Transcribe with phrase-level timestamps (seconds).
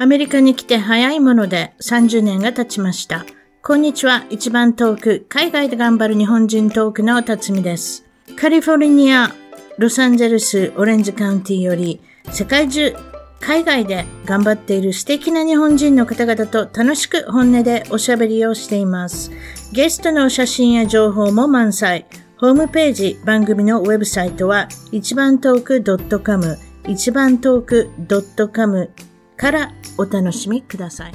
[0.00, 3.26] アメリカに来て早いもので30年が経ちました。
[3.64, 4.24] こんにちは。
[4.30, 8.04] 一番遠く、海外で頑張る日本人トークの辰巳です。
[8.36, 9.34] カリフォルニア、
[9.76, 12.00] ロサンゼルス、オレンジカウンティより、
[12.30, 12.94] 世界中、
[13.40, 19.32] 海外で頑張っている素敵な日本人の方々と楽しく本音でおしゃべりをしています。
[19.72, 22.06] ゲストの写真や情報も満載。
[22.36, 26.56] ホームページ、番組のウェブサイトは、一番トーク .com、
[26.86, 27.90] 一番トーク
[28.52, 28.90] .com
[29.38, 31.14] からお楽しみください。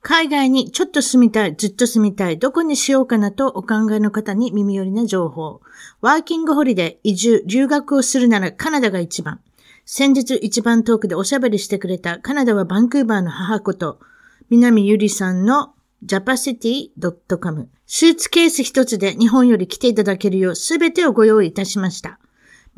[0.00, 5.60] 海外にちょっと住みたい、ずっと住みたい、どこにしようかなとお考えの方に耳寄りな情報。
[6.00, 9.40] ワーキングホリデー、移住、留学をするならカナダが一番。
[9.84, 14.00] 先日一番遠くでおしゃべりしてくれたカナダはバンクーバーの母子と、
[14.48, 15.74] 南ゆりさんの
[16.06, 17.68] japacity.com。
[17.86, 22.18] スーツケース一つで日本より来ていただけるようすべてをご用意いたしました。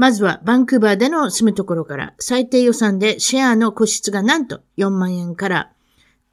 [0.00, 5.72] まずはバンクーバーでの住むところから最低予算でシェアの個室がなんと4万円から、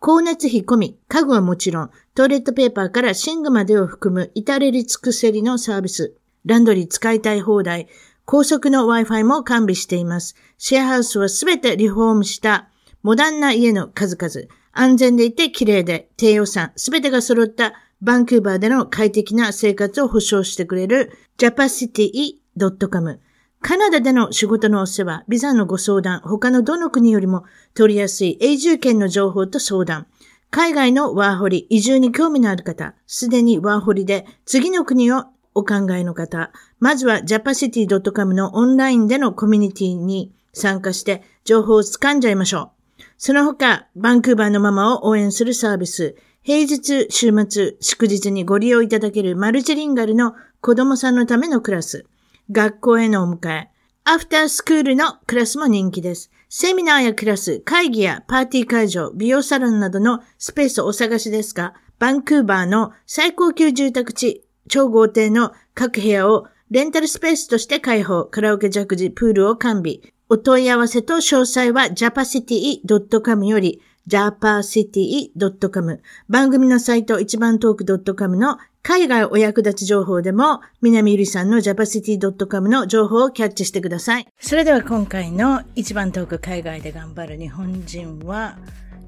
[0.02, 6.16] 光熱費込み、家具はもちろん、トイレットペーパーから寝具までを含む至れり尽くせりのサービス。
[6.45, 7.89] ランドリー使いたい放題、
[8.23, 10.38] 高速の Wi-Fi も完備しています。
[10.58, 12.70] シェアハウスはすべてリフォームした
[13.03, 14.47] モダンな家の数々。
[14.72, 23.20] 安全でいて綺麗で低予算、すべてが揃ったバンクーバーでの快適な生活を保障してくれる japacity.com。
[23.61, 30.08] カナダでの仕事のお世話、ビザのご相談、他のどの国よりも取りやすい永住権の情報と相談、
[30.49, 43.03] 海外のワーホリ、移住に興味のある方、すでにワーホリで次の国をお考えの方、まずは japacity.com のオンラインでのコミュニティに参加して情報を掴んじゃいましょう。
[43.17, 52.05] その他、バンクーバーのママを応援するサービス、平日、週末、祝日にご利用いただけるマルチリンガルの子供さんのためのクラス、
[52.52, 53.70] 学校へのお迎え、
[54.03, 56.31] アフタースクールのクラスも人気です。
[56.50, 70.00] セミナーやクラス、会議やパーティー会場、美容サロンなどのスペースをお探しですが、バンクーバーの最高級住宅地、超豪邸の各部屋をレンタルスペースとして開放、カラオケジャグジ、プールを完備。
[70.30, 84.28] お問い合わせと詳細は japacity.com より japacity.com 番組のサイト一番トーク .com の海外お役立ち情報でも南ゆりさんの japacity.com の情報をキャッチしてください。
[84.40, 88.58] それでは今回の一番トーク海外で頑張る日本人は、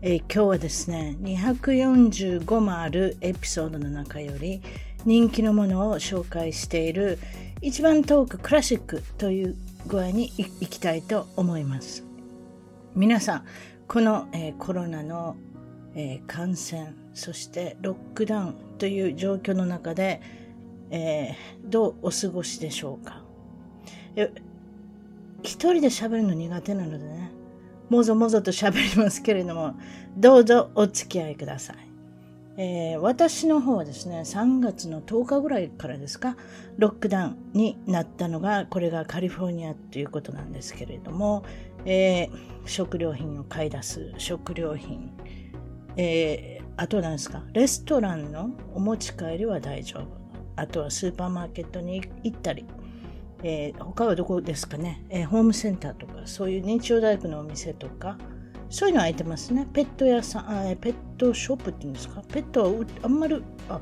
[0.02, 4.62] えー、今日はですね、245もあるエピソードの中より
[5.06, 7.18] 人気のものを紹介している
[7.62, 9.56] 一番トーククラシックという
[9.88, 12.04] 具合にいきたいと思います。
[12.96, 13.46] 皆さん、
[13.90, 15.36] この、えー、コロナの、
[15.96, 20.22] えー、感染、そしてロックダウンという状況の中で、
[20.92, 23.24] えー、どうお過ごしでしょうか
[25.42, 27.32] 一人で喋るの苦手なのでね、
[27.90, 29.74] もぞもぞと喋りますけれども、
[30.16, 31.78] どうぞお付き合いください。
[32.58, 36.36] えー、私の方はですね、3月の10日ぐらいからですか、
[36.78, 41.44] ロックダウンになったのが、これがカリフォルニアということなんですけれども、
[41.86, 42.30] えー、
[42.66, 45.12] 食料品を買い出す、食料品、
[45.96, 50.08] えー、あと何ですか、レストランのお持ち帰りは大丈夫。
[50.56, 52.66] あとはスーパーマーケットに行ったり、
[53.44, 58.18] えー、他はどこですかね、えー、ホームセンターとか、そういう認知症大学のお店とか、
[58.70, 59.68] そういうの空いてますね。
[59.74, 62.22] ペット屋さん、あペットショップっていうんですか？
[62.28, 63.80] ペットはあんまり、あ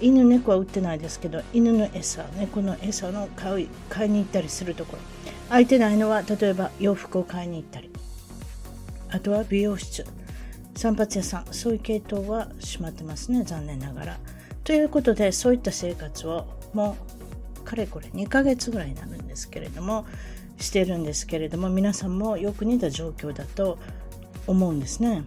[0.00, 5.02] 犬猫は売ってないですけど、犬の餌、猫の餌の買い買いに行ったりするところ。
[5.48, 7.90] 空いてないのは、例えば洋服を買いに行ったり。
[9.10, 10.04] あとは美容室、
[10.76, 14.18] 散髪屋さん、そういう系統は閉まってますね、残念ながら。
[14.64, 16.96] ということで、そういった生活をも
[17.60, 20.06] う、かれこれ2ヶ月ぐらいになるんですけれども、
[20.58, 23.78] してるんですけれども、皆さんもよく似た状況だと
[24.46, 25.24] 思うんですね。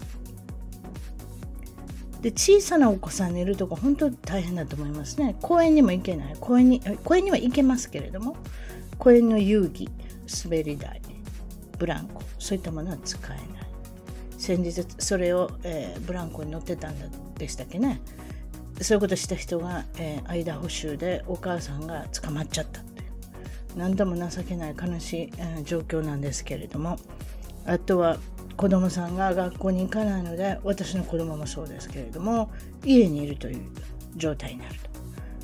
[2.21, 5.35] で小さなお子さん寝るとこ本当に大変だと思いますね。
[5.41, 6.35] 公園にも行けない。
[6.39, 8.37] 公園に公園には行けますけれども、
[8.99, 9.89] 公園の遊戯、
[10.43, 11.01] 滑り台、
[11.77, 13.47] ブランコ、そういったものは使えない。
[14.37, 16.95] 先日それを、えー、ブランコに乗ってたん
[17.35, 18.01] でしたっけね。
[18.81, 23.03] そういうことした人が、えー、間補修でお母さんが捕まっちゃったって
[23.75, 26.97] 何度も情けない悲しい、えー、状況なんですけれども
[27.65, 28.17] あとは
[28.57, 32.51] 子供さんが学校に行かないので私の子供もそうですけれども
[32.83, 33.61] 家にいるという
[34.15, 34.89] 状態になると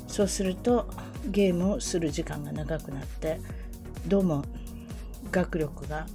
[0.08, 0.88] そうすると
[1.26, 3.40] ゲームをする時間が長くなって
[4.06, 4.44] どうも
[5.30, 6.06] 学力が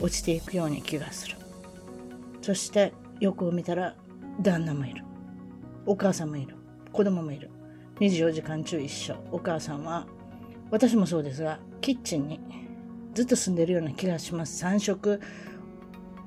[0.00, 1.36] 落ちていくように気がする。
[2.42, 3.94] そして横を見たら
[4.40, 5.04] 旦那もいる。
[5.86, 6.56] お母さんもいる。
[6.92, 7.50] 子供もいる。
[8.00, 9.16] 24時間中一緒。
[9.30, 10.06] お母さんは
[10.70, 12.40] 私もそうですがキッチンに
[13.14, 14.64] ずっと住んでるような気がします。
[14.64, 15.20] 3食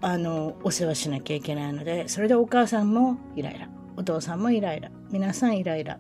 [0.06, 5.98] あの、お世話しなきゃいけないので、それでお母さんもイライラ、お父さんもイライラ、皆さんイライラ。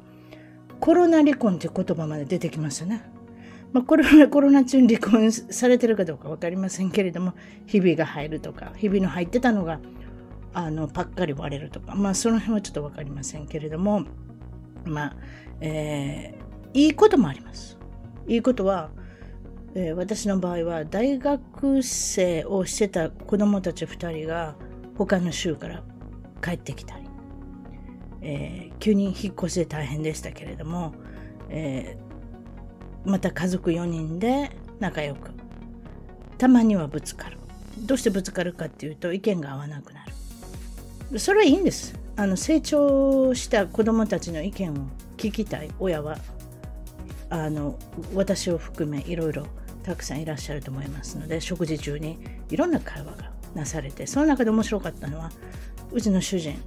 [0.81, 3.01] コロナ離婚って言葉まで出てきますよね。
[3.73, 7.33] まあ、コロナ、 コロナ中に離婚されてるかどうか分かりませんけれども、
[7.65, 9.79] 日々が入るとか、日々の入ってたのが、
[10.53, 14.05] あの、パッカリ割れるとか、まあ、その辺はちょっと分かりませんけれども、
[14.85, 15.15] まあ、
[15.59, 17.77] えー、いいこともあります。
[18.27, 18.91] いいことは、
[19.75, 24.55] えー、私の場合は大学生をしてた子供たち2人が
[24.97, 25.83] 他の州から
[26.43, 27.07] 帰ってきたり、
[28.21, 30.93] えー、急に引っ越しで大変でしたけれども、
[31.49, 32.02] えー、
[33.05, 35.31] また家族4人で仲良く。
[36.37, 37.37] たまにはぶつかる。
[37.79, 40.05] どうしてぶつかるかっていうと意見が合わなくな
[41.11, 41.19] る。
[41.19, 41.99] それはいいんです。
[42.15, 44.75] あの成長した子供たちの意見を
[45.17, 45.69] 聞きたい。
[45.79, 46.17] 親は
[47.29, 47.79] あの
[48.13, 49.47] 私を含めいろいろ
[49.81, 52.19] たくさんいらっしゃると思いますので食事中に
[52.49, 55.31] いろんな会話がなされてその中で面白かったのは
[55.91, 56.57] うちの主人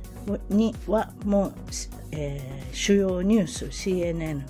[0.48, 1.52] にはもう、
[2.12, 4.42] えー、主要ニュース CNN、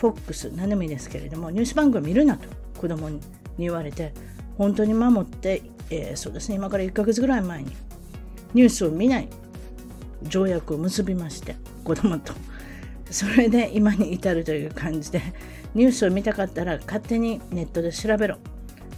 [0.00, 2.48] FOX 何でもいいですけれどもニュース番組見るなと
[2.78, 3.20] 子供に
[3.58, 4.12] 言われて
[4.56, 7.76] 本当に守って、えー、そうですね今から1ヶ月ぐらい前に
[8.54, 9.28] ニュースを見ない
[10.22, 12.32] 条約を結びまして子供と。
[13.10, 15.20] それで今に至るという感じで
[15.74, 18.38] ニュースを見たかったら勝手にネットで調べろっ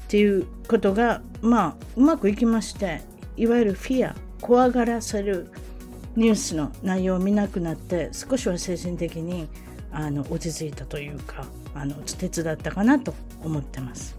[0.08, 3.00] ていうことがまあうまくいきまして
[3.37, 5.50] いわゆるフィア怖がらせる
[6.14, 9.48] ニュースの内容を見なくなって少しは精神的に
[9.92, 11.44] あの落ち着いたというか
[11.74, 14.16] あの手伝ったかなと思ってます。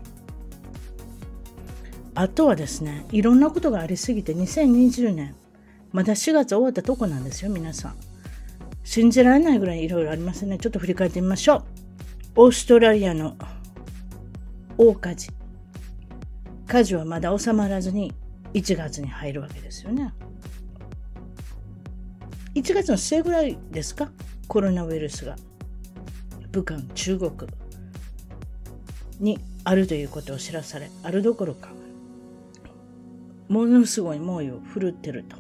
[2.16, 5.36] あとはですねいろんなことがありすぎて2020年
[5.92, 7.96] まだ4月終わったとこなんですよ皆さん。
[8.84, 10.58] 信じられないぐらいいろいろありますね。
[10.58, 11.64] ちょっと振り返ってみましょう。
[12.36, 13.36] オーストラリアの
[14.78, 15.30] 大火事。
[16.68, 18.14] 火事はまだ収まらずに
[18.54, 20.14] 1月に入るわけですよね。
[22.56, 24.12] 1月の末ぐらいですか？
[24.48, 25.36] コロナウイルスが
[26.54, 27.32] 武漢、中国
[29.20, 31.70] にあるということを知らされ、あるどころか、
[33.50, 35.36] ものすごい猛威を振るってると。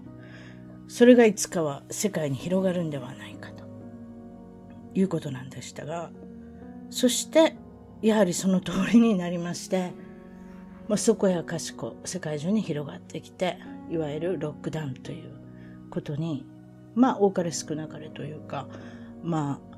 [0.89, 3.63] それがいつかは世界に広がるんではないかと
[4.93, 6.11] いうことなんでしたが、
[6.89, 7.55] そして
[8.01, 9.93] やはりその通りになりまして
[10.87, 13.57] まあ、そこやかしこ世界中に広がってきて
[13.89, 15.31] いわゆるロックダウンという
[15.89, 16.45] ことに
[16.95, 18.67] まあ多かれ少なかれというか
[19.23, 19.72] まあ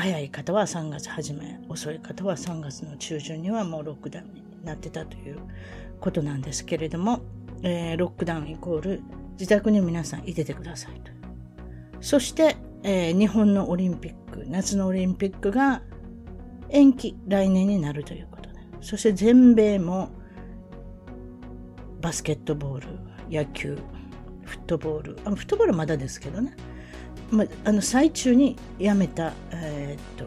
[0.00, 5.38] 早い方は3月初め遅い方は3月の中旬にはもうロックダウンになってたという
[6.00, 7.20] ことなんですけれども、
[7.62, 9.02] えー、ロックダウンイコール
[9.32, 11.12] 自宅に皆さんいててくださいと
[12.00, 15.82] そして、えー、日本のオリンピック夏のオリンピックが
[16.70, 18.60] 延期、来年になるということで。
[18.80, 20.10] そして全米も
[22.00, 22.86] バスケットボール、
[23.30, 23.76] 野球、
[24.44, 26.54] フットボール、あフットボールまだですけどね。
[27.30, 30.26] まあの最中にやめた、えー、っ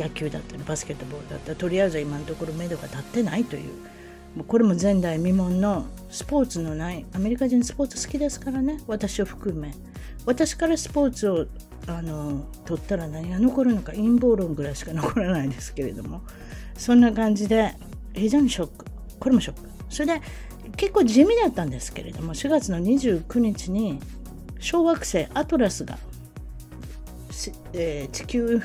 [0.00, 3.72] 野球だったりバスケットボールだったりとりあえず今のところ目処が立ってないという
[4.36, 9.74] もうこれも前代未聞のスポーツのないアメリカ人スポーツ好きですからね私を含め。
[10.26, 11.46] 私からスポーツを
[11.86, 16.20] あの取ったら何が残るのか陰謀論ぐらいしか残らないですけれども
[16.76, 17.74] そんな感じで
[18.12, 18.84] 非常にショック。
[19.18, 19.68] これもショック。
[19.88, 20.20] それで
[20.76, 24.00] 結構地味だったんですけれども4月の29日に
[24.58, 25.98] 小惑星アトラスが、
[27.72, 28.60] えー、地球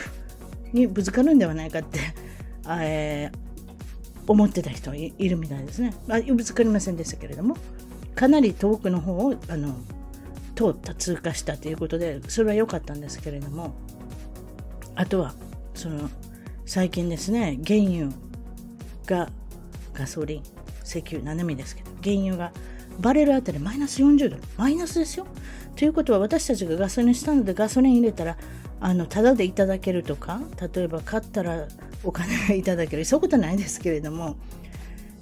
[0.74, 2.00] にぶつかるんではないかって、
[2.70, 7.58] えー、思ってた人いるみたいですね、まあ、ぶつかりませんでしたけれども
[8.16, 9.76] かなり遠くの方をあの
[10.56, 13.74] 通った通過したということでそれは良かったんですけれども
[14.96, 15.34] あとは
[15.74, 16.10] その
[16.66, 18.10] 最近ですね原油
[19.06, 19.30] が
[19.94, 20.44] ガソリン
[20.84, 22.52] 石油何でもいいですけど原油が
[23.00, 24.44] バレルあたりマイナス40ドル。
[24.58, 25.26] マイナスですよ。
[25.76, 28.38] ということは私たちがガソリンスタンドでガソリン入れたら
[28.80, 30.42] あのタダでいただけるとか
[30.74, 31.68] 例えば買ったら
[32.04, 33.06] お金がいただける。
[33.06, 34.36] そういうことないですけれども、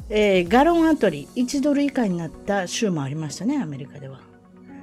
[0.09, 4.21] えー、ガロンあたり1ドル以下になった州もありましたねアメリカでは。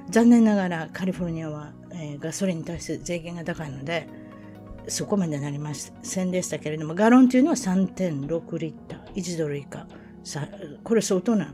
[0.09, 4.07] 残念ながらカリフォルニアは、えー、ガソリンに対して税金が高いので
[4.87, 9.85] そこまでなりませんでしたけれどもガロンというのは3.6リッター1ドル以下。
[10.23, 10.45] さ
[10.83, 11.53] これ相当な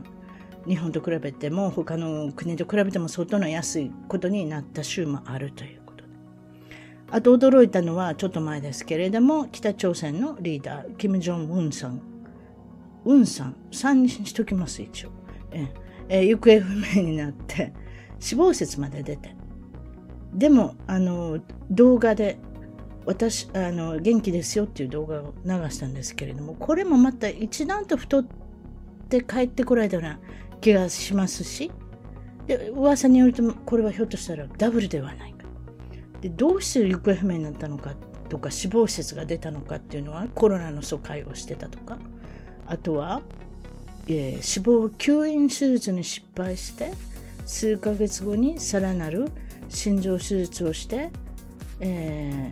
[0.66, 6.10] 日本と比べても他の国と比べても相当な安いことになった州もあるということで。
[7.10, 12.00] あと驚いたのはちょっと前ですけれども北朝鮮のリーダーキム・ジョン・ウンさん。
[13.04, 15.10] ウンさん3にしときます一応。
[15.52, 15.68] え
[16.08, 17.72] え行方不明になって
[18.18, 19.34] 死亡説まで出て。
[20.34, 21.38] でもあの
[21.70, 22.38] 動画で
[23.06, 28.24] 私あの元気ですよっていう動画を流したんですけれどもこれもまた一段と太っ
[29.08, 30.18] て帰ってこられたような
[30.64, 31.70] 気がしますし、
[32.46, 35.44] で噂によるとこれはひょっとしたらダブルではないか。
[36.22, 37.94] でどうして行方不明になったのか
[38.30, 41.98] とか死亡説が出たのかっていうのはコロナの疎開をしてたとか。
[42.66, 43.20] あとは、
[44.08, 46.92] えー、死亡吸引手術に失敗して
[47.44, 49.28] 数ヶ月後にさらなる
[49.68, 51.10] 心臓手術をして、
[51.80, 52.50] え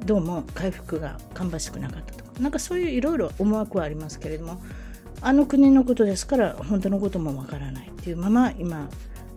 [0.00, 2.40] ー、どうも回復が芳しくなかったとか。
[2.40, 4.60] なんかそういういろいろ思惑はありますけれども
[5.26, 8.90] あの国のことですから本当のこともわからないっていうまま今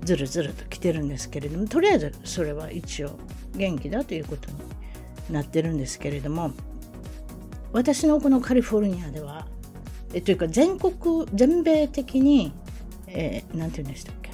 [0.04, 3.18] ずるずると来てるんですけれどもとりあえずそれは一応
[3.56, 4.58] 元気だということに
[5.34, 6.52] なってるんですけれども
[7.72, 9.48] 私のこのカリフォルニアでは
[10.14, 12.52] えというか全国全米的に
[13.08, 14.32] 何、えー、て言うんでしたっけ？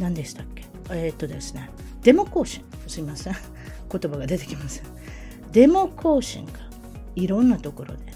[0.00, 0.64] 何でしたっけ？
[0.90, 1.70] えー、っとですね
[2.02, 2.64] デモ行進。
[2.86, 3.34] すいません。
[3.92, 4.84] 言葉が出てきません。
[5.52, 6.52] デモ行進が
[7.16, 8.15] いろんなところで。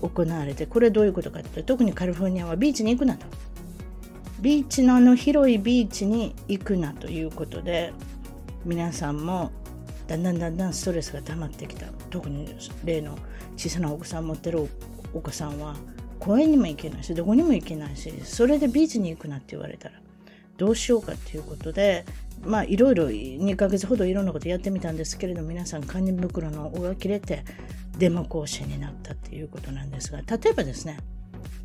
[0.00, 3.26] 行われてこれどういうことかというと特にカリフォルニアはビーチに行くなと。
[4.40, 7.92] ビーチのあの広いビーチに行くなということで
[8.64, 9.50] 皆さんも
[10.06, 11.86] だんだんだんだんストレスが溜まってきた。
[12.10, 13.18] 特に例の
[13.56, 14.68] 小さなお子さん持ってる
[15.12, 15.74] お子さんは
[16.18, 19.94] 公園にも行けないしどこにも行けないしそれでビーチに行くなって言われたら
[20.56, 22.04] どうしようかっていうことで
[22.44, 27.44] まあいろいろ2ヶ月ほどいろんなことやってみたんですけれど皆さん堪忍袋の尾が切れて
[27.98, 30.98] デモ行進になったっていうことなんですが例えばですね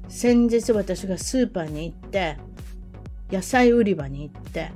[0.09, 2.37] 先日私がスーパーに行って
[3.31, 4.71] 野菜売り場に行って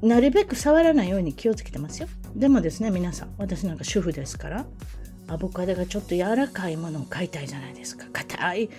[0.00, 2.08] なるべく触らないように気をつけてますよ。
[2.34, 4.66] でもですね皆さん私なんか主婦ですから
[5.28, 8.06] アボカドがちょっと柔らかいものを買いたいじゃないですか。
[8.12, 8.70] 硬い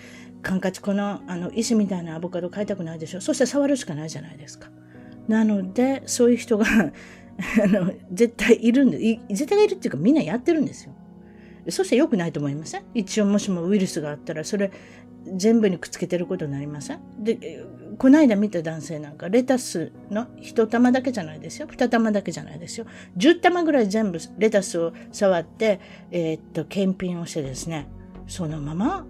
[0.42, 3.20] カンカチこのあの石みたいなアボカド買いたくないでしょ。
[3.20, 4.68] そして触るしかないじゃないですか。
[5.26, 6.92] なのでそういう人が あ
[7.66, 10.94] の絶対いるんで絶対いるっていうかみんなやってるんですよ。
[11.68, 12.84] そして良くないと思いません？
[12.94, 14.70] 一応もしもウイルスがあったらそれ
[15.36, 17.00] 全部にくっつけてることになりません？
[17.18, 17.64] で
[17.98, 21.68] この間見た男性なんかレタスの一玉だけじゃないですよ。
[21.70, 22.86] 二玉だけじゃないですよ。
[23.16, 25.80] 十玉ぐらい全部レタスを触って、
[26.10, 27.88] えー、っと検品をしてですね
[28.26, 29.06] そのまま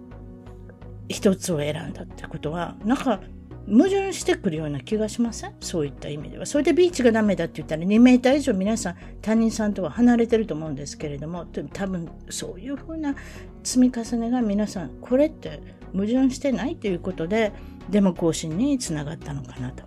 [1.09, 3.19] 一つを選んだってことはなんか
[3.67, 5.55] 矛盾してくるような気がしません？
[5.59, 6.45] そういった意味では。
[6.45, 13.15] それでビーチがダメだって言ったら2メーター以上皆さん他人さんとは離れてると思うんですけれども多分そういうふうな
[13.63, 15.61] 積み重ねが皆さんこれって
[15.93, 17.53] 矛盾してないということで
[17.89, 19.83] デモ行進につながったのかなと。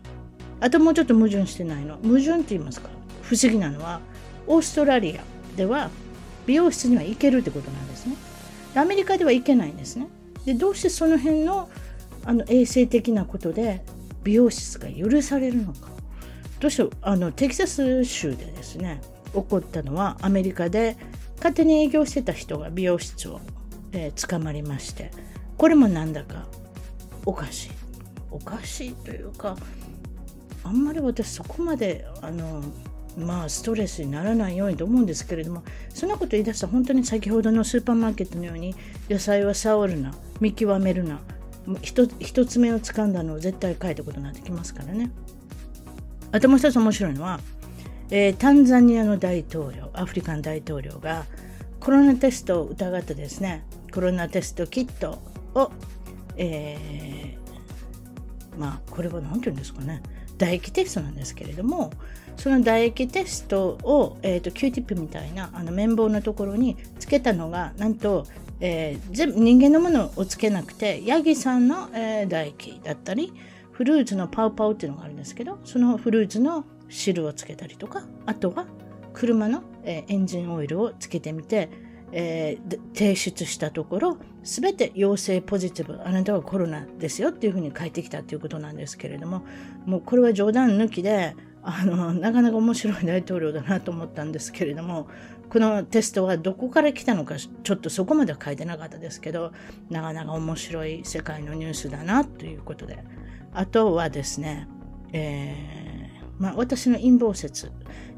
[0.60, 1.98] あともうちょっと矛盾してないの。
[1.98, 2.88] 矛盾って言いますか？
[3.22, 4.00] 不思議なのは
[4.48, 5.22] オーストラリア
[5.56, 5.90] では
[6.46, 8.16] 美容室には行けるってことなんですね。
[8.74, 10.08] アメリカでは行けないんですね。
[10.44, 11.68] でどうしてその辺の
[12.28, 13.82] あの衛生的なことで
[14.22, 15.88] 美容室が許されるのか。
[16.60, 19.00] どうしてあのテキサス州でですね
[19.32, 20.98] 起こったのはアメリカで
[21.36, 23.40] 勝手に営業してた人が美容室を、
[23.92, 25.10] えー、捕まりまして
[25.56, 26.46] これもなんだか
[27.24, 27.70] おかしい。
[28.30, 29.56] おかしいというか
[30.64, 32.62] あんまり私そこまであの
[33.16, 35.62] まあストレスにならないようにと思うんですけれども
[35.94, 38.74] そんなこと言い出したら本当に先ほどのスーパーマーケットのように
[39.08, 41.20] 野菜は触るな見極めるな
[41.80, 45.10] 一つ目を掴んだのを絶対書いたことになってきますからね。
[46.32, 47.40] あともう一つ面白いのは、
[48.10, 51.24] えー、タンザニアの大統領アフリカン大統領が
[51.80, 55.22] コロナテストを疑ってですねコロナテストキット
[55.54, 55.70] を、
[56.36, 60.02] えー、まあこれは何て言うんですかね
[60.38, 61.90] 唾液テストなんですけれども
[62.36, 68.26] その唾液テストを、えーと、Q ティップみたいなあの綿棒のところにつけたのがなんと
[68.60, 73.32] えー、全部人間のものをつけなくてヤギさんの、えー、唾液だったり
[73.72, 78.66] フルーツのパウパウっていうのがあるんですけどそのフルーツの汁をつけたりとかあとは
[79.12, 81.70] 車の、えー、エンジンオイルをつけてみて、
[82.12, 89.44] えー、提出したところ全て陽性ポジティブあなたはコロナですよっていうふうに書いてきたっていうことなんですけれども
[89.86, 95.08] もうこれは冗談抜きであのなかなか面白い大統領だなと思ったんですけれども
[95.50, 99.52] このテストはどこから来たのかちょっとそこまでは書いてなかったですけど
[99.88, 103.04] なかなか面白い世界のニュースだなということで。
[103.54, 104.68] あとはですね、
[105.12, 107.72] えーまあ、私の陰謀説。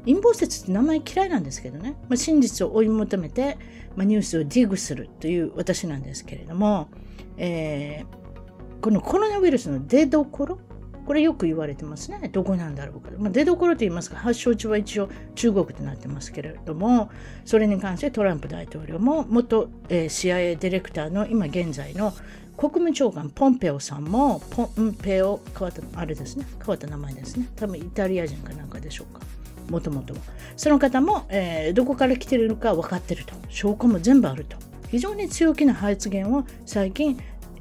[0.05, 3.57] 陰謀説って名前嫌いなんですけどね、まあ、真実を追い求めて、
[3.95, 6.89] まあ、ニュースをディグするという私なんですけれども、
[7.37, 10.59] えー、このコロナウイルスの出どころ
[11.05, 12.29] これよく言われてますね。
[12.31, 13.09] どこなんだろうか。
[13.17, 17.09] まあ、出どころと言いますか、発祥地は一応中国となってますけれども、
[17.45, 22.13] それに関してトランプ大統領も元、え、CIA ディレクターの今現在の
[22.57, 27.47] 国務長官ポンペオさんも、ポンペオ、変わった、あれですね、変わった名前ですね。
[27.55, 29.21] 多分イタリア人かなんかでしょうか。
[29.69, 30.19] もともとは。
[30.57, 33.33] その方も、えー、どこから来てるのか分かってると。
[33.49, 34.57] 証拠も全部あると。
[34.89, 37.17] 非常に強気な発言を最近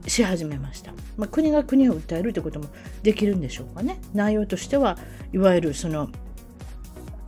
[0.07, 0.93] し始めました。
[1.17, 2.67] まあ、国が国を訴えるということも
[3.03, 4.01] できるんでしょうかね。
[4.15, 4.99] 内容としては
[5.33, 6.09] いわゆるその、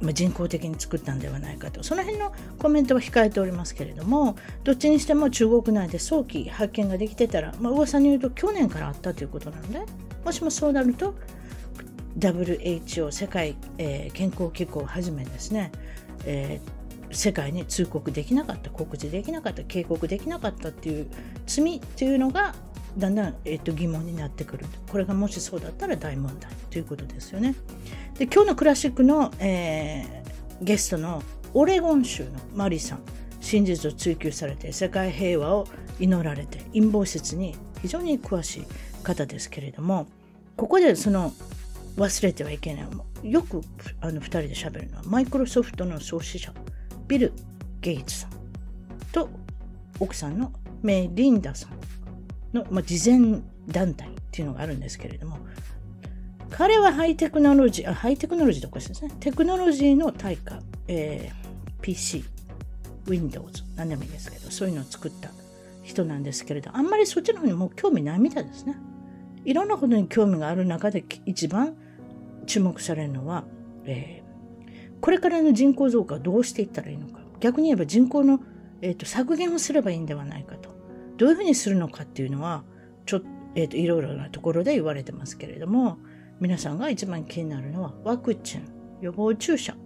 [0.00, 9.80] まあ、人工的に作ったんではないかとその辺のコメントは控えておりますけれどもどっちにしても中国内で早期発見ができてたら、まあ噂に言うと去年からあったということなので
[10.24, 11.14] もしもそうなると
[12.18, 15.72] WHO 世界、えー、健康機構をはじめですね、
[16.26, 16.81] えー、
[17.12, 21.06] 世界に通告できなかった告知できなかった警告できなかったっていう
[21.46, 22.54] 罪っていうのが
[22.96, 27.54] だんだん、えっと、疑問になってくるこれがもしそうだったら大問題ということですよね。
[28.18, 31.22] で今日のクラシックの、えー、ゲストの
[31.54, 33.00] オレゴン州のマリさん
[33.40, 35.66] 真実を追求されて世界平和を
[35.98, 38.66] 祈られて陰謀説に非常に詳しい
[39.02, 40.06] 方ですけれども
[40.56, 41.32] ここでその
[41.96, 43.60] 忘れてはいけないよく
[44.00, 46.52] あの2人で喋るのはマイクロソフトの創始者
[47.08, 47.32] ビル・
[47.80, 48.30] ゲイツさん
[49.12, 49.28] と
[50.00, 55.38] 奥さんのメリンダさんの、まあ、慈善団体っていうのがあるんですけれども、
[56.50, 62.24] 彼はハイテクノロジー、あハイテクノロジーとかですね、テクノロジーの対価、えー、PC、
[63.08, 65.30] Windows、何でもいいですけど、そういうのを作った
[65.82, 68.76] 人なんですけれど、あんまりそっちの方にも興味ないみたいですね。
[69.44, 71.76] いろんなことに興味がある中で一番
[72.46, 73.44] 注目されるのは、
[73.84, 74.21] えー、
[75.02, 77.20] これからの人口増加をどうしていったらいいのか。
[77.40, 78.40] 逆に言えば人口の、
[78.80, 80.70] えーと削減をすればいいんではないかと。
[81.18, 82.64] どういうふうにするのかっていうのは、
[83.06, 83.22] ちょっ、
[83.54, 85.98] え、ー、と、いろいろなところで言われてますけれども、
[86.40, 88.62] 皆さんが一番気になるのは、ワクチン、
[89.00, 89.76] 予防注射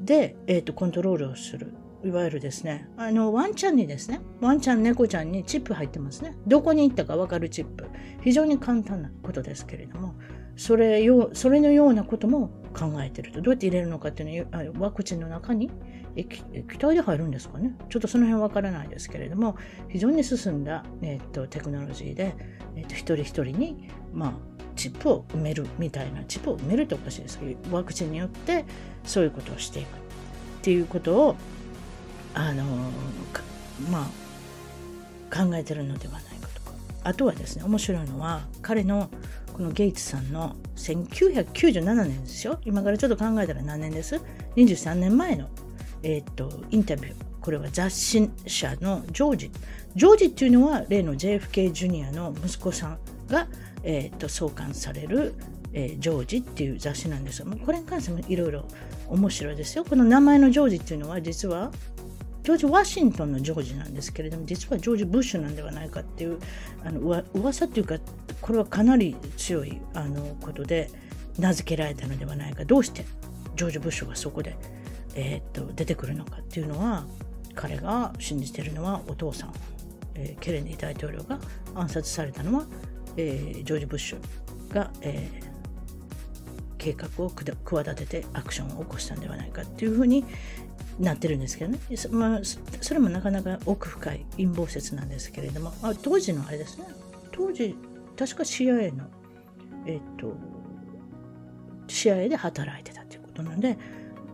[0.00, 1.74] で、え、ー、と、コントロールをする。
[2.04, 6.36] いわゆるですね、あの、ワンちゃんにですね、ワンちゃん、猫ちゃんにチップ入ってますね。
[6.48, 7.86] どこに行ったかわかるチップ。
[8.22, 10.14] 非常に簡単なことですけれども、
[10.56, 13.40] それよ、それのようなことも考えてると。
[13.40, 15.70] どうやって入れるのかっていうのは、ワクチンの中に
[16.14, 16.42] 液
[16.78, 17.74] 体で入るんですかね？
[17.88, 19.56] ちょっとその辺わからないですけれども
[19.88, 22.36] 非常に進んだ、えーと、テクノロジーで、
[22.76, 24.32] えーと、一人一人に、まあ、
[24.76, 28.66] チップを埋めるみたいなチップを埋めるっておかしいですけどワクチンによって
[29.04, 29.90] そういうことをしていくっ
[30.60, 31.36] ていうことを
[32.34, 32.64] あの
[33.90, 34.10] ま
[35.30, 36.72] あ考えてるのではないかとか
[37.04, 39.08] あとはですね面白いのは彼の
[39.52, 44.20] このゲイツさんの1997年ですよ今からちょっと考えたら何年です
[44.56, 45.48] ？23年前の
[46.02, 47.14] えっ、と、インタビュー。
[47.40, 49.50] これは雑誌社のジョージ。
[49.96, 53.48] ジョージっていうのは例の JFK ジュニアの息子さんが、
[53.82, 55.34] えっ、と、創刊される、
[55.72, 58.64] えー、ジョージっていう雑誌なんですが、これに関してもいろいろ
[59.08, 59.84] 面白いですよ。
[59.84, 61.72] この名前のジョージっていうのは実は
[62.42, 66.38] ジョージ・ワシントンのジョージなんですけれども、実はジョージ・ブッシュなんではないかっていう、
[66.84, 67.98] あの噂っていうか、
[68.40, 70.90] これはかなり強いあのことで
[71.38, 72.64] 名付けられたのではないか。
[72.64, 73.04] どうして
[73.56, 74.56] ジョージ・ブッシュがそこで
[75.14, 77.04] えー、っと出てくるのかっていうのは
[77.54, 79.52] 彼が信じているのはお父さん、
[80.14, 81.38] えー、ケネディ大統領が
[81.74, 82.66] 暗殺されたのは、
[83.16, 85.44] えー、ジョージ・ブッシュが、えー、
[86.78, 90.24] 計画を企ててアクションを起こしたんではないかっていうふうに
[90.98, 91.78] なってるんですけどね、
[92.10, 92.40] まあ、
[92.80, 96.86] それもなかなか奥深い陰謀説なんですけれども、あ、当時のあれですね
[97.30, 97.76] 当時
[98.16, 99.04] 確か CIA の
[99.86, 100.34] えっ、と
[101.88, 103.78] CIA で働いてたということなので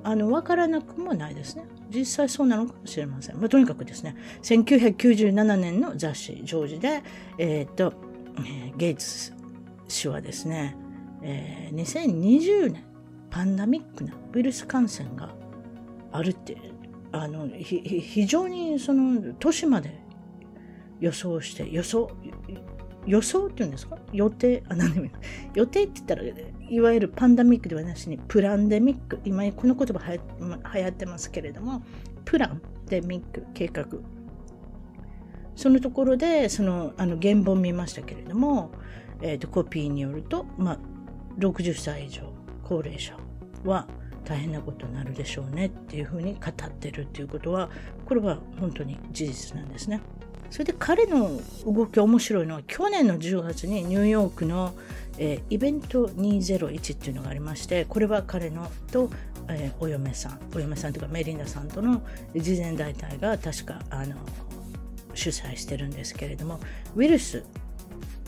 [0.05, 1.65] あの分からなくもないですね。
[1.91, 3.37] 実際そうなのかもしれません。
[3.39, 7.03] まあ、とにかくですね、1997年の雑誌、ジョージで、
[7.39, 7.95] えー、と、
[8.39, 9.33] えー、ゲイツ
[9.89, 10.77] 氏はですね、
[11.23, 12.85] えー、2020年、
[13.31, 15.31] パンダミックなウイルス感染が
[16.13, 16.57] あるって、
[17.13, 20.01] あの、非常にその年まで
[21.01, 22.11] 予想して、予想、
[23.07, 23.99] 予想っていうんですか？
[24.13, 25.13] 予定、あ、何でもいい。
[25.55, 26.23] 予定って言ったら、
[26.71, 29.21] いわゆるパンダミックではなしに、プランデミック。
[29.25, 30.21] 今、この言葉はや
[30.75, 31.83] 流行ってますけれども、
[32.25, 33.87] プランデミック、計画。
[35.57, 38.71] そのところで、その、あの、原本見ましたけれども、
[39.23, 40.79] えっ、ー、と、コピーによると、まあ、
[41.39, 43.17] 60歳以上、高齢者
[43.65, 43.89] は
[44.29, 47.71] 大変なことになるでしょうねっていうふうに語ってるっていうことは、
[48.05, 50.01] これは本当に事実なんですね。
[50.51, 54.75] それで彼の動き面白いのは去年の10月にニューヨークの、
[55.19, 59.11] えー、イベント201っていうのがありましてこれは彼のと、
[59.49, 62.03] えー、お嫁さんお嫁さんというかメリンダさんとの
[62.35, 64.17] 慈善団体が確かあの
[65.13, 66.61] 主催してるんですけれども
[66.97, 67.45] ウイルス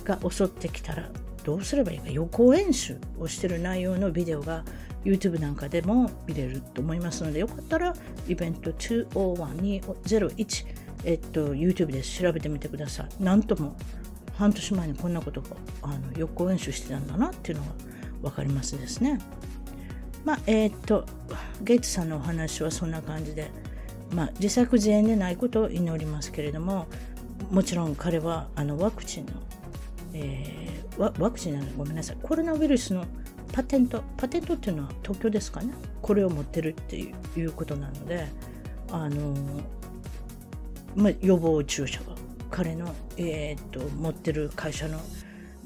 [0.05, 1.09] が襲ってきたら
[1.45, 4.65] どうすればいいか予行演習をしてる内容のビデオが
[5.05, 7.95] YouTube なんかでも見れると思いますのでよかったら
[8.29, 10.67] イベント201201
[11.05, 13.23] えっと、YouTube で調べてみてください。
[13.23, 13.75] なんとも
[14.35, 15.49] 半年前にこんなことが
[15.83, 17.71] あの予行演習してたんだなっていうのが
[18.23, 19.19] 分かりますですね。
[20.25, 21.07] まあ、えー、っと、
[21.63, 23.51] ゲイツさんのお話はそんな感じで、
[24.15, 26.87] まあ、自作自演でないことを祈りますけれども、
[27.51, 29.33] もちろん彼はあのワクチンの
[30.13, 33.05] えー、ワワクチンなのごめんなさい、コロナウイルスの
[33.53, 38.27] パテント、パテントっていうのは東京ですかね、これを持ってるっていうことなので、
[38.91, 39.35] あの
[40.95, 42.07] まあ、予防注射が
[42.51, 45.01] 彼の、えー、っと持ってる会社の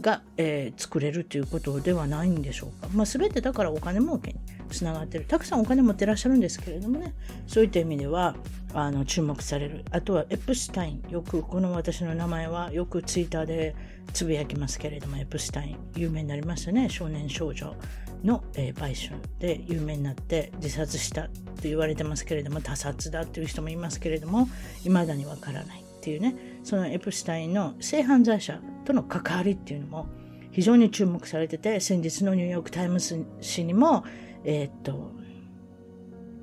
[0.00, 2.88] が、えー、作れるということではないんでしょうか。
[2.92, 5.24] まあ、全てだからお金儲けにつながってる。
[5.24, 7.14] たくさんお金持ってらっしゃるんですけれどもね、
[7.46, 8.34] そういった意味では
[8.74, 9.84] あの注目される。
[9.90, 11.10] あとはエプスタイン。
[11.10, 13.74] よくこの私の名前はよくツイッターで
[14.12, 16.88] つぶやきますけれども、エプスタイン有名になりましたね。
[16.88, 17.74] 少年少女
[18.22, 21.30] の、えー、売春で有名になって自殺したと
[21.62, 24.48] 言われてますけれども、他殺だという人もいますけれども、
[24.82, 25.84] 未だにわからない。
[26.04, 30.06] っていうねそのエプスタインの性犯罪者との関わりっていうのも
[30.52, 34.04] 非常に注目されてて先日のニューヨーク・タイムズ紙にも
[34.44, 35.12] えー、っと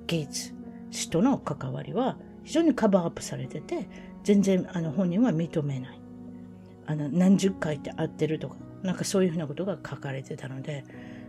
[0.07, 0.51] ゲイツ
[0.89, 3.87] 氏との関わりは非常に cover up されてて
[4.23, 6.00] 全然あの本人は認めない
[6.91, 10.83] あの何十回って会ってるとかなんかそういうふうなことが書かれてたので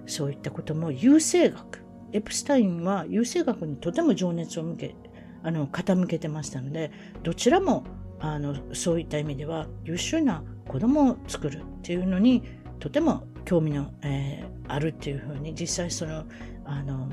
[0.06, 1.84] そういったことも優生学。
[2.12, 4.94] エプスタインは優生学にとても情熱を向け
[5.42, 6.90] あの傾けてましたので
[7.22, 7.84] どちらも
[8.20, 12.42] あのそういった意味では優秀な子供を作るっていうのに
[12.80, 16.24] とても興味の、えー、あるっていうふうに実際その
[16.66, 17.08] あの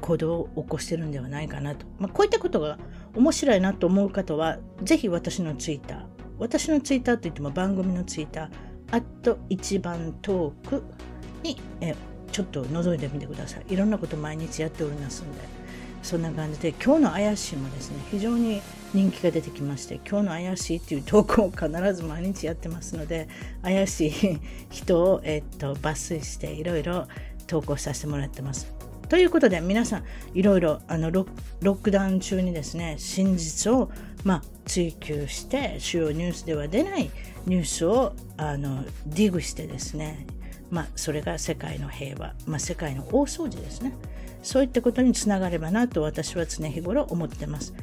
[0.00, 2.78] 行動を起こしてるんではないかなと、まあ、こういったことが
[3.14, 8.48] 面白いなと思う方はぜひ私のツイッター私のツイッターといっても番組のツイッター
[8.92, 10.82] アット一番トーク
[11.44, 11.94] に、え
[12.32, 15.40] ちょっと覗いてみてくださいいろんなこと毎日やっておりますので
[16.02, 18.62] そんな感じで今日の怪しいもですね非常に
[18.94, 23.28] 人気が出てきまして今日の怪しいっていう投稿を必ず毎日やってますので
[23.62, 27.06] 怪しい人を、えっと抜粋していろいろ
[27.46, 28.72] 投稿させてもらってます。
[29.10, 31.26] ということで皆さんいろいろあのロ
[31.60, 33.90] ックダウン中にですね真実を、
[34.24, 37.10] まあ、追求して主要ニュースでは出ない
[37.46, 40.26] ニュースをあのディグしてですね、
[40.70, 43.94] まあ、それが世界の平和、まあ、世界の大掃除ですね。
[44.42, 47.74] そういったことにつながればなと私は常日頃思ってます。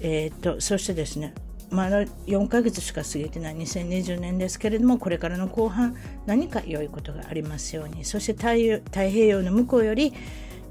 [0.00, 1.34] えー、とそしてですね
[1.70, 5.94] まだ4ヶ月しか過ぎてない2020年ですけれどもこれからの後半
[6.26, 8.04] 何か良いことがありますように。
[8.04, 10.12] そして太平洋の向こうより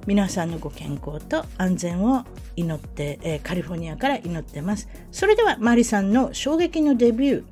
[0.09, 4.89] 皆さんのご健康と安全を祈って、えー、カリフォルニアから祈ってます。
[5.11, 7.43] それではマリさんの衝撃のデビュー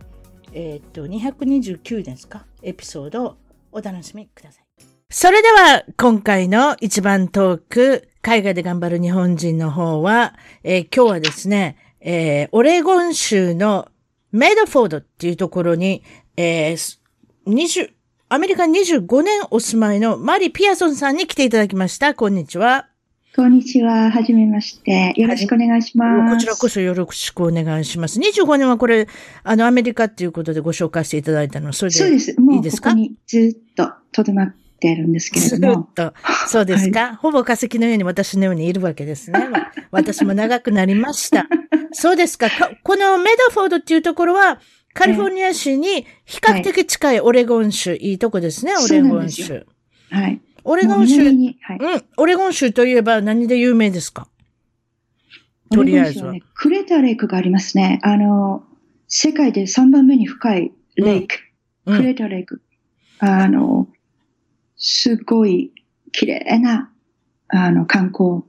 [0.54, 2.48] えー、っと229ですか？
[2.64, 3.38] エピソードを
[3.72, 4.64] お楽しみください。
[5.12, 13.88] それでは今回の一番トーク海外で頑張る日本人の方は、えー、今日はですね、えー、オレゴン州の
[14.32, 16.02] メイドフォードっていうところに、
[16.36, 16.98] えー、
[17.46, 17.92] 20、
[18.30, 22.14] アメリカ25年お住まいのマリ・ピアソンさんに来ていただきました。
[22.14, 22.90] こんにちは。
[23.34, 24.12] こんにちは。
[24.12, 25.14] はじめまして。
[25.16, 26.34] よろしくお願いします。
[26.36, 28.20] こちらこそよろしくお願いします。
[28.20, 29.08] 25年はこれ、
[29.44, 32.60] あの、アメリカっていうことでご紹介していただいたの、それでいいですかそうです。
[32.60, 35.74] もうここにずっととどまってるんですけれども。
[35.76, 36.14] ずっと。
[36.50, 39.40] そうですか、はい、ほぼ化石のように私のようにいるわけですね。
[39.90, 41.48] 私も長くなりました。
[41.94, 42.50] そうですか
[42.84, 44.60] このメドフォードっていうところは、
[44.98, 49.68] カリフォルニア州に比較的近いオレゴン州、はい、いいとこですね、オレゴン州。
[50.10, 50.42] はい。
[50.64, 54.28] オレゴン州、はい、うん、オレゴン州といえば何で有名ですか？
[55.70, 56.42] とりあえずは、ね。
[56.56, 58.00] クレタレイクがありますね。
[58.02, 58.64] あの、
[59.08, 61.36] 世界で3番目に深いレイク。
[61.86, 62.62] うん、クレタレイク。
[63.20, 63.88] あの、
[64.78, 65.72] すごい
[66.12, 66.92] 綺麗な、
[67.50, 68.44] あの、観光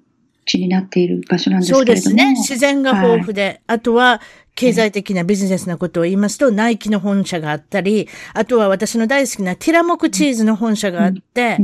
[0.49, 1.97] 地になっている場所なんですけれども。
[2.01, 2.31] そうですね。
[2.33, 4.21] 自然が豊富で、はい、あとは、
[4.55, 11.59] 経済的なビジネスなことを言いますと、ナイキの本社があったり、あとは私の大好きなティラモクチーズの本社があって、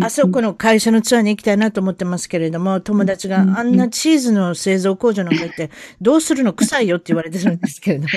[0.00, 8.08] あそこの会社のツアーに行きたいなと思ってますけれども、友達があんなチーズの製造工場の中って、どうするの臭いよって言われてるんですけれども。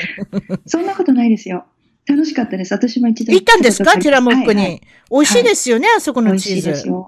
[0.66, 1.66] そんなことないですよ。
[2.08, 2.74] 楽しかったです。
[2.74, 4.00] 私も一度行ったんですか？
[4.00, 4.82] ティラモックに、はいはい。
[5.12, 6.56] 美味しいですよね、はい、あそこのチーズ。
[6.56, 7.08] 美味しいですよ。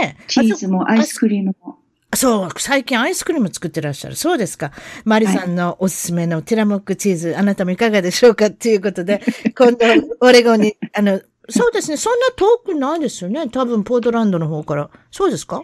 [0.00, 1.78] ねチーズもアイスクリームも。
[2.14, 4.16] そう、最近アイスクリーム作ってらっしゃる。
[4.16, 4.72] そうですか。
[5.04, 9.22] マリさんのおすすめのティラモックチーズ、あなたもいかがでしょうかっていうことで、
[9.56, 9.78] 今度、
[10.20, 11.96] オレゴンに、あの、そうですね。
[11.96, 13.48] そんな遠くないですよね。
[13.48, 14.90] 多分、ポートランドの方から。
[15.10, 15.62] そうですか？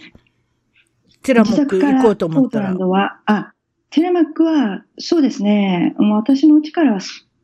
[1.23, 2.67] ティラモック行こうと思ったら。
[2.69, 3.53] ポートランドは、あ、
[3.91, 5.95] ティラモックは、そうですね。
[5.99, 7.01] もう私の家からは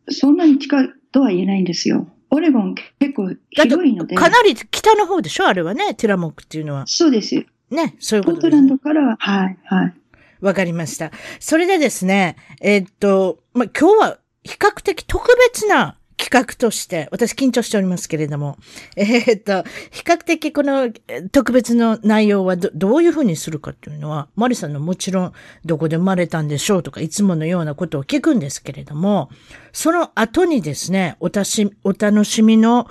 [0.08, 2.08] そんなに近いとは言えないんですよ。
[2.30, 4.16] オレゴン結構広いので。
[4.16, 5.46] かなり北の方でしょ？
[5.46, 6.84] あれはね、ティラモックっていうのは。
[6.86, 7.46] そうです。
[7.74, 8.68] ね、そういうことです、ね。
[8.70, 9.94] ポートランドからは、はい、はい。
[10.40, 11.10] わかりました。
[11.40, 18.56] それでですね、えー、っと、まあ、今日は比較的特別な企画として、私緊張しておりますけれども、
[18.96, 25.32] えーっと、比較的このえー特別の内容はどどういうふうにするかっていうのは、マリさんのもちろん
[25.64, 29.30] どこで生まれたんでしょうとか、いつものようなことを聞くんですけれども、
[29.72, 32.86] その後にですね、おたし、お楽しみの、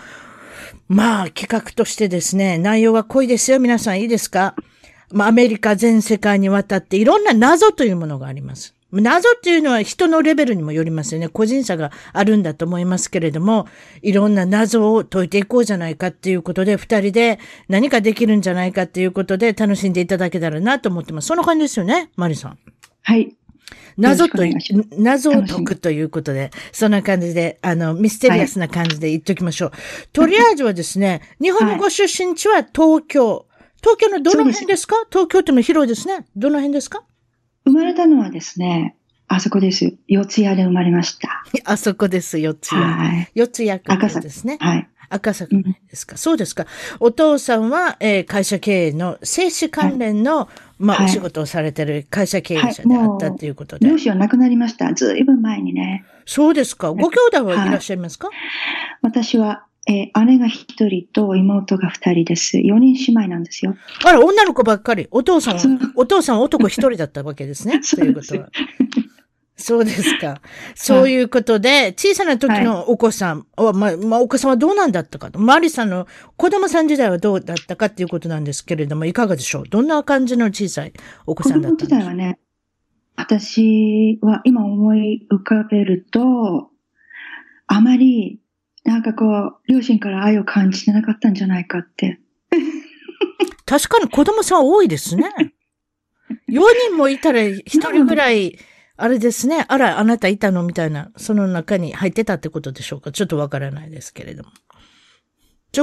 [0.87, 3.59] まあ企画としてですね、内容が濃いですよ。
[3.59, 4.55] 皆さんいいですか？
[5.13, 8.75] まあアメリカ全世界にわたっていろんな謎というものがあります。
[8.91, 11.27] 謎っていうのは人のレベルにもよりますよね。
[11.27, 13.67] 個人差があるんだと思いますけれども、
[14.03, 21.27] いろんな謎を解いていこうじゃないかっていうことで、二人で何かできるんじゃないかっていうことで楽しんでいただけたらなと思ってます。
[21.27, 22.59] そんな感じですよね、マリさん。
[23.01, 23.35] はい。
[23.97, 24.43] 謎と
[24.97, 29.71] 謎を解くということで、そんな感じで、あの、ミステリアスな感じで言っておきましょう。
[30.11, 33.47] とりあえずはですね、日本のご出身地は東京。
[33.83, 34.95] 東京のどの辺ですか？
[35.11, 36.25] 東京っても広いですね。
[36.35, 37.03] どの辺ですか？
[37.65, 38.95] 生まれたのはですね、
[39.27, 39.93] あそこです。
[40.07, 41.43] 四谷で生まれました。
[41.65, 42.81] あそこです、四つ谷。
[42.81, 43.31] はい。
[43.35, 44.57] 四つ谷区ですね。
[44.59, 44.89] はい。
[45.09, 46.65] 赤坂ですか、そうですか。
[46.99, 53.87] お父さんは、えー会社経営の、製紙関連の、まあ、はいお仕事をされてる会社経営者であったということで。
[53.87, 54.91] 両親は亡くなりました。
[54.93, 56.03] ずいぶん前にね。
[56.25, 56.91] そうですか。
[56.93, 58.29] ご兄弟はいらっしゃいますか、
[59.01, 62.59] 私は、えー姉が一人と妹が二人です。
[62.59, 63.75] 四人姉妹なんですよ。
[64.05, 65.07] あら、女の子ばっかり。
[65.11, 67.79] お父さんお父さんは男一人だったわけですね。
[67.83, 68.49] そういうことは。
[69.55, 70.41] そうですか。
[70.73, 75.39] そういうことで、小さな時のお子さんは、まあ、まあ、お子さんはどうなんだったかと。
[75.39, 79.69] マリさんの子供さん時代はどうだったかっていうことなんですけれども、いかがでしょう？
[79.69, 80.93] どんな感じの小さい
[81.27, 81.99] お子子さんだっ供たんでしょう？
[81.99, 82.39] 時代はね、
[83.15, 86.71] 私は今思い浮かべると、
[87.67, 88.39] あまり、
[88.83, 92.19] なんかこう、両親から愛を感じてなかったんじゃないかって。
[93.65, 95.31] 確かに子供さん多いですね。
[96.49, 98.57] 4人もいたら1人ぐらい、
[98.97, 99.65] あれですね。
[99.67, 104.51] あら、あなたいたのみたいな、その中に入ってたってことでしょうかちょっとわからないですけれども。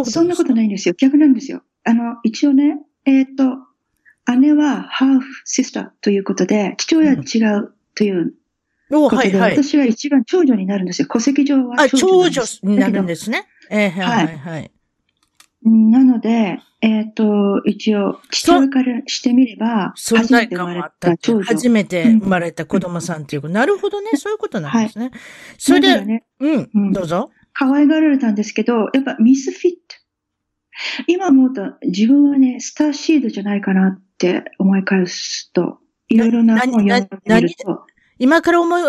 [0.04, 0.66] そんなことない。
[0.66, 0.94] んですよ。
[0.96, 1.62] 逆なんですよ。
[1.84, 3.56] あの、一応ね、えっ、と、
[4.38, 8.34] 姉はハーフシスターということで、父親は違うという
[8.90, 9.53] はいはい。
[9.53, 11.09] 私は一番長女になるんですよ。
[11.09, 12.70] 戸籍上はあ、長女長女。
[12.70, 13.46] になるんだですね。
[13.70, 14.70] えーはいはいはい。
[15.62, 21.16] なので、えっ、と、一応、父親からしてみれば、存初めて生まれた。
[21.44, 23.55] 初めて生まれた子供さんっていうこと。
[23.55, 24.12] なるほどね。
[24.14, 25.11] そういうことなんですね。
[25.59, 27.31] それで、ね、うん、うんどうぞ。
[27.53, 29.96] 可愛がられたんですけど、やっぱミスフィット。
[31.07, 37.87] 今思うと、自分はね、スターシードじゃないかなって思い返すと、いろいろなな本を読んでみると、
[38.20, 38.83] 今から思い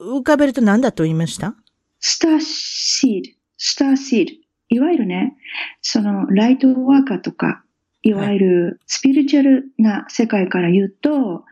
[0.00, 1.54] 浮かべると何だと言いました？
[2.00, 4.32] スターシード、スターシード。
[4.70, 5.36] いわゆるね、
[5.82, 7.62] その、ライトワーカーとか、
[8.02, 11.44] いわゆるスピリチュアルな世界から言うと、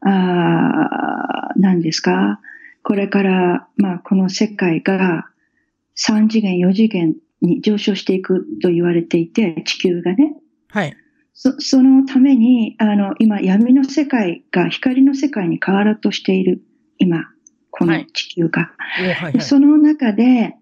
[0.00, 2.40] あー何ですか？
[2.82, 5.26] これから、まあ、この世界が
[5.96, 10.34] 3次元、4次元に上昇していくと言われていて、地球がね。
[10.68, 10.96] はい。
[11.34, 16.62] そそのために、あの、今、闇の世界が光の世界に変わろうとしている、
[16.98, 17.24] 今、
[17.70, 18.72] この地球が。
[19.00, 19.40] おはいはい。
[19.40, 20.54] その中で、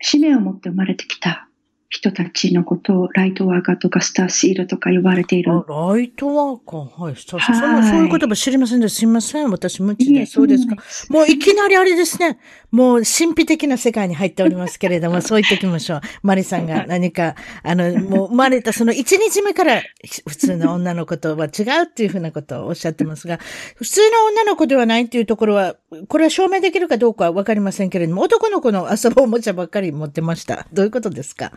[0.00, 1.48] 使命を持って生まれてきた
[1.94, 5.52] 人たちのことを、ライトワーカーとかスターシールとか呼ばれている。
[5.52, 7.02] あライトワーカー？
[7.04, 7.14] はい。
[7.16, 9.48] そはいそのそういう言葉知りませんで、すみません。
[9.50, 10.26] 私無知で。
[10.26, 10.76] そうですか。
[11.08, 12.38] もういきなりあれですね。
[12.72, 16.00] もう神秘的な世界に入っておりますけれども、 そう言っておきましょう。
[16.24, 19.80] マリさんが 何か、あの、もう生まれたその1日目から
[20.28, 23.38] 普通の女の子とは違うっていうふうなことをおっしゃってますが、
[23.76, 25.76] 普通の女の子ではないっていうところは、
[26.08, 30.66] これは証明できるかどうかはわかりませんけれども、男の子の遊ぶおもちゃばっかり持ってました。
[30.72, 31.52] どういうことですか？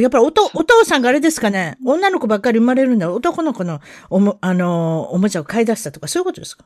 [0.00, 6.64] やっぱりおとお父さんがあれですかね、女の子ばっかり生まれるんだ男の子のおも、あの、おもちゃを買い出したとか、そういうことですか？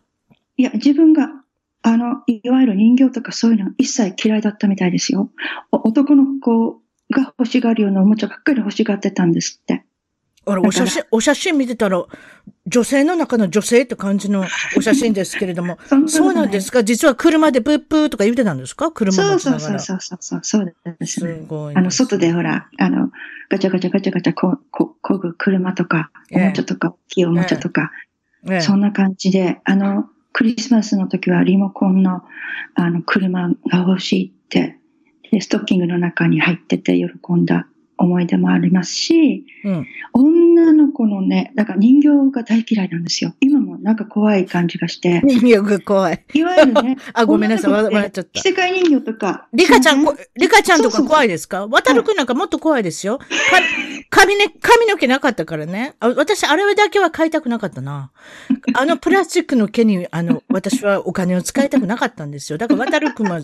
[0.56, 1.28] いや、自分が、
[1.82, 5.30] あの、いわゆる人形とかそういうのは一切嫌いだったみたいですよ。
[5.70, 6.80] 男の子
[7.10, 9.84] が欲しがるようなおもちゃばっかり欲しがってたんですって。
[10.50, 12.02] あれ、お写真、 お写真見てたら、
[12.66, 14.44] 女性の中の女性って感じの
[14.76, 16.82] お写真ですけれども、 そうなんですか？
[16.84, 18.90] 実は車でブッブーとか言ってたんですか？
[18.90, 19.60] 車そうそう。
[19.60, 21.36] そうそうそうそうそうですね。
[21.40, 21.76] すごい。
[21.76, 23.10] あの、外でほら、あの、
[23.50, 27.90] ガチャガチャガチャガチャこう、こう、こぐ車とか、おもちゃとか、大きいおもちゃとか、
[28.48, 28.60] ええ。
[28.60, 32.22] そんな感じで、あの、クリスマスの時はリモコンの、
[32.74, 34.78] あの、車が欲しいって、
[35.32, 37.66] で、ストッキングの中に入ってて喜んだ
[37.98, 39.86] 思い出もありますし、うん。
[40.14, 43.34] 女の子のね、だから人形が大嫌いなんですよ。
[43.40, 46.24] 今もなんか怖い感じがして、人形が怖い。
[46.34, 47.72] いわゆるね、 あ、ごめんなさい。
[47.72, 48.40] 笑っちゃった着。
[48.42, 49.48] せ替え人形とか。
[49.52, 50.04] リカちゃん、
[50.36, 51.66] リカちゃんとか怖いですか？
[51.66, 53.18] 渡るくんなんかもっと怖いですよ。
[53.18, 53.24] か
[54.10, 55.94] 髪ね、髪の毛なかったからね。
[56.00, 58.10] あ私、あれだけは買いたくなかったな。
[58.74, 62.58] あのプラスチックの毛に、あの、私はお金を使いたくなかったんですよ。
[62.58, 63.40] だから渡るくんは、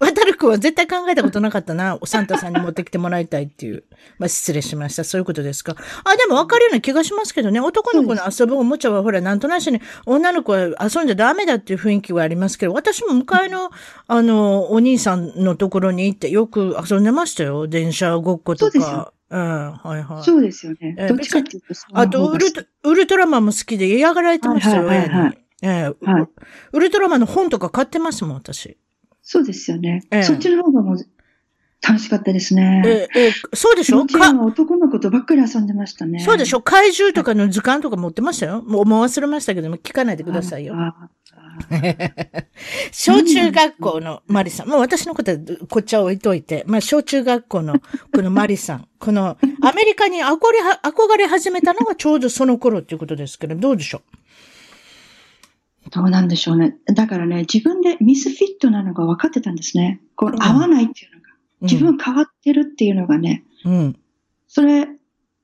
[0.00, 1.98] 渡るくんは絶対考えたことなかったな。
[2.04, 3.84] サンタさんに持ってきてもらいたいっていう。
[4.18, 5.04] まあ、失礼しました。
[5.04, 5.76] そういうことですか。
[6.04, 7.60] あ、でも分かるような気がしますけどね。
[7.60, 13.70] 男の子の遊ぶおもちゃはほら、なんとなしに女の子は遊んじゃダメだっていう雰囲気はありますけど、私も向かいの、
[14.06, 17.66] あの、お兄さんのところに行ってよく遊んでましたよ。
[17.66, 19.12] 電車ごっことか。
[19.30, 20.22] うん、はいはい。
[20.22, 20.94] そうですよね。
[21.08, 26.28] どっちかっていうとあとウルト、ウルトラマンも好きで嫌がられてましたよ、はいはいはい、えーはい、
[26.72, 28.78] ウルトラマンの本とか買ってますもん、私。
[29.30, 30.04] そうですよね。
[30.10, 30.96] えー、そっちの方がもう
[31.86, 32.82] 楽しかったですね。
[32.82, 34.06] えー、えー、そうでしょ？
[34.06, 34.32] か？
[34.42, 36.18] 男の子とばっかり遊んでましたね。
[36.20, 36.62] そうでしょ？
[36.62, 38.62] 怪獣とかの図鑑とか持ってましたよ。
[38.62, 40.74] もう忘れましたけども、聞かないでくださいよ。
[42.90, 44.68] 小中学校のマリさん。
[44.68, 45.38] もう私のことは
[45.68, 47.74] こっちは置いといて、まあ小中学校の
[48.14, 48.88] このマリさん。
[48.98, 54.18] このアメリカに憧れ、憧れ始めたのがちょうどその頃っていうことですけど、どうでしょう？
[55.90, 56.76] どうなんでしょうね。
[56.86, 60.00] だからね、自分でミスフィットなのが分かってたんですね。
[60.16, 61.28] こう合わないっていうのが。
[61.60, 63.44] 自分変わってるっていうのがね。
[63.64, 63.96] うん。
[64.46, 64.88] それ、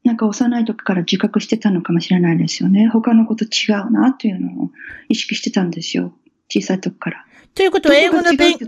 [0.04, 2.88] なんか幼い時から自覚してたのかもしれないですよね。
[2.88, 4.70] 他のこと違うなっていうのを
[5.08, 6.14] 意識してたんですよ。
[6.48, 7.24] 小さい時から。
[7.54, 8.66] ということは、英語の勉強、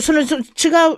[0.00, 0.24] その、違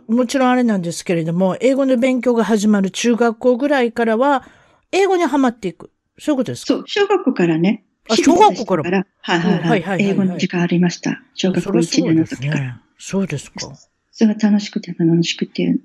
[0.08, 4.44] う、もちろんあれなんですけれども、英語の勉強が始まる中学校ぐらいからは、
[4.90, 5.90] 英語にはまっていく。
[6.18, 6.74] そういうことですか？
[6.74, 9.06] そう、小学校からね、あ、小学校から。
[9.20, 10.02] はいはいはい。
[10.02, 11.22] 英語の時間ありました。
[11.34, 12.80] 小学校1年の時から。
[12.98, 13.72] そうですか。
[14.10, 15.76] それが楽しくて楽しくて。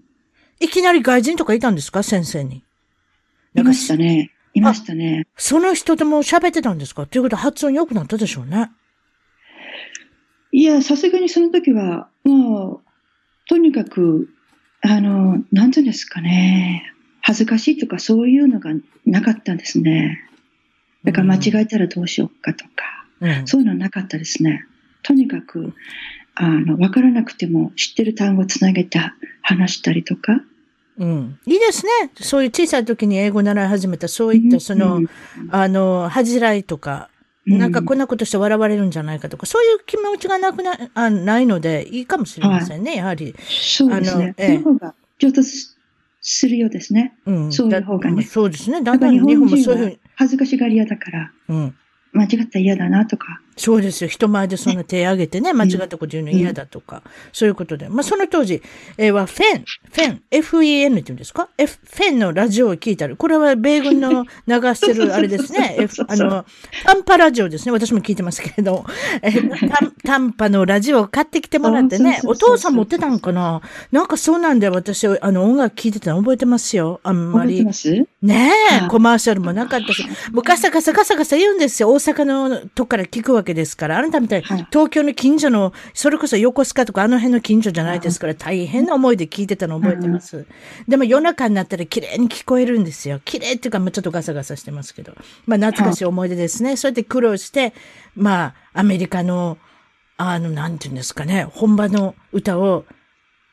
[0.60, 2.04] いきなり外人とかいたんですか？
[2.04, 2.64] 先生に。
[3.56, 4.32] いましたね。
[4.54, 5.28] いましたね。
[5.38, 7.06] その人とも喋ってたんですか？
[7.06, 8.72] ということは発音良くなったでしょうね。
[10.52, 12.90] いや、さすがにその時は、もう、
[13.50, 14.30] とにかく、
[14.82, 16.94] あの、なんていうんですかね。
[17.22, 18.72] 恥ずかしいとかそういうのが
[19.06, 20.24] なかったんですね。
[21.08, 22.72] だから間違えたらどうしようかとか、
[23.22, 24.66] うん、そういうのはなかったですね。
[25.04, 25.74] とにかく、
[26.36, 29.00] あの、わからなくても知ってる単語をつなげて
[29.42, 30.42] 話したりとか。
[30.98, 31.40] うん。
[31.46, 32.12] いいですね。
[32.20, 35.08] そういう小さい時に英語習い始めた、そういったその、うん、
[35.50, 37.10] あの、恥じらいとか、
[37.46, 43.34] なんかこんなことして笑われるんじゃないかとか、そういう気持ちがなくな、あないので、いいかもしれませんね、はい、やはり。
[43.48, 44.24] そうですね。
[44.26, 45.70] あのええ、方が上達
[46.20, 47.16] するようですね。
[47.26, 47.54] うん。
[47.54, 48.24] そういう方がね。
[48.24, 48.82] そうですね。
[48.82, 50.00] だんだん日本もそういうふうに。
[50.18, 51.32] 恥ずかしがり屋だから。
[51.48, 51.76] うん。
[52.12, 53.42] 間違ったら嫌だなとか。
[53.58, 54.10] そうですよ。
[54.10, 57.90] 人前でそんな手挙げてね、間違ったこと言うの嫌だとか、うん、そういうことで。
[57.90, 58.62] まあ、その当時、
[58.98, 65.76] えー、は、フェン、フェン、FEN って言うんですか ?F、フェンのラジオを聞いたら、これは米軍の 流してるあれですね。
[65.82, 66.46] F、あの、
[66.86, 67.72] 短波ラジオですね。
[67.72, 68.86] 私も聞いてますけれど、
[69.22, 73.62] えー、短波のラジオを買ってきてもらってね、お父さん持ってたんかな？
[73.92, 77.00] なんかそうなんで私、あの、音楽聞いてたの覚えてますよ。
[77.04, 77.66] あんまり。
[78.22, 78.52] ね
[78.84, 81.92] え、コマーシャルもなかったし、もうガサガサガサガサ言うんですよ。
[81.92, 83.98] 大阪のとこから聞くわけですから。
[83.98, 90.46] あなたみたいに、東京の近所の、それこそ横須賀とかあの辺の近所じゃないですから、大変な思いで聞いてたの覚えてます。
[90.88, 93.20] でも夜中になったら綺麗に聞こえるんですよ。
[93.24, 95.14] 綺麗っていうか、もうちょっとガサガサしてますけど。
[95.46, 96.78] まあ懐かしい思い出ですね。
[96.78, 97.74] そうやって苦労して、
[98.16, 99.58] まあ、アメリカの、
[100.18, 102.86] あの、なんていうんですかね、本場の歌を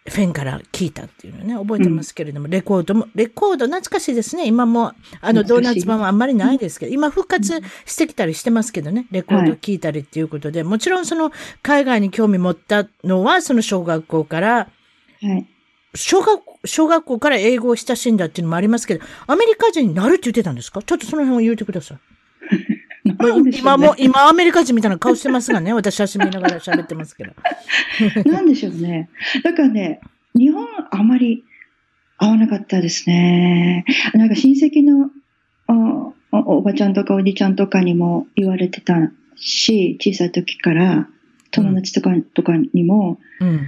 [0.06, 4.46] フェンから聞いたっていうのね、覚えてますけれども、うん、レコードも、レコード懐かしいですね。
[4.46, 14.68] 今も、あの、ドーナツ版はあんまりないですけど、今復活してきたりしてますけどね、レコード聞いたりっていうことで、はい、もちろんその、海外に興味持ったのは、その小学校から、は
[15.22, 15.46] い、
[15.94, 20.82] 小学、小学校から英語を親しんだっていうのもありますけど、アメリカ人になるって言ってたんですか？
[20.82, 21.98] ちょっとその辺を言うてください。
[23.04, 23.14] ね、
[23.58, 27.32] 今も、今アメリカ人みたいな顔してますがね、私写真見ながら喋ってますけど。
[28.30, 29.10] なんでしょうね。
[29.42, 30.00] だからね、
[30.34, 31.44] 日本あまり
[32.16, 33.84] 合わなかったですね。
[34.14, 35.10] なんか親戚の
[36.32, 38.94] おおばちゃんとかおじちゃんとかにも言われてた
[39.36, 41.08] し、小さい時から
[41.50, 43.60] 友達とか,、とかにも、うん、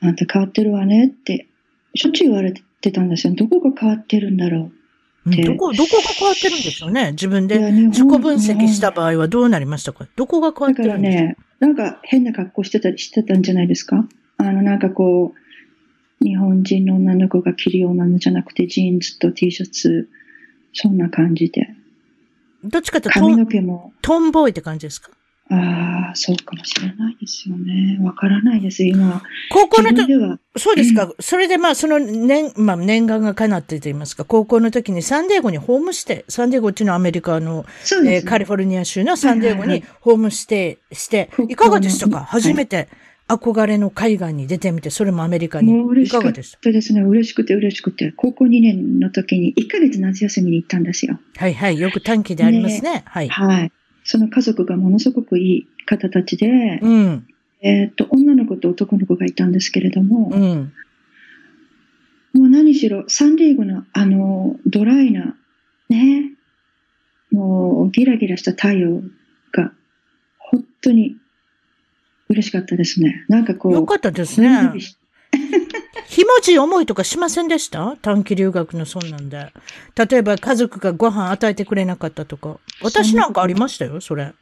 [0.00, 1.46] あんた変わってるわねって、
[1.94, 3.34] しょっちゅう言われてたんですよ。
[3.34, 4.81] どこが変わってるんだろう。
[5.24, 7.12] どこ、どこが変わってるんでしょうね？
[7.12, 10.06] 自分で自己分析した場合はどうなりましたか？
[10.16, 14.04] どこが変わってるんですかだからね、なんか変な格好してたりしてたんじゃないですか？
[14.38, 15.32] あの、なんかこ
[16.20, 20.08] う、日本人の女の子が着るようなのじゃなくて、ジーンズと T シャツ、
[20.72, 21.68] そんな感じで。
[22.64, 23.92] どっちかというと、髪の毛も。
[24.02, 25.10] トンボーイって感じですか？
[25.54, 27.98] ああ、そうかもしれないですよね。
[28.00, 29.22] わからないです、今。
[29.50, 30.38] 高校の時は。
[30.56, 31.04] そうですか。
[31.04, 37.66] うん、それでまあ、その年、まあ、念願が叶ってと言いますか、高校の時にサンデーゴにホームステイ、サンデーゴっていうのはアメリカの、
[38.02, 42.24] ね、えー、カリフォルニア州のサンデーゴにホームステイして、いかがでしたか？
[42.24, 42.88] 初めて。
[43.28, 45.72] 憧れの海岸に出てみて、それもアメリカに。
[45.72, 47.00] もう嬉しかったですね。
[47.00, 48.12] 嬉しくて嬉しくて。
[48.12, 51.18] 高校2年の時に1ヶ月夏休みに行ったんですよ。
[51.36, 51.80] はいはい。
[51.80, 52.92] よく短期でありますね。
[52.94, 53.28] ねはい。
[53.28, 53.72] はい。
[54.04, 57.26] その家族がものすごくいい方たちで、うん、
[57.60, 60.72] えっと、女の子と男の子がいたんですけれども、うん。
[62.32, 65.36] もう何しろ、サンディエゴのあの、ドライな、
[65.88, 66.32] ね、
[67.30, 69.02] もうギラギラした太陽
[69.52, 69.72] が、
[70.38, 71.16] 本当に
[72.28, 73.24] 嬉しかったですね。
[73.28, 74.72] なんかこう、よかったですね
[76.14, 77.96] ひもじい思いとかしませんでした？
[78.02, 79.50] 短期留学のそんなんで。
[80.10, 82.58] 例えば家族がご飯与えてくれなかったとか。
[82.82, 84.34] 私なんかありましたよ、それ。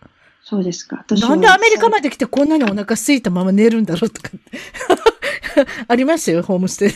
[0.42, 1.04] そうですか。
[1.08, 4.30] なんでアメリカまで来てこんなにお腹空いたまま寝るんだろうとか。
[5.86, 6.90] ありましたよ、ホームステイ。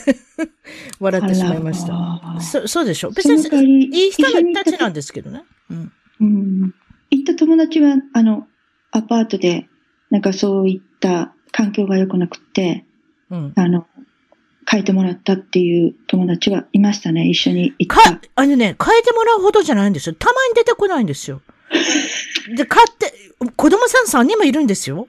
[0.98, 2.40] 笑ってしまいました。
[2.40, 3.10] そそうでしょ？
[3.10, 5.44] 別に、いい人たちなんですけどね。
[5.70, 5.92] うん。
[6.20, 6.74] うん
[7.10, 8.48] 行った友達は、あの、
[8.90, 9.68] アパートで、
[10.10, 12.84] なんかそういった環境が良くなくて、
[13.30, 13.52] うん。
[13.56, 13.86] あの、
[14.70, 20.14] 書いてもらったっていう友達はいましたね、一緒に行っかた。、あのね、変えてもらうほどじゃないんですよ。
[20.18, 21.40] たまに出てこないんですよ。
[22.56, 23.12] で、買って、
[23.56, 25.08] 子供さん3人もいるんですよ。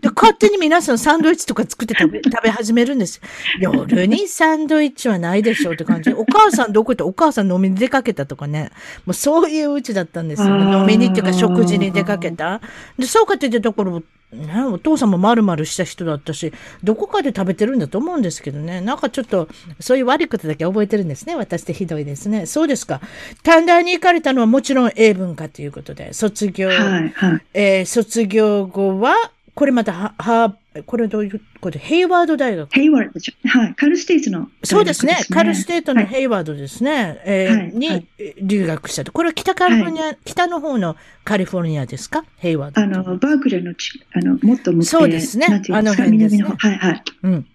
[0.00, 3.20] で、勝手に皆さんサンドイッチとか作って食べ、 食べ始めるんです
[3.60, 3.72] よ。
[3.74, 6.16] 夜にサンドイッチはないでしょうって感じで。
[6.16, 7.04] お母さんどこ行った？
[7.04, 8.70] お母さん飲みに出かけたとかね。
[9.04, 12.60] もうそういううちだったんですよ飲みにっていうか食事に出かけた。
[12.98, 14.02] で、そうかって言ったところ、
[14.36, 16.52] ね、お父さんも丸々した人だったし、
[16.84, 18.80] どこかで食べてるんだと思うんですけどね。
[18.80, 19.48] なんかちょっと、
[19.80, 21.34] そういう悪いことだけ覚えてるんですね。
[21.36, 22.46] 私ってひどいですね。
[22.46, 23.00] そうですか。
[23.42, 26.78] 短大に行かれたのはもちろん英文化ということで、卒業、はい、
[27.08, 27.42] はい。
[27.54, 29.14] えー卒業後は、
[29.54, 30.54] これまたは、は、
[30.84, 31.78] これどういうこと？
[31.78, 32.70] ヘイワード大学。
[32.72, 33.48] ヘイワードでしょ。
[33.48, 33.74] はい。
[33.74, 35.18] カルステイツの大学、そうですね。
[35.30, 37.20] カルステートのはいヘイワードですね。
[37.24, 39.12] えーはいはにいえー留学したと。
[39.12, 42.24] これは北カリフォルニア、北の方のカリフォルニアですか？
[42.36, 42.80] ヘイワード。
[42.80, 46.56] あの、バークレーのち、あの、もっと向そうですねあの辺ですね南の方。
[46.56, 47.02] はい、はい。
[47.22, 47.46] うん。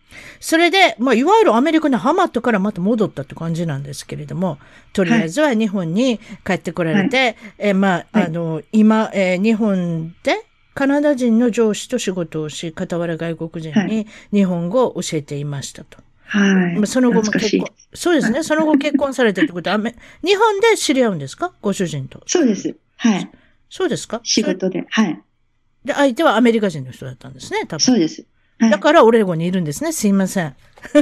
[0.41, 4.57] それで、まあ、いわゆるアメリカのハマったからまた戻ったって感じなんですけれども、
[4.91, 10.43] とりあえずは日本に帰ってこられて、えーまあ、はいあの、今、えー日本で
[10.73, 15.97] カナダ人の上司と仕事をし、傍ら外国人はに日本語を教えていましたと。
[16.23, 16.75] はい。
[16.75, 17.67] まあその後も結婚。
[17.93, 18.43] そうですね。
[18.43, 21.53] その後結婚されたってことは、日本で知り合うんですか？
[21.61, 22.21] ご主人と。
[22.25, 22.75] そうです。
[22.95, 23.31] はい。
[23.69, 24.21] そうですか？
[24.23, 24.85] 仕事で。
[24.89, 25.21] はい。
[25.83, 27.79] で、相手はアメリカ人の人だったんですね、多分。
[27.81, 28.23] そうです。
[28.61, 28.71] はい。
[28.71, 29.91] だからオレゴンにいるんですね。
[29.91, 30.55] すいません。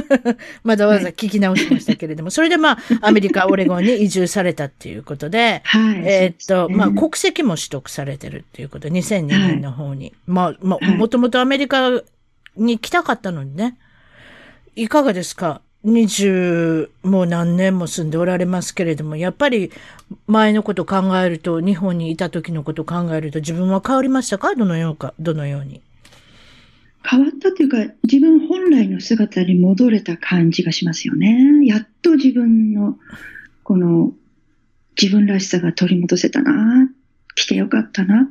[0.64, 2.30] まだわざ聞き直しましたけれども。
[2.30, 6.02] それでまあ、アメリカ、オレゴンに移住されたっていうことで、はい。
[6.04, 10.12] えーっと、ねまあ、国籍も取得されてるっていうことで、2002年の方に。
[10.26, 11.90] まあ、まあ、はいもともとアメリカ
[12.56, 13.76] に来たかったのにね。
[14.76, 15.60] いかがですか？
[15.82, 19.72] 二十、もう何年も住んでおられますけれども、やっぱり
[20.26, 24.54] 前のこと考えると、日本にいた時のこと考えると、自分は変わりましたか？
[24.54, 25.80] どのようか、どのように？
[27.02, 31.66] 変わったというか、自分本来の姿に戻れた感じがしますよね。
[31.66, 32.98] やっと自分の、
[33.62, 34.12] この、
[35.00, 36.90] 自分らしさが取り戻せたな、
[37.34, 38.30] 来てよかったなっ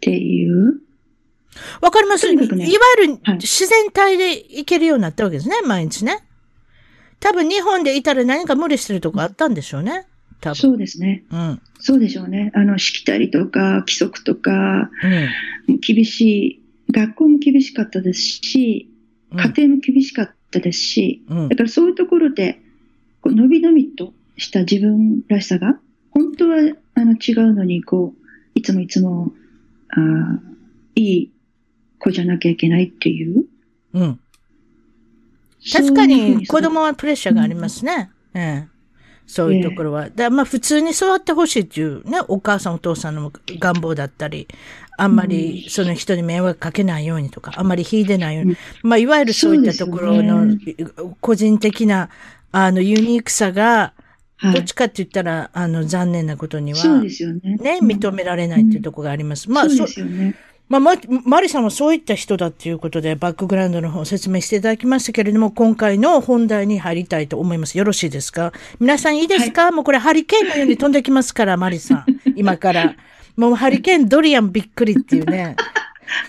[0.00, 0.80] ていう。
[1.80, 2.56] わかります、ねいわ
[3.00, 6.24] ゆるはい自然体で行けるようになったわけですね、毎日ね。
[7.20, 10.06] 多分日本でいたら何か無理してるとこあったんでしょうね。
[10.40, 10.56] 多分。
[10.56, 11.24] そうですね。
[11.30, 11.62] うん。
[11.78, 12.50] そうでしょうね。
[12.54, 14.90] あの、しきたりとか、規則とか、
[15.68, 15.78] うん。
[15.78, 16.63] 厳しい、
[16.94, 18.88] 学校も厳しかったですし、
[19.32, 22.60] うん家庭も厳しかったですし、うんだからそういうところで、
[23.20, 25.78] こうのびのびとした自分らしさが、
[26.12, 26.58] 本当は
[26.94, 29.32] あの違うのに、こう、いつもいつも、
[29.88, 30.38] あー
[30.94, 31.32] いい
[31.98, 33.46] 子じゃなきゃいけないっていう。
[33.94, 34.20] うん。
[35.72, 38.10] 確かに子供はプレッシャーがありますね。
[38.34, 38.73] ええ。
[39.26, 40.10] そういうところは。
[40.10, 44.48] だまあ普通に育ってほしいっていうね、お母さんお父さんの願望だったり、
[44.96, 48.56] あんまりその人に迷惑かけないようにとか、あんまり引いてないように。
[48.82, 50.56] まあいわゆるそういったところの
[51.20, 52.10] 個人的な、
[52.52, 54.04] あのユニークさが、はい
[54.52, 54.74] どっち。
[54.74, 57.08] かって言ったら、あの残念なことには、ね。
[57.80, 59.50] 認められないっていうところがあります。
[59.50, 60.34] まあ、そうそですよね。
[60.68, 60.92] まあ、ま、
[61.24, 67.76] マリさんはそういった人だっていうことで、バックグラウンドの方を説明していただきましたけれども、今回の本題に入りたいと思います。
[67.76, 68.52] よろしいですか？
[68.80, 72.04] 皆さんいいですか、もうこれハリケーンのように飛んできますから、マリさん。
[72.36, 72.94] 今から。
[73.36, 75.56] もうハリケーン、ドリアンびっくりっていうね。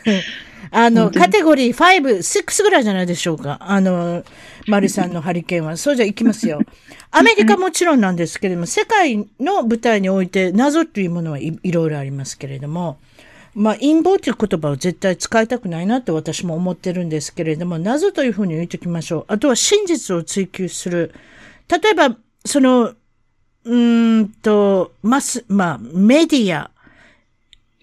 [0.71, 3.57] あの、カテゴリー5、6ぐらいじゃないでしょうか？
[3.61, 4.23] あの、
[4.67, 5.77] マリさんのハリケーンは。
[5.77, 6.59] そうじゃいきますよ。
[7.11, 12.97] アメリカもちろんなんですけれども、世界の舞台において謎というものはい、いろいろありますけれども、
[13.55, 19.25] まあ、陰謀という言葉を絶対使いたくないなって私も思ってるんですけれども、謎というふうに言っておきましょう。
[19.29, 21.13] あとは真実を追求する。
[21.69, 26.69] 例えば、その、うーんと、マス、まあ、メディア、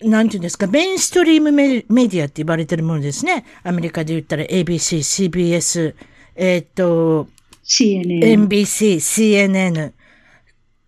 [0.02, 3.46] なんていうんですか、メインストリームメメディアって言われてるものですね。
[3.62, 5.94] アメリカで言ったら ABC、CBS、
[6.36, 7.28] えっ、と、
[7.64, 8.46] CNN。
[8.46, 9.92] NBC、CNN、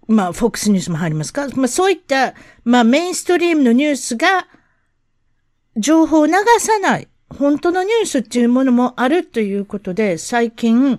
[0.09, 4.47] まあ、FOX ニュースも入りますかまあ、そういった、まあ、メインストリームのニュースが、
[5.77, 7.09] 情報を流さない。
[7.31, 10.99] 本当のニュースっていうものもあるということで、最近、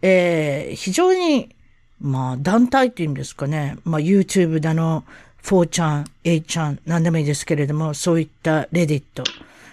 [0.00, 1.54] えー、非常に、
[2.00, 3.76] まあ、団体っていうんですかね。
[3.84, 5.04] まあ、YouTube だの、
[5.42, 9.24] 4ちゃん、8ちゃん、何でもいいですけれども、そういったレディット、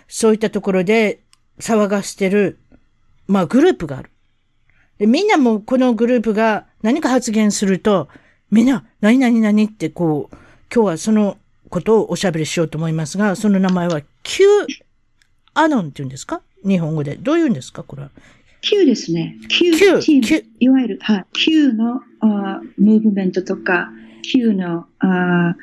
[0.08, 1.20] そういったところで
[1.60, 2.58] 騒がしてる、
[3.28, 4.10] まあ、グループがある。
[4.98, 8.08] でみんなもこのグループが何か発言すると、
[8.52, 10.36] みんな、何々何ってこう、
[10.74, 11.38] 今日はその
[11.70, 14.44] ことをおしゃべりしようと思いますが、その名前は Q
[15.54, 16.42] アノンって言うんですか？
[16.66, 17.16] 日本語で。
[17.16, 17.84] どう言うんですか？
[17.84, 18.10] これは。
[18.62, 19.38] Q ですね。
[19.48, 23.92] Q, Q Q いわゆる、はい、Q のあムーブメントとか、
[24.24, 25.56] Q の、あ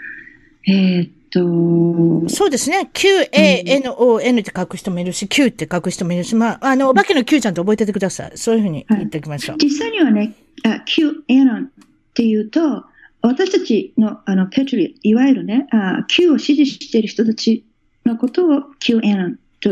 [0.68, 2.88] えーっと、そうですね。
[2.92, 8.32] Q-A-N-O-N って書く人もいるし、Q って書く人もいるし、まあ、あの、お化けの Q ちゃんと覚えててください。
[8.36, 9.56] そういうふうに言っておきましょう。
[9.58, 10.34] 実際にはね、
[10.64, 11.68] あ Q アノンっ
[12.14, 12.84] ていうと、
[13.22, 17.64] 私たちのあのペトリ、いわゆるね、あ Q を支持している人たち
[18.04, 19.70] のことを Q アノンと、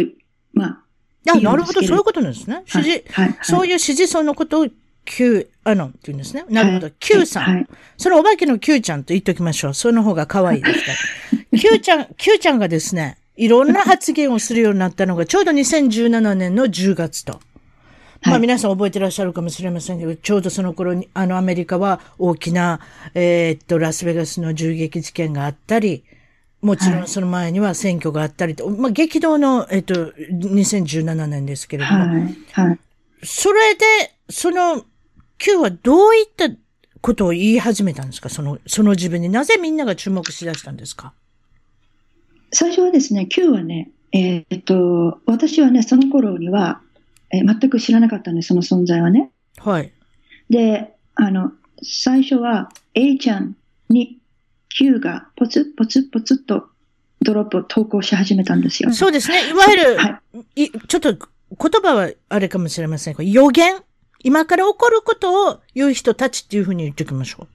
[0.53, 2.62] まあ、あ、言なるほど、そういうことなんですね。
[2.66, 4.68] 支持、はい、はい、そういう支持層のことを
[5.05, 6.44] Q アノンって言うんですね。
[6.48, 6.86] なるほど。
[6.86, 7.42] はい Q さん。
[7.42, 9.74] はいそのお化けの Q ちゃんと言っておきましょう。
[9.74, 10.92] その方が可愛いですか
[11.53, 11.59] ら。
[11.59, 17.40] Q ちゃん、 Q ちゃんがですね、いろんな発言をするようになったのが、ちょうど2017年の10月と。
[18.23, 22.81] まあはい皆さん覚えてらっしゃるかもしれませんけど、ちょうどその頃に、あのアメリカは大きな、
[23.14, 26.05] えーっと、ラスベガスの銃撃事件があったり、
[26.61, 27.05] もちろはい。
[27.05, 30.12] んその前には選挙があったりと、まあ激動の、えーっと、
[30.49, 32.79] 2017年ですけれども、はい、はい。
[33.23, 33.81] それで、
[34.29, 34.85] その、
[35.39, 36.51] Q はどういった
[37.01, 38.29] ことを言い始めたんですか？
[38.29, 39.31] その、その自分に。
[39.31, 41.14] なぜみんなが注目しだしたんですか？
[42.53, 46.83] 最初はですね、Q はね、えーっと、私はね、その頃には、
[47.33, 49.31] えー全く知らなかったんです、その存在はね。
[49.59, 49.93] はい。
[50.49, 51.53] で、あの、
[51.83, 53.57] 最初は A ちゃん
[53.89, 54.18] に
[54.68, 56.68] Q がポツッポツッポツッと
[57.22, 58.93] ドロップを投稿し始めたんですよ。
[58.93, 59.49] そうですね。
[59.49, 60.20] いわゆる、は
[60.57, 61.28] いちょっと言
[61.83, 63.76] 葉はあれかもしれませんが、予言？
[64.22, 67.49] 今から起こることを言う人たちっていうふうに言っておきましょう。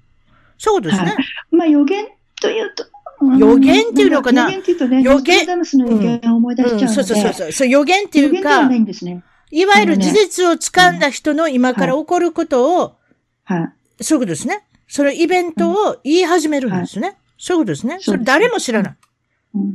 [0.57, 1.03] そうですね。
[1.03, 1.15] はい
[1.51, 2.07] まあ予言
[2.41, 2.85] というと、
[3.21, 4.43] うん予言っていうのかな？
[4.43, 5.19] 予言っていうとね、予言？
[5.19, 7.51] ノストラダムスの予言を思い出しちゃうので、うん、そうそうそうそう。
[7.51, 9.23] そう予言っていうか予言ではな、いんですね。
[9.51, 12.95] いわゆる事実を掴んだ人の今から起こることを、
[13.43, 14.03] はい。
[14.03, 14.65] そういうことですね。
[14.87, 17.17] それイベントを言い始めるんですね。
[17.37, 17.97] そういうことですね。
[18.01, 18.95] それ誰も知らない。
[19.55, 19.73] うん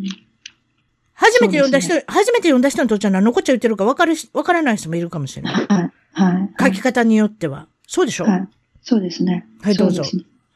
[1.20, 5.54] 初めて読んだ人、初めて読んだ人にとっては何のこっちゃ言ってるか分かるし、分からない人もいるかもしれない。
[5.54, 5.92] はい。
[6.14, 6.54] はい。
[6.58, 7.66] 書き方によっては。
[7.86, 8.48] そうでしょ、はい。
[8.80, 9.46] そうですね。
[9.60, 10.02] はいどうぞ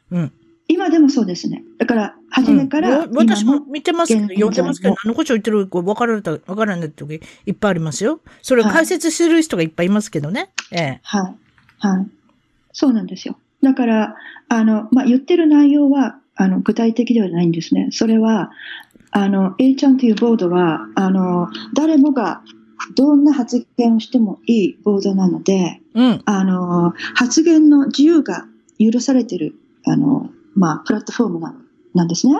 [0.09, 0.33] うん。
[0.67, 1.63] 今でもそうですね。
[1.77, 8.19] だから、初めからうん私今も見てますけど、読んでますけども、何のこっちゃ言ってるか分からない、分からない時いっぱいありますよ。
[8.41, 10.49] それを解説してる人がいっぱいいますけどね。
[10.71, 10.99] ええ。
[11.03, 11.35] はい。
[11.79, 12.07] はい。
[12.73, 13.37] そうなんですよ。
[13.61, 14.15] だから、
[14.49, 17.89] あの、まあ、言ってる内容は、あの、具体的ではないんですね。
[17.91, 18.51] それは、
[19.11, 22.41] あの、A ちゃんというボードは、あの、誰もが
[22.95, 26.21] どんな発言をしてもいいボードなので、うん。
[26.25, 28.45] あの、発言の自由が
[28.77, 29.55] 許されてる、
[29.85, 31.55] あの、まあ、プラットフォームな
[31.93, 32.33] なんですね。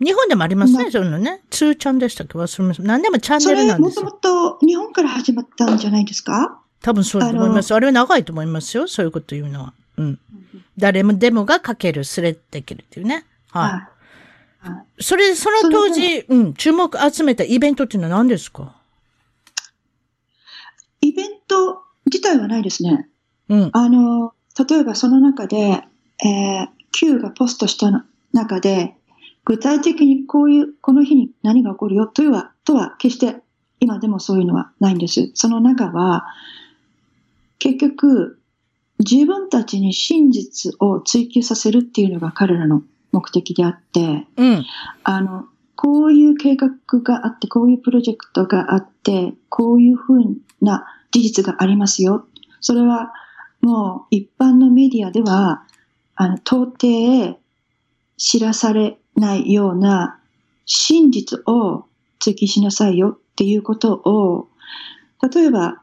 [0.00, 1.42] 日本でもありますね、まそういうのね。
[1.50, 2.34] 2ちゃんでしたっけ？
[2.36, 2.82] 忘れました。
[2.82, 4.58] 何でもチャンそネルなれ、もともんですよ。
[4.58, 6.60] と日本から始まったんじゃないですか？
[6.80, 7.72] 多分そうだと思います。
[7.72, 8.88] あれは長いと思いますよ。
[8.88, 9.72] そういうこと言うのは。
[9.96, 10.18] うん。
[10.76, 13.24] 誰もデモが書ける、スレッできるっていうね。
[13.50, 13.92] はい
[15.00, 18.76] それ、その当時、うん、注目集めたイベントっていうのは何ですか？
[21.00, 23.08] イベント自体はないですね。
[23.48, 23.70] うん。
[23.72, 24.34] あの、
[24.68, 28.94] 例えばその中で、えー、Q がポストした中で、
[29.44, 33.42] 具体的にこういう、この日に何が起こるよというは、とは決して
[33.80, 35.32] 今でもそういうのはないんです。
[35.34, 36.24] その中は、
[37.58, 38.38] 結局、
[39.00, 44.64] 自分たちに真実を追求させるっていうのが彼らの目的であって、うん。
[45.02, 46.70] あの、こういう計画
[47.00, 50.22] があって、こういうプロジェクトがあって、こういうふう
[50.60, 52.26] な事実がありますよ。
[52.60, 53.12] それは
[53.60, 55.64] もう一般のメディアでは、
[56.14, 57.38] あの、到底
[58.16, 60.20] 知らされないような
[60.64, 61.86] 真実を
[62.18, 64.48] 追求しなさいよっていうことを、
[65.34, 65.82] 例えば、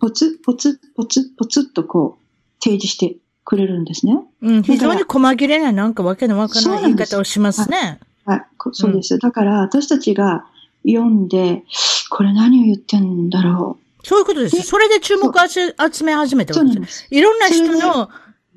[0.00, 4.18] ポツポツポツポツっとこう提示してくれるんですね。
[4.42, 4.62] うん。
[4.62, 8.00] 非常に細切れな、なんかわけのわからない言い方をしますね。
[8.24, 9.18] はい、こそうです。
[9.18, 10.46] だから私たちが
[10.86, 11.62] 読んで、
[12.10, 14.56] これ何を言ってんだろそういうことです。
[14.56, 16.46] でそれで注目を集集め始めう。
[16.46, 16.72] たわけです。
[16.72, 17.08] そうなんです。
[17.10, 18.08] いろんな人の、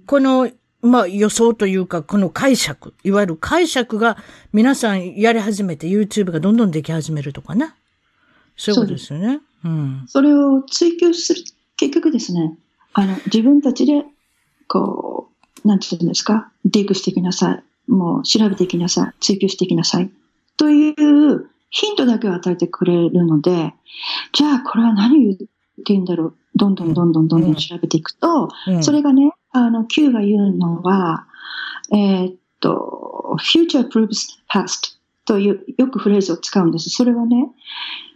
[0.06, 0.50] この、
[0.82, 4.18] まあ予想というか、この解釈、いわゆる解釈が
[4.54, 7.74] 皆さんやり始めて YouTube がどんどんでき始めるとかね。
[8.56, 9.42] そういうことですよね。
[9.66, 10.06] うん。
[10.08, 11.44] それを追求する、
[11.78, 12.58] 結局ですね、
[12.94, 14.04] あの、自分たちで、
[14.68, 15.30] こ
[15.64, 17.92] う、なんて言うんですか、ディグしていきなさい。
[17.92, 19.14] もう調べていきなさい。
[19.20, 20.10] 追求していきなさい。
[20.58, 23.74] というヒントだけを与えてくれるので、
[24.34, 26.36] じゃあこれは何を言ってんだろう。
[26.56, 31.28] どんどんどんどんどんどん調べていくと、うんそれがね、あの、Q が言うのは、
[31.92, 36.90] えーっと、future proves past という、よくフレーズを使うんです。
[36.90, 37.50] それはね、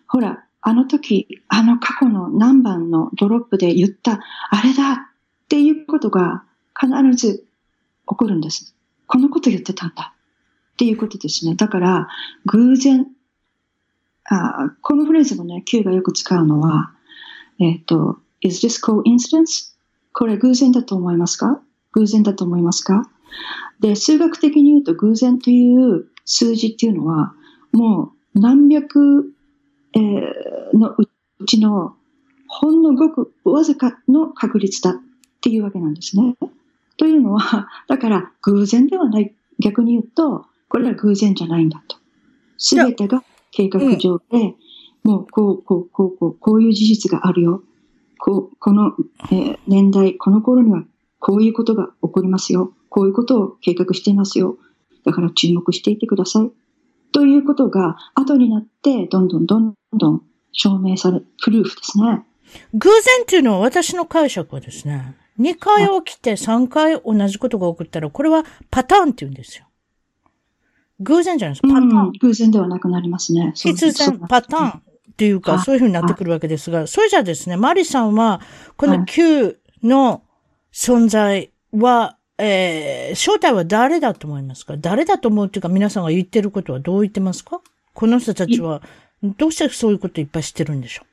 [0.08, 4.98] ほら、あの時、あの過去の何番のドロップで言った、あれだっ
[5.50, 6.44] ていうことが
[6.80, 7.46] 必ず
[8.08, 8.76] 起こるんです。
[9.08, 10.14] このこと言ってたんだ
[10.74, 11.56] っていうことですね。
[11.56, 12.08] だから、
[12.46, 13.08] 偶然、
[14.26, 16.94] あこのフレーズもね、Q がよく使うのは、
[17.60, 19.72] えっ、と、is this coincidence?
[20.14, 21.61] これ偶然だと思いますか？
[21.93, 23.09] 偶然だと思いますか？
[23.80, 27.34] で、数学的に言うと偶然という数字っていうのは、
[27.72, 29.34] もう何百、
[29.95, 31.95] えーのうちの
[32.47, 34.95] ほんのごくわずかの確率だっ
[35.41, 36.36] ていうわけなんですね。
[36.97, 39.36] というのは、だから偶然ではない。
[39.59, 41.97] 逆に言うと、これは偶然じゃないんだと。
[42.57, 44.55] すべてが計画上で、
[45.03, 47.64] もうこう、こう、こう、こう、こういう事実があるよ。
[48.26, 48.93] こう、この、
[49.34, 50.86] えー年代、この頃には
[51.19, 52.74] こういうことが起こりますよ。
[52.88, 54.57] こういうことを計画していますよ。
[55.03, 56.51] だから注目していてください。
[57.11, 60.21] ということが、後になって、どんどんどんどん
[60.53, 62.24] 証明され、プルーフですね。
[62.74, 69.65] 偶然っていうのは私の解釈はですね、2回起きて3回同じことが起こったら、これはパターンって言うんですよ。
[71.01, 71.61] 偶然じゃないです。
[71.61, 72.07] パターン。
[72.07, 73.51] うん、偶然ではなくなりますね。
[73.53, 74.82] 必然パターン
[75.14, 78.41] っていうか、はいそういうふうになってくるわけですが、それじゃあですね、マリさんは、
[78.76, 79.05] このはい。
[79.05, 80.24] Q の
[80.74, 84.76] 存在は、えー、正体は誰だと思いますか？
[84.76, 87.61] 誰だと思うっていうか、皆さんが言ってることはどう言ってますか？
[87.93, 88.82] この人たちは、
[89.22, 91.03] どうしてそういうこといっぱい知ってるんでしょ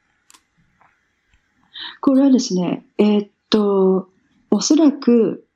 [2.00, 4.08] これはですね、えーっと、
[4.50, 5.46] おそらく、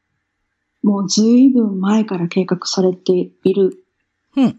[0.83, 3.79] もうずいぶん前から計画されている、
[4.37, 4.49] ううん。
[4.49, 4.51] え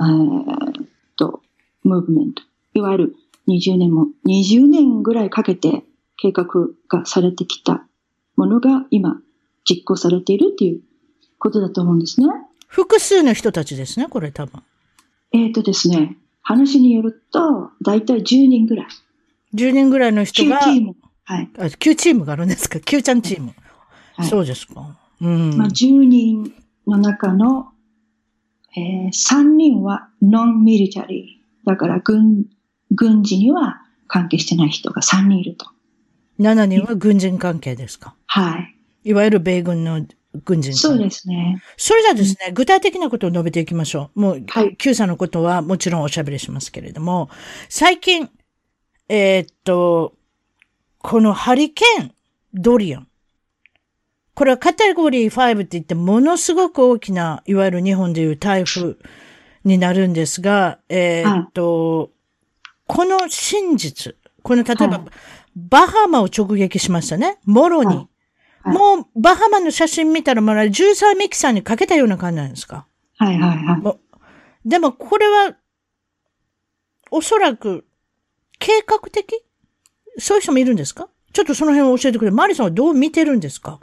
[0.00, 0.86] ーっ
[1.16, 1.42] と、
[1.84, 2.42] ムーブメント。
[2.76, 3.16] いわゆる
[3.48, 5.84] 20年も、20年ぐらいかけて
[6.16, 6.46] 計画
[6.88, 7.86] がされてきた
[8.36, 9.16] ものが今
[9.64, 10.80] 実行されているっていう
[11.38, 12.26] ことだと思うんですね。
[12.68, 14.62] 複数の人たちですね、これ多分。
[15.32, 18.86] えーっとですね、話によると、だいたい10人ぐらい。
[19.54, 20.96] 10人ぐらいの人9が、チーム。
[21.24, 21.50] はい。
[21.58, 23.48] あ9チームがあるんですか ?9 ちゃんチーム。
[24.16, 24.96] はいそうですか。
[25.20, 25.56] うん。
[25.56, 26.54] まあ、10人
[26.86, 27.68] の中の、
[28.76, 31.68] えー3人はノンミリタリー。
[31.68, 32.44] だから軍、
[32.96, 35.66] 軍事には関係してない人が3人いると。
[36.40, 38.14] 7人は軍人関係ですか？
[38.26, 38.76] はい。
[39.04, 40.04] いわゆる米軍の
[40.44, 41.62] 軍人そうですね。
[41.76, 44.20] それじゃあですね、具体的なことを述べていきましょう。
[44.20, 47.30] もう、はい Q さんのことはもちろんおしゃべりしますけれども、
[47.68, 48.28] 最近、
[49.08, 50.14] えーっと、
[50.98, 52.12] このハリケーン、
[52.52, 53.08] ドリアン。
[54.34, 58.96] これはカテゴリー5って言ってものすごく大きな、いわゆる日本でいう台風
[59.64, 62.10] になるんですが、えーっと、
[62.86, 65.06] この真実、この例えば、はい
[65.58, 67.38] バハマを直撃しましたね。
[67.46, 67.86] もろに。
[67.86, 68.08] はいはい
[68.76, 72.86] もう、バハマの写真見たら、まだ13ミキサーにかけたような感じなんですか？
[73.16, 73.96] はいはいは
[74.64, 74.68] い。
[74.68, 75.54] でも、これは、
[77.12, 77.86] おそらく、
[78.58, 79.40] 計画的？
[80.18, 81.08] そういう人もいるんですか？
[81.32, 82.30] ちょっとその辺を教えてくれ。
[82.32, 83.78] マリさんはどう見てるんですか？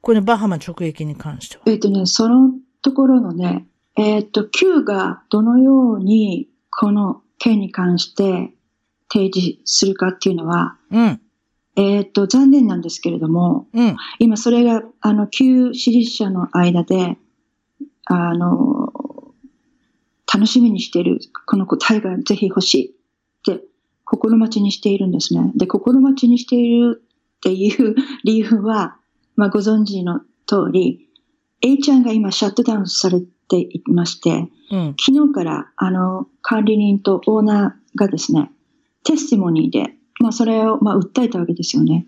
[0.00, 1.62] このバハマ直撃に関しては。
[1.66, 3.66] えっ、とね、そのところのね、
[3.96, 8.54] えっ、と、Q がどのようにこの件に関して
[9.12, 11.20] 提示するかっていうのは、うん。
[11.74, 13.96] えっ、と、残念なんですけれども、うん。
[14.18, 17.18] 今それが、あの、旧支持者の間で、
[18.04, 18.92] あの、
[20.32, 22.96] 楽しみにしている、この答えがぜひ欲し
[23.44, 23.64] いって、
[24.04, 25.50] 心待ちにしているんですね。
[25.56, 27.02] で、心待ちにしている
[27.36, 28.98] っていう 理由は、
[29.34, 31.08] まあ、ご存知の通り、
[31.60, 34.96] A ちゃんが今シャットダウンされていまして、うん。
[34.98, 38.50] 昨日から、あの、管理人とオーナーがですね、
[39.04, 42.06] テスティモニーで、まあ、それを、まあ、訴えたわけですよね。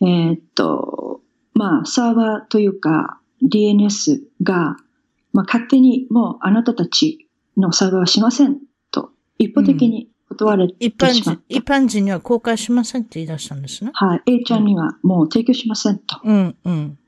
[0.00, 1.20] えーっと、
[1.54, 4.76] まあ、サーバーというか、DNS が、
[5.32, 8.58] まあ、勝手にもうあなたたちのサーバーはしません
[8.90, 13.90] と、一方的に断られて一般しまった。、人一般人には公開しませんって言い出したんですね。
[13.94, 14.22] はい。
[14.26, 16.20] A ちゃんにはもう提供しませんと。
[16.24, 16.98] うん、うん。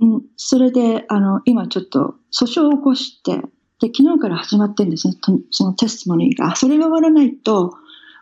[0.00, 3.36] うん、それで、あの、今ちょっと訴訟を起こして、
[3.80, 6.56] で、昨日から始まってるんですね、とそのテストモニーが。
[6.56, 7.74] それが終わらないと、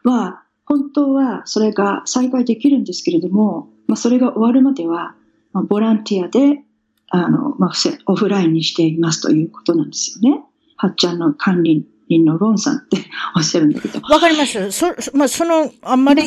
[0.05, 5.15] は、本当はそれが再開できるんですけれども、まあ、それが終わるまでは、
[5.53, 6.63] まあ、ボランティアで、
[7.11, 7.73] あの、まあ、
[8.07, 10.43] オフラインにしていますということなんですよね。
[10.77, 12.99] はっちゃんの管理人のロンさんって
[13.35, 14.01] おっしゃるんだけど。
[14.01, 14.71] わかります。
[14.71, 16.23] そ、そまあ、その、あんまり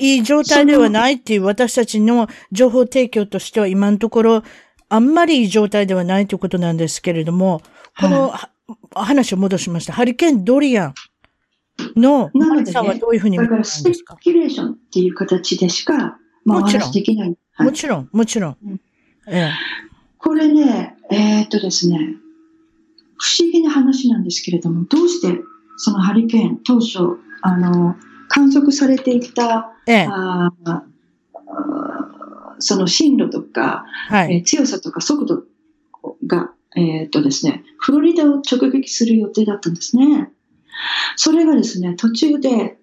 [0.00, 4.42] いい状態ではないっていう私たちの情報提供としては今のところ、
[4.94, 7.62] あんまりいい状態ではないということなんですけれども、
[7.98, 8.50] この、は
[8.94, 9.92] 話を戻しました。
[9.92, 10.94] ハリケーンドリアン
[11.96, 17.36] の、なのでねはどういうふうに見てるんでだからスペすかキュレーションっていう形でしか、まあ、おもちろん話できない。
[17.54, 18.80] はいもちろん、もちろんうん。
[19.26, 19.50] ええ。
[20.18, 21.98] これね、えーっとですね、
[23.18, 25.40] 不思議な話なんですけれども、どうして
[25.76, 27.96] そのハリケーン当初、あの、
[28.28, 30.08] 観測されていた、ええ。
[30.08, 30.52] あ
[32.58, 34.36] その進路とか、はい。
[34.36, 35.44] えー強さとか速度
[36.26, 40.30] が、えーっとですね、フロリダを直撃する予定だったんですね。
[41.16, 42.78] それがですね、途中で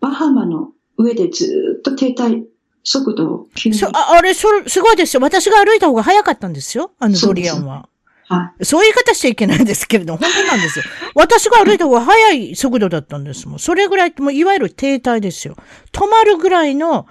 [0.00, 2.44] バハマの上でずーっと停滞
[2.82, 5.22] 速度を急に、そああれ、それ、すごいですよ。
[5.22, 6.92] 私が歩いた方が早かったんですよ。
[6.98, 7.88] あのドリアンは。
[8.28, 10.84] はそういう言い方しちゃいけないんですけれど、本当なんですよ。
[11.14, 13.58] 私が歩いた方が速い速度だったんですもん。
[13.58, 15.56] それぐらい、もういわゆる停滞ですよ。
[15.92, 17.06] 止まるぐらいの、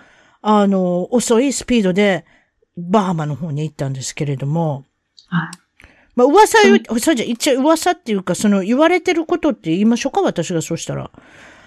[0.47, 2.23] あの、遅いスピードで、
[2.77, 4.85] バハマの方に行ったんですけれども、
[5.27, 5.57] はい。
[6.15, 6.59] まあ、噂
[6.99, 11.09] そうじゃ、一応噂っていうか、その言われてることって言いましょうか、私がそうしたら。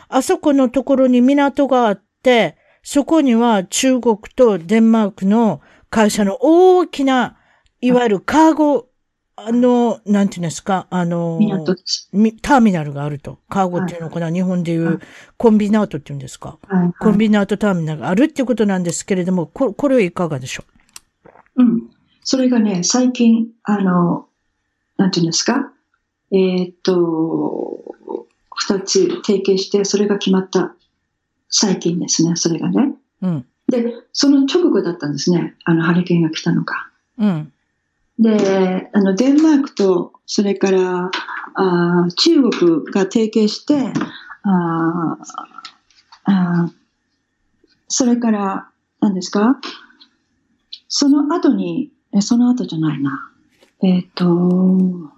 [0.08, 5.60] あそこのところに港があって、そこには中国とデンマークの
[5.90, 7.36] 会社の大きな、
[7.80, 8.87] いわゆるカーゴ、
[9.46, 11.38] あの、なんていうんですか、あの、
[12.42, 13.38] ターミナルがあると。
[13.48, 14.98] カーゴっていうのかな、日本でいうはい
[15.36, 16.58] コンビナートっていうんですか。
[16.66, 16.92] はい。
[16.98, 20.64] コンビナートターミナルがあるっていうことなんですけれども、ここれはいかがでしょ
[21.56, 21.62] う？
[21.62, 21.90] ん。
[22.24, 24.26] それがね、最近、あの、
[24.96, 25.72] なんていうんですか、
[26.32, 27.84] えーっと、
[28.56, 30.74] 二つ提携して、それが決まった
[31.48, 32.94] 最近ですね、それがね。
[33.22, 33.46] ううん。
[33.68, 36.74] で、その直後だったんですね、あの、ハリケーンが来たのが。
[37.18, 37.52] うん。
[38.18, 41.10] で、あの、デンマークと、それから、
[41.54, 43.92] あー中国が提携して、
[44.42, 45.24] あー
[46.24, 46.72] あー
[47.88, 48.68] それから、
[49.00, 49.60] 何ですか？
[50.88, 53.30] その後に、えその後じゃないな。
[53.82, 55.10] えっ、と、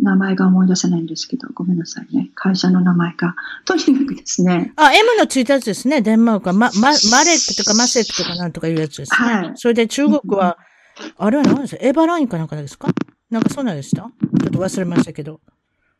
[0.00, 2.30] 名前が思い出せないんですけど、ごめんなさいね。
[2.34, 3.34] 会社の名前が。
[3.66, 6.00] とにかくですね、あ、M のついたやつですね。
[6.00, 9.16] デンマークは、ま、ま、マレックとかマセックとかなんとかいうやつですね。
[9.18, 10.56] はいそれで中国は、
[11.16, 11.76] あれは何です？
[11.76, 12.88] かエヴァラインかなんかですか？
[13.30, 14.02] なんかそんなんでした？
[14.02, 14.08] ちょ
[14.48, 15.40] っと忘れましたけど。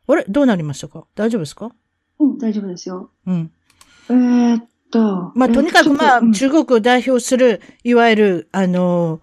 [0.07, 0.25] あれ？
[0.27, 1.05] どうなりましたか？
[1.15, 1.71] 大丈夫ですか？
[2.19, 3.09] うん、大丈夫ですよ。
[3.25, 3.51] うん。
[4.09, 9.21] えーっと、まあ、とにかくまあ、うん中国を代表する、いわゆる、あの、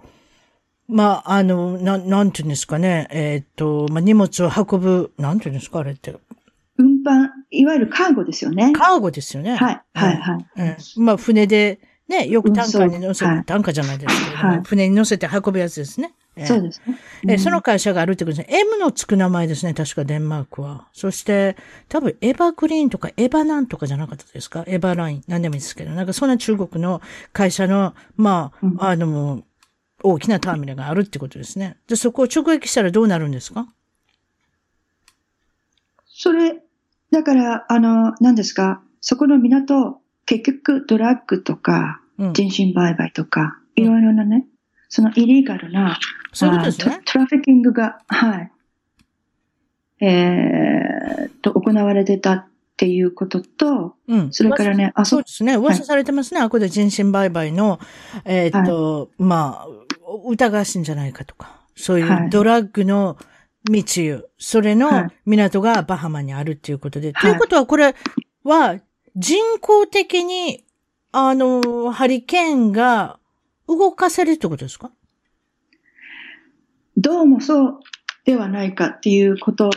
[0.89, 3.07] まあ、あの、ななんていうんですかね。
[3.13, 6.17] えーっと、まあ、荷物を運ぶ、なんていうんですかあれって。
[6.79, 8.73] 運搬、いわゆるカーゴですよね。
[8.73, 9.55] カーゴですよね。
[9.55, 10.47] はい、はい、はい。
[10.97, 11.05] うん。
[11.05, 11.79] まあ、船で、
[12.11, 16.13] ね、よくタンカーに乗せて、運送はいタンカーじゃないですけれども、はい船に乗せて運ぶやつですね。
[16.37, 16.99] ええそうですね。
[17.29, 18.59] えうんその会社があるってことですね。
[18.61, 19.75] M のつく名前ですね。
[19.75, 20.89] 確かデンマークは。
[20.93, 21.57] そして、
[21.89, 24.65] 多分エヴァグリーンとかエヴァなんとかじゃなかったですか？
[24.67, 25.25] エヴァライン。
[25.29, 25.93] なんでもいいですけど。
[25.93, 27.01] なんかそんな中国の
[27.33, 29.43] 会社の、まあ、うんあの、
[30.03, 31.77] 大きなターミナルがあるってことですね。
[31.87, 33.69] で、そこを直撃したらどうなるんですか？
[36.07, 36.61] それ、
[37.11, 40.00] だから、あの、何ですか、そこの港、
[40.31, 42.33] 結局ドラッグとか、うん。
[42.33, 44.47] 人身売買とか、うんいろいろなね、
[44.91, 45.99] そのイリーガルな、
[46.35, 46.97] そういうですね。
[46.97, 48.43] あトトラフィッキングが、は
[50.01, 54.33] い、えーっと、行われてたっていうことと、うん。
[54.33, 55.55] それからね、あそそうですね。
[55.55, 56.41] 噂されてますね。
[56.41, 57.81] あこで人身売買の、
[58.25, 59.69] えーっと、まあ、
[60.29, 61.61] 疑わしいんじゃないかとか。
[61.75, 63.17] そういはいうドラッグの
[63.71, 64.27] 密輸。
[64.39, 67.13] それのはい港がバハマにあるっていうことで。
[67.13, 67.95] はいということは、これ
[68.45, 68.79] は
[69.17, 70.65] 人工的に、
[71.13, 73.19] あの、ハリケーンが
[73.67, 74.91] 動かせるってことですか？
[76.97, 77.81] どうもそう
[78.25, 79.71] ではないかっていうこと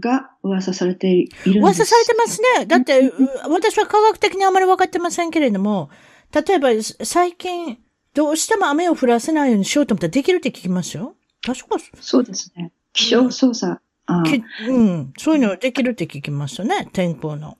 [0.00, 1.58] が噂されているんです。
[1.58, 2.66] 噂されてますね。
[2.66, 3.12] だって、う
[3.50, 5.90] 私は科学的にあまり分かってませんけれども、
[6.32, 6.70] 例えば
[7.04, 7.78] 最近、
[8.14, 11.14] どうしても雨を降らせないようにしようと思ったらできるって聞きますよ。
[11.42, 12.72] 確かそうですね。
[12.92, 13.80] 気象操作。
[14.06, 15.12] うん。
[15.18, 16.88] そういうのできるって聞きましたね。
[16.92, 17.58] 天候の。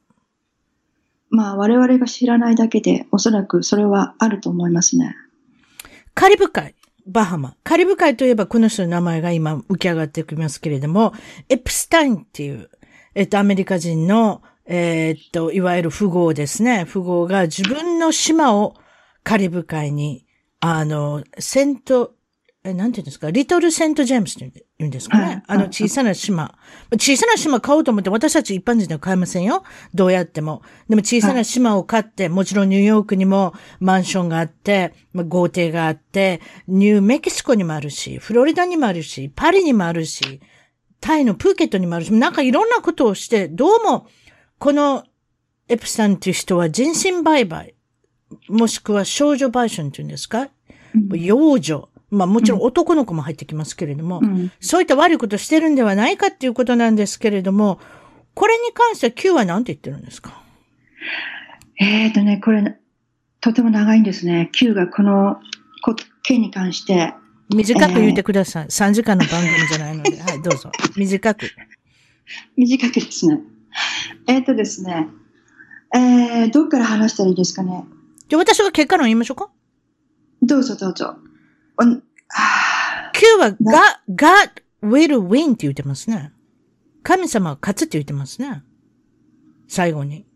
[1.35, 5.17] まあ、我々が知らないだけで、おそらくそれはあると思いますね。
[6.15, 6.77] カリブ海、
[7.07, 7.57] バハマ。
[7.65, 11.13] カリブ海といえばこの人の名前が今浮き上がってきますけれども、
[11.49, 12.71] エプスタインっていう、
[13.17, 16.87] えっと、アメリカ人の、えーっと、いわゆる富豪ですね。
[16.91, 18.77] 富豪が自分の島を
[19.25, 20.27] カリブ海に、
[20.61, 22.15] あの、セント、
[22.67, 23.31] え、なんていうんですか？
[23.31, 26.57] リトルセントジェームスって言うんですかね、はいあの小さな島。
[26.93, 29.65] 小さな島買おうと思って私たち一般人では買えませんよ。
[29.93, 30.63] どうやっても。
[30.89, 40.41] でも小さな島を買って、もちろんニューヨークにもマンションがあって、まあ豪邸があって、ニューメキシコにもあるし、フロリダにもあるし、パリにもあるし、
[41.01, 44.07] タイのプーケットにもあるし、なんかいろんなことをして、どうも、
[44.59, 45.05] この
[45.69, 47.75] エプスタンという人は人身売買、
[48.49, 50.49] もしくは少女売春っていうんですか？
[50.95, 51.91] うん幼女。
[52.15, 57.81] まあもちろん男の子も入ってきますけれども、うんそういった悪いことをしてるんではないかっていうことなんですけれども、
[58.35, 60.43] これに関しては Q は何て言ってるんですか？
[61.79, 62.77] えっ、ー、とね、これ、
[63.41, 64.49] とても長いんですね。
[64.53, 65.39] Q がこの
[66.23, 67.15] 件に関して。
[67.55, 68.65] 短く言ってください。
[68.65, 70.19] えー、3時間の番組じゃないので。
[70.21, 70.71] はい、どうぞ。
[70.97, 71.51] 短く。
[72.57, 73.41] 短くですね。
[74.27, 75.09] えっ、ー、とですね。
[75.95, 77.85] えー、どっから話したらいいですかね？
[78.29, 79.51] じゃ私が結果論言いましょうか？
[80.43, 81.17] どうぞどうぞ。
[83.13, 86.33] Q は God, God will win って言ってますね。
[87.03, 88.63] 神様は勝つって言ってますね。
[89.69, 90.27] 最後に。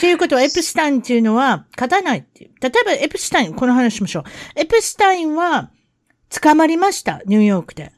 [0.00, 2.50] ということは、エプスタインっていうのは、勝たないっていう。
[2.60, 4.24] 例えば、エプスタイン、この話しましょう。
[4.54, 5.70] エプスタインは、
[6.28, 7.92] 捕まりました、ニューヨークで。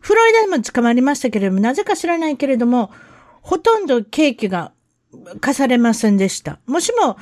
[0.00, 2.90] フロリダでも捕まりましたけれども、なぜか知らないけれども、
[3.40, 4.72] ほとんど刑期が
[5.40, 6.60] 課されませんでした。
[6.66, 7.16] もしも、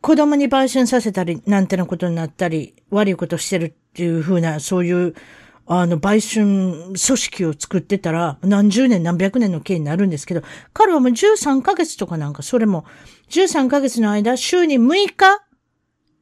[0.00, 5.14] 子供に売春させたり、なんてなことになったり、悪いことしてるっていうふうな、そういう、
[5.66, 10.42] あの、売春組織を作ってたら、何十年何百年の刑になるんですけど、
[10.72, 12.84] 彼はもう13ヶ月とかなんか、それも、
[13.28, 15.44] 13ヶ月の間、週に6日、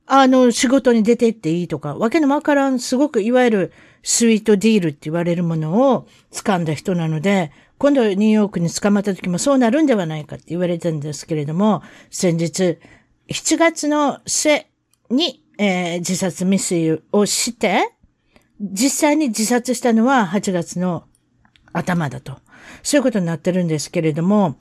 [0.06, 3.72] あの、仕事に出て行っていいとか、わけのわからん、すごく、いわゆる、
[4.02, 12.78] スイートディールって言われるものを掴んだ人なので、今度ニューヨークに捕まった時もそうなるんではないかって言われてるんですけれども、先日、
[13.28, 14.66] 7月の末
[15.10, 17.92] に、えー、自殺未遂をして、
[18.60, 21.04] 実際に自殺したのは8月の
[21.72, 22.38] 頭だと。
[22.82, 24.56] そういうことになってるんですけれども、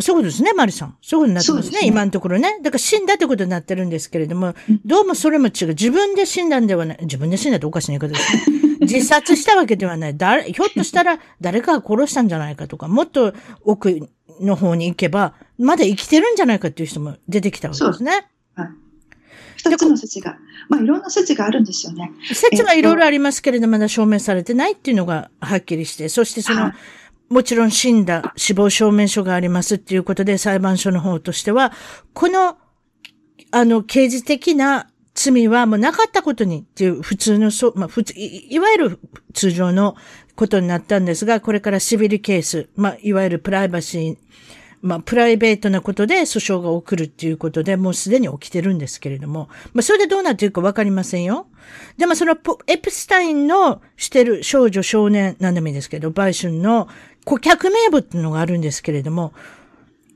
[0.00, 0.96] そういうことですね、マリさん。
[1.00, 2.58] そういうことになってますね、すね今のところね。
[2.62, 5.68] だから死んだってことになってるんですけれども、どうもそれも違う。
[5.68, 6.98] 自分で死んだんではない。
[7.02, 8.78] 自分で死んだっておかしな言い方ですね。
[8.80, 10.16] 自殺したわけではない。
[10.16, 13.32] 誰、ひょっとしたら誰かが殺したんじゃないかとか、もっと
[13.62, 14.08] 奥
[14.40, 18.26] の方に行けば、まだ生きてるんじゃないかっていう人も出てきたわけですね。
[18.54, 18.68] はい。
[19.56, 20.36] 二つの説が。
[20.68, 22.10] まあ、いろんな説があるんですよね。
[22.32, 26.72] 説はいろいろありますけれど、まだ証明されてないっていうのがはっきりして、そしてその、
[27.28, 31.72] もちろん死んだ死亡証明書がありますっていうことで、裁判所の方としては、
[32.12, 32.56] この、
[33.50, 38.98] あの、刑事的な罪はもうなかったことにっていう普通の、そまあ、普通い、いわゆる
[39.32, 39.96] 通常の
[40.34, 44.16] ことになったんですが、これからシビルケース、まあ、いわゆるプライバシー、
[44.84, 51.46] まあ、プライベートなことで訴訟が起きるっていうことで、もうすでに起きてるんですけれども、まあ、それでどうなっていくかわかりませんよ。
[51.96, 56.86] でもその、エプスタインのしてる少女少年、なんでもいいですけど、売春の
[57.24, 59.32] 顧客名簿っていうのがあるんですけれども、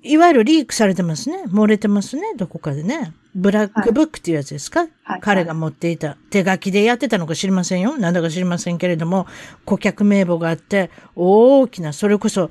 [0.03, 1.45] いわゆるリークされてますね。
[1.49, 2.35] 漏れてますね。
[2.37, 3.15] どこかでね。
[3.35, 6.17] ブラックブックっていうやつですか、はい、彼が持っていた。
[6.31, 7.97] 手書きでやってたのか知りませんよ。
[7.97, 9.27] なんだか知りませんけれども、
[9.65, 12.51] 顧客名簿があって、大きな、それこそ、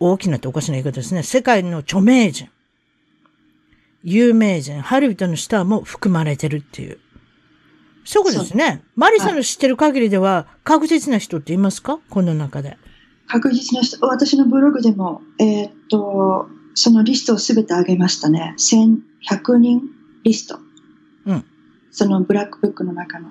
[0.00, 1.22] 大きなっておかしな言い方ですね。
[1.22, 2.48] 世界の著名人、
[4.04, 6.98] 有名人、ハリウッドのスターも含まれてるっていう。
[8.04, 8.82] そうですね。
[8.96, 11.98] マリさんの知ってる限りでは、確実な人っていますか？
[12.08, 12.78] この中で。
[13.26, 18.54] 確実な人、私のブログでも、えー、っと、そのリストをすべてあげましたね。
[18.56, 19.82] 1100人
[20.24, 20.58] リスト。
[21.26, 21.44] うん。
[21.90, 23.28] そのブラックブックの中の。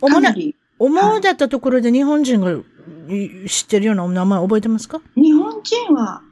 [0.00, 0.54] かなり。
[0.78, 2.52] 思うだったところで日本人が
[3.48, 5.00] 知ってるようなお名前覚えてますか？
[5.16, 6.22] 日本人は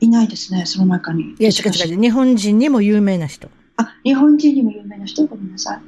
[0.00, 1.34] いないですね、その中に。
[1.38, 2.00] いや、違う違う。
[2.00, 3.48] 日本人にも有名な人。
[3.76, 5.26] あ、日本人にも有名な人？
[5.26, 5.80] ごめんなさい。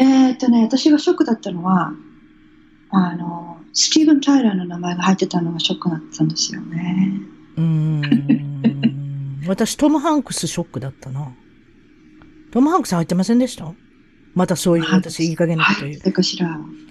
[0.00, 1.92] えー、っとね、私がショックだったのは、
[2.90, 7.12] あの、スティーブン・タイラーの名前が入ってたのがショックだったんですよね。
[7.56, 8.02] うん。
[9.46, 11.28] 私、トム・ハンクスショックだったな。
[12.50, 13.72] トム・ハンクス入ってませんでした？
[14.38, 16.00] またそういう私、いい加減なこと言う。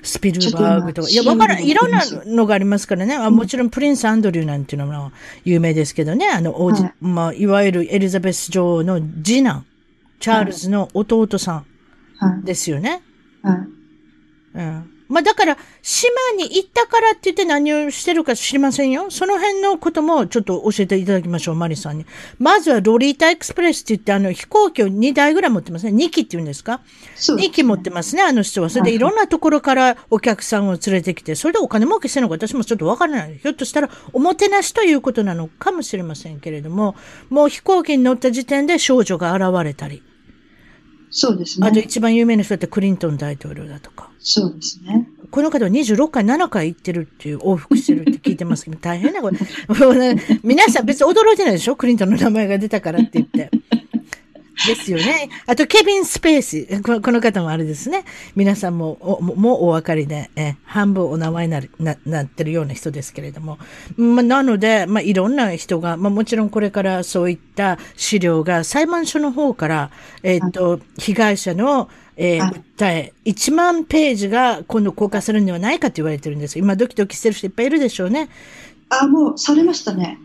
[0.04, 1.10] スピルバーグとか。
[1.10, 1.64] いや、わからん。
[1.64, 3.16] いろんなのがありますからね。
[3.16, 5.14] あもちろん、プリンス・アンドリューなんていうのも
[5.46, 6.28] 有名ですけどね。
[6.28, 9.66] あの、王子、はい、まあ、いわゆるエリザベス女王の次男、
[10.20, 11.64] チャールズの弟さ
[12.42, 13.02] んですよね。
[13.42, 13.58] はい。
[14.56, 14.97] うん。
[15.10, 19.10] まあだから、島に行ったからって言って何をしてるか知りませんよ。
[19.10, 22.06] その辺のこともちょっと教えていただきましょう、マリさんに。
[22.40, 25.92] まずはロリータエクスプレスって言ってあの飛行機を2台ぐらい持ってますね。
[25.92, 26.82] 2機って言うんですか？
[27.16, 28.70] す、ね、?2 機持ってますね、あの人は。
[28.70, 33.38] それでいろんなところからお客さんを連れてきて、それでお金儲けしてるのか私もちょっとわからない。
[33.42, 36.96] ひょっとしたらおもてなしということなのかもしれませんけれども、
[37.30, 40.04] もう飛行機に乗った時点で少女が現れたり。
[41.10, 41.68] そうですね。
[41.68, 44.10] あと一番有名な人ってクリントン大統領だとか。
[44.20, 45.08] そうですね。
[45.32, 49.38] この方は26回、7回行ってるっていう往復してるって聞いてますけど、大変なこれ。
[50.44, 51.76] 皆さん別に驚いてないでしょ？
[51.76, 53.52] クリントンの名前が出たからって言って。
[54.66, 55.30] ですよね。
[55.46, 56.82] あと、ケビン・スペース。
[56.82, 58.06] この方もあれですね。
[58.36, 63.60] 皆さんも、おもうお分かりで、え半分お名前になるななってるような人ですけれども。
[63.96, 69.92] まあ、なので、まあ、いろんな人が、まあ、もちろんこれからそういった資料が裁判所の方から、
[70.24, 76.58] えっ、ー、と、被害者の、えー、訴え、1万ページが今度公開するんではないかと言われてるんです。
[76.58, 78.30] 今ドキドキしてる人いっぱいいるでしょうね。
[78.90, 80.18] あ、もうされましたね。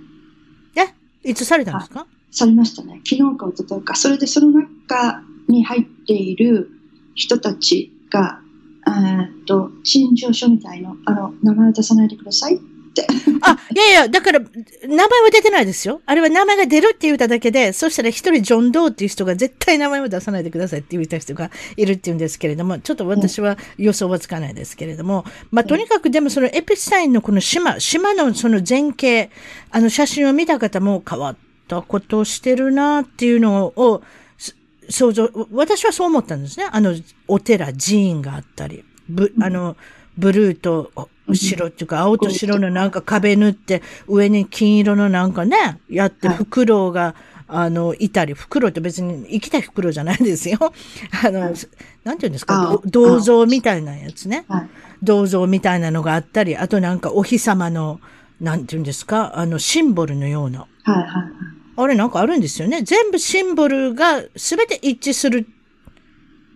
[0.74, 1.28] え？
[1.28, 2.06] いつされたんですか？
[2.32, 3.00] されましたね。
[3.06, 3.94] 昨日か一昨日か。
[3.94, 6.70] それでその中に入っている
[7.14, 8.40] 人たちが、
[8.86, 12.58] えっと、陳情書みたいの、あの、名前を出さないでくださいっ
[12.94, 13.06] て。
[13.42, 14.48] あ、いやいや、だから、名
[14.88, 16.00] 前は出てないですよ。
[16.06, 29.30] あれは名前が出るって言っただけで、そしたら一人ジョン・ドーっていう人が絶対名前を出さないでくださいって言った人がいるっていうんですけれども、ちょっと私は予想はつかないですけれども、まあ、とにかくでもそのエピスタインのこの島、島のその前景、
[29.70, 31.36] あの写真を見た方も変わっ
[31.72, 34.02] たことをしてるなっていうのを、
[34.36, 34.54] す
[34.90, 36.66] 想像、私はそう思ったんですね。
[36.70, 36.94] あの、
[37.28, 39.76] お寺、寺院があったり、ぶ、あの、
[40.18, 40.92] ブルーと
[41.32, 47.14] 白っていうか、青と白のなんか壁塗って、上に金色のなんかね、やって、はいフクロウが、
[47.48, 50.58] あの、いたり、フクロウって別に生きたフクロウじゃないですよ。
[51.24, 51.62] あの、なんて
[52.04, 54.44] 言うんですか、銅像みたいなやつね。
[54.48, 54.68] はい。
[55.02, 58.00] 銅像みたいなのがあったり、あとなんかお日様の、
[58.40, 60.60] なんて言うんですか、あの、シンボルのような。
[60.60, 61.61] はい、はい。
[61.76, 62.82] あれなんかあるんですよね。
[62.82, 65.46] 全部シンボルが全て一致する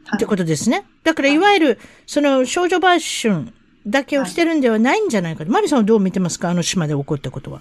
[0.04, 0.84] はいってことですね。
[1.02, 3.52] だからいわゆる、その少女売春
[3.86, 5.50] だけをしてるんではないんじゃないかと。
[5.50, 6.50] マリさんはどう見てますか？
[6.50, 7.60] あの島で起こったことは。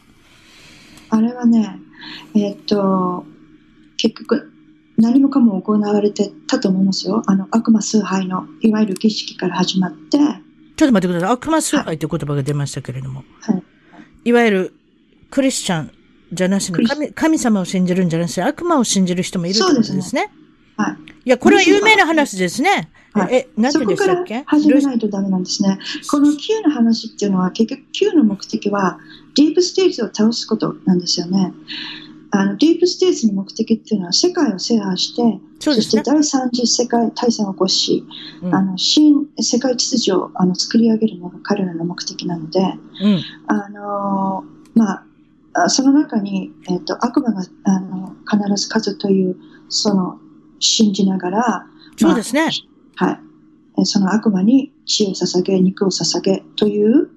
[1.09, 1.79] あれはね、
[2.35, 3.25] えっと、
[3.97, 4.51] 結局、
[4.97, 7.23] 何もかも行われてたと思いますよ。
[7.25, 10.35] あの、悪魔崇拝の、いわゆる儀式から始まって、ちょっ
[10.75, 11.29] と待ってください。
[11.31, 13.23] 悪魔崇拝という言葉が出ましたけれども。
[13.41, 13.63] はい。
[14.25, 14.73] いわゆる
[15.31, 15.91] クリスチャン
[16.31, 20.31] じゃなしに神神様を信じるんじゃなしに悪魔を信じる人もいるってことですね。
[20.77, 20.95] はい。
[21.25, 22.89] いや、これは有名な話ですね。
[23.13, 24.43] はいえ、なんでこからしたっけ？
[24.45, 25.79] 始めないとダメなんですね。
[26.11, 28.99] この Q の話っていうのは結局 Q の目的は
[29.35, 31.53] ディープステージを倒すことなんですよね。
[32.31, 35.21] あのディープステージの目的っていうのは世界を制覇して、
[35.59, 35.81] そね。
[35.81, 38.03] して第三次世界大戦を起こし、
[38.43, 43.23] うんあの新世界秩序をあの作り上げるのが彼らの目的なので、うん。
[43.47, 45.04] あのまああ、
[45.67, 49.37] その中に、えっと悪魔があの必ず勝つという
[49.69, 50.19] その
[50.59, 51.65] 信じながら、
[51.97, 52.49] そうですね。
[52.95, 53.19] はい。
[53.77, 57.09] えーその悪魔に血を捧げ、肉を捧げという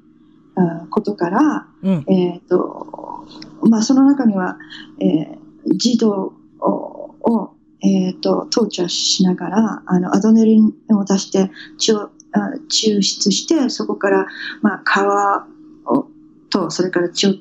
[0.57, 2.05] あーことから、うん。
[2.09, 3.27] えっ、と、
[3.63, 4.59] まあ、その中には、
[5.01, 5.39] えー
[5.77, 14.27] 児童を、をえっ、と、トーチャーしながら、あの、アドネリンを出して血を、あ抽出して、そこから、
[14.63, 16.09] まあ、皮を、
[16.51, 17.35] と、それから血を、あ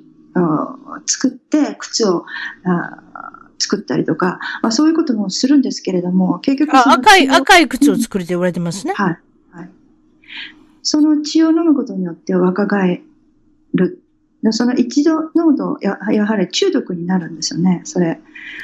[1.05, 2.25] 作って、靴を、
[2.65, 3.03] あ
[3.59, 8.93] 作ったりとか、まあ、そういうこともするんですけれども、結局そあ、の赤い、赤い靴を作るって言われてますね。
[8.93, 9.19] はい。
[9.51, 9.69] はい。
[10.83, 13.01] その血を飲むことによって若返
[13.73, 14.01] る。
[14.43, 18.19] でその一度飲むとや、やはり中毒になるんですよね、それ。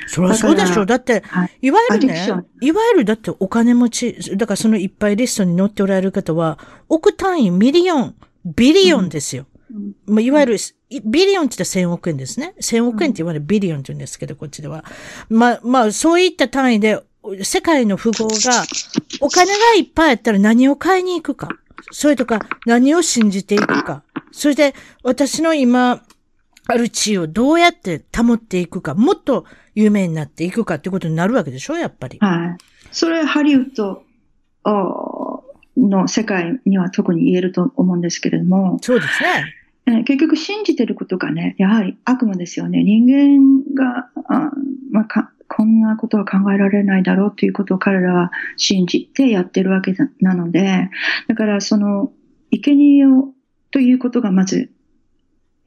[0.08, 0.86] そりゃそうでしょう。
[0.86, 1.52] だって、はい。
[1.64, 2.28] いわゆるね
[2.62, 6.60] いわゆるだってお金持ち、だからそのいっぱいリストに載っておられる方は、
[6.90, 9.48] 億単位、 million、billion ですよ。
[9.48, 9.53] うん
[10.06, 10.56] まあ、いわゆる、
[10.90, 12.54] い billion って言ったら1000億円ですね。
[12.60, 14.86] 1000億円って言われる billion って言うんですけど、こっちでは。
[15.30, 17.02] まあ、まあ、そういった単位で、
[17.42, 18.64] 世界の富豪が、
[19.22, 21.50] お金がいっぱいあったら何を買いに行くか。
[21.92, 24.04] それとか、何を信じていくか。
[24.32, 26.04] それで、私の今、
[26.68, 28.94] ある地位をどうやって保っていくか。
[28.94, 29.46] もっと
[29.76, 32.20] 有名になっていくかってことになるわけでしょやっぱり。
[32.20, 32.58] はい。
[32.92, 34.04] それ、ハリウッド
[34.66, 35.44] お
[35.78, 39.46] の世界には特に言えると思うんですけれども、そうですね。
[39.86, 42.84] 結局信じてることがね、やはり悪魔ですよね。
[42.84, 44.52] 人間が、あ
[44.92, 50.90] まあ、かこんなことは考えられないだろうということを彼らは信じてやってるわけなので、
[51.28, 52.12] だからその、
[52.52, 53.34] 生贄を
[53.72, 54.72] ということがまず、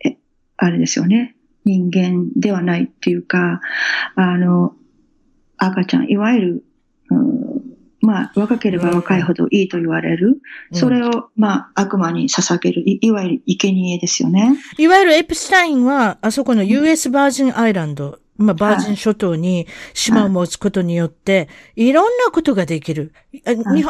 [0.05, 0.17] え、
[0.57, 1.37] あれですよね。
[1.65, 3.61] 人間ではないっていうか、
[4.15, 4.75] あの、
[5.57, 6.65] 赤ちゃん、いわゆる、
[8.07, 10.41] まあ、若ければ若いほどいいと言われる。
[10.73, 14.57] それを、まあ、悪魔に捧げる、いいわゆる生贄ですよね。
[14.79, 23.13] いわゆるエプスタインは、あそこの US バージンアイランド、まあ、バージン諸島に島を持つことによって、いろんなことができる。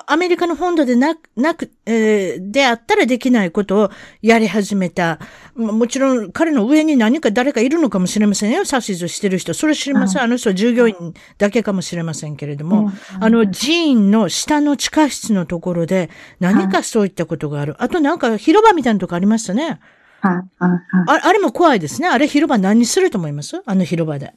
[0.07, 3.91] アメリカの本土でなく、なく、えーであったらできないことを
[4.23, 5.19] やり始めた。
[5.55, 8.63] まあもちろん彼の上に何か誰かいるのかもしれませんよ。
[8.67, 9.55] 指図してる人。
[9.55, 10.23] それ知りません。
[10.23, 12.93] あの人は従業員だけかもしれませんけれども。
[13.21, 17.75] あの寺院の下の地下室のところで何かそういったことがある。
[17.79, 19.81] あとなんか広場みたいなとこありましたね。
[20.21, 21.21] はい、はい、はい。
[21.23, 22.09] ああれも怖いですね。
[22.09, 23.63] あれ広場何すると思います？
[23.65, 24.35] あの広場で。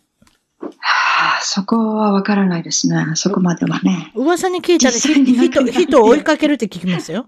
[0.60, 3.06] はあ、そこはわからないですね。
[3.16, 4.12] そこまではね。
[4.16, 5.24] 噂に聞いたら人、
[5.72, 7.28] 人を追いかけるって聞きますよ。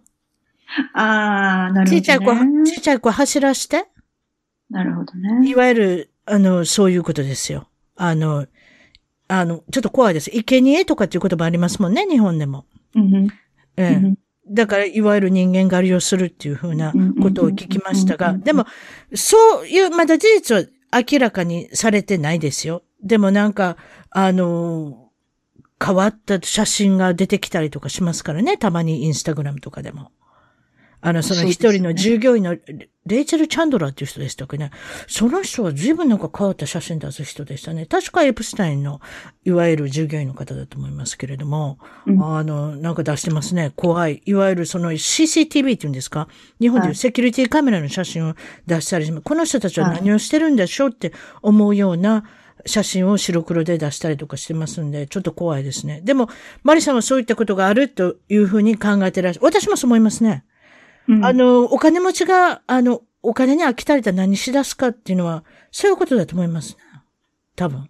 [0.93, 1.91] ああ、なるほど、ね。
[1.91, 2.25] ちっちゃい子、
[2.65, 3.87] ちっちゃい子走らして、
[4.69, 5.49] なるほどね。
[5.49, 7.67] いわゆる、あの、そういうことですよ。
[7.95, 8.47] あの、
[9.27, 10.29] あの、ちょっと怖いです。
[10.29, 12.65] 生贄とかっていう言葉ありますもんね、日本でも。
[12.95, 13.27] うん
[13.77, 14.15] ええうん
[14.49, 18.65] だから、いわゆる人間狩りをするっていうふうなことを聞きましたが、でも、
[19.13, 22.83] そういう、まだ事実は明らかにされてないですよ。
[23.03, 23.77] でもなんか、
[24.09, 25.09] あの、
[25.83, 28.57] 変わった写真が出てきたりとかしますからね。
[28.57, 30.11] たまにインスタグラムとかでも。
[31.01, 32.55] あの、その一人の従業員の、
[33.07, 34.69] レイチェル・チャンドラーっていう人でしたっけね。
[35.07, 37.87] その人は随分なんか変わった写真出す人でしたね。
[37.87, 39.01] 確かエプスタインの、
[39.43, 43.71] いわゆる従業員の方だと思いますけれども、うん、あの、なんか出してますね。
[43.75, 44.21] 怖い。
[44.25, 46.27] いわゆるその CCTV っていうんですか？
[46.59, 48.35] 日本でいうセキュリティカメラの写真を
[48.67, 49.23] 出したりします。
[49.23, 52.23] この人たちは何をしてるんでしょうって思うような、
[52.67, 56.01] 写真を白黒で出したりとかしてますんで、ちょっと怖いですね。
[56.03, 56.29] でも、
[56.61, 59.45] マリさんはそういったことがあるというふうに考えてらっしゃる。
[59.45, 60.43] 私もそう思いますね。
[61.23, 66.77] あの、お金持ちが、あの、お金に飽きたりたら何し出すかっていうのは、そういうことだと思いますね。
[67.55, 67.89] 多分。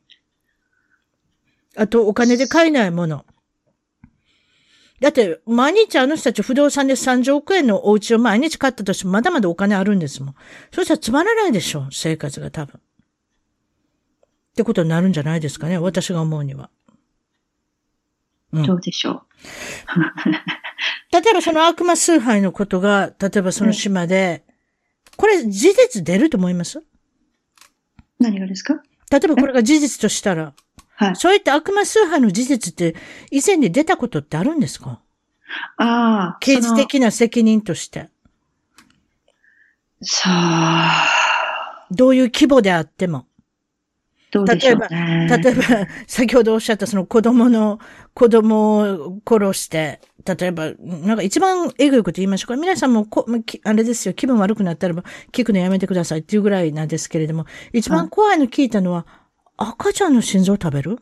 [1.77, 3.25] あと、お金で買えないもの。
[4.99, 10.35] だって、毎日あの人たち不動産で30億円のお家を毎日買ったとしてもまだまだお金あるんですもん。
[10.71, 12.77] そしたらつまらないでしょ生活が多分。
[12.77, 12.81] っ
[14.55, 16.69] てことになるんじゃないですかね私が思うには。
[18.51, 19.21] うん、どうでしょう。
[21.11, 24.43] 例えばその悪魔崇拝のことが、例えばその島で、
[25.17, 26.81] これ事実出ると思います？
[28.19, 28.81] 何がですか？
[29.11, 30.53] 例えばこれが事実としたら、
[30.95, 31.15] はい。
[31.15, 32.95] そういった悪魔崇拝の事実って
[33.29, 35.01] 以前に出たことってあるんですか？
[35.77, 36.37] ああ。
[36.39, 38.09] 刑事的な責任として。
[40.01, 41.07] さあ。
[41.91, 43.27] どういう規模であっても。
[44.31, 45.27] どうでしょうね。
[45.29, 47.79] 例えば、例えば、先ほどおっしゃったその子供の、
[48.13, 52.55] 子供を殺して、例えば、なんか一番えぐいこと言いましょうか。
[52.55, 53.25] 皆さんもこ、
[53.63, 59.05] あれですよ、気分悪くなったらば聞くのやめてくださいっていうぐらいなんですけれども、一番怖いの聞いたのは、
[59.57, 60.99] 赤ちゃんの心臓を食べる？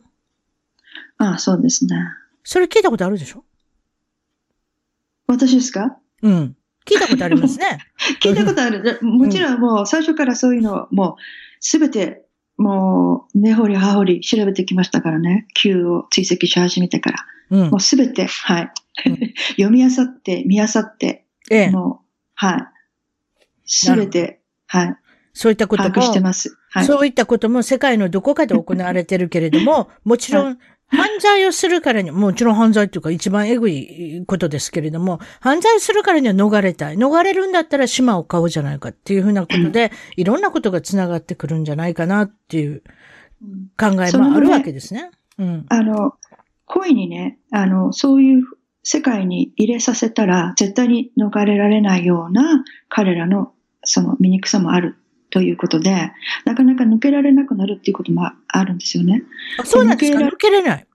[1.18, 1.96] ああ、そうですね。
[2.44, 3.44] それ聞いたことあるでしょ？
[5.26, 5.98] 私ですか？
[6.22, 6.56] うん。
[6.86, 7.78] 聞いたことありますね。
[8.20, 8.98] 聞いたことある。
[9.02, 11.14] もちろんもう最初からそういうのをもう
[11.60, 12.24] すべて
[12.56, 15.46] もう根掘り葉掘り調べてきましたからね。
[15.54, 17.18] Q を追跡し始めてから。
[17.50, 18.72] うん、もうすべて、はい。
[19.56, 22.62] 読み漁って、見漁って、ええ、もう、はい。
[23.64, 24.96] すべて、はい。
[25.32, 26.56] そういったことも、してます。
[26.70, 36.96] はい、そういったことも世界のどこかで行われてるけれども、 もちろん、犯罪をするからに、もちろん犯罪っていうか一番エグいことですけれども、犯罪するからには逃れたい。
[36.96, 42.82] 逃れるんだったら島を買おうじゃないかっていうふうなことで、いろんなことが繋がってくるんじゃないかなっていう
[43.78, 45.10] 考えもあるわけですね。
[45.38, 45.66] うん。
[45.68, 46.14] あの、
[46.72, 48.44] 恋にね、あの、そういう
[48.84, 53.52] 世界に入れさせたら、絶対に逃れられないような彼らの
[53.82, 54.96] その醜さもある
[55.30, 56.12] ということで、
[56.44, 59.24] なかなか抜けられなくなるっていうこともあるんですよね。
[59.58, 60.18] あそうなんですか？
[60.20, 60.86] 抜けれない？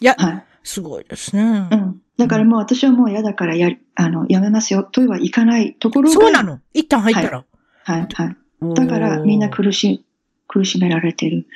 [0.00, 1.68] いや、はい、すごいですね。
[1.70, 2.02] うん。
[2.18, 6.14] だからもう私はもう嫌だからや、あの、やめますよとはいかないところが。
[6.14, 6.60] そうなの？
[6.74, 7.44] 一旦入ったら？
[7.84, 8.30] はい、はい、は
[8.70, 8.74] い。
[8.74, 10.04] だからみんな苦し、
[10.46, 11.46] 苦しめられてる。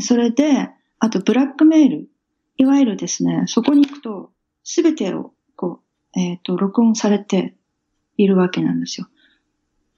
[0.00, 0.70] それで、
[1.00, 2.08] あとブラックメール。
[2.56, 4.30] いわゆるですね、そこに行くと、
[4.62, 5.80] すべてを、こ
[6.14, 7.54] う、えっ、ー、と、録音されて
[8.16, 9.08] いるわけなんですよ。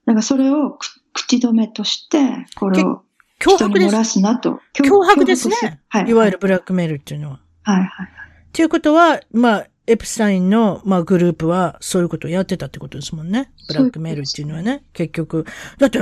[0.06, 0.78] だからそれを
[1.12, 3.02] 口止めとして、これを
[3.38, 4.60] 人に漏らすなと。
[4.74, 5.80] 脅迫ですね。
[5.88, 6.10] はい。
[6.10, 7.40] いわゆるブラックメールっていうのは。
[7.62, 7.88] はいはい。
[8.06, 13.52] っていうことは、まあ、エプスタインの、まあ、グループはそういうことをやってたってことですもんね。
[13.68, 14.84] ブラックメールっていうのはね。
[14.92, 15.44] 結局。
[15.78, 16.00] だって、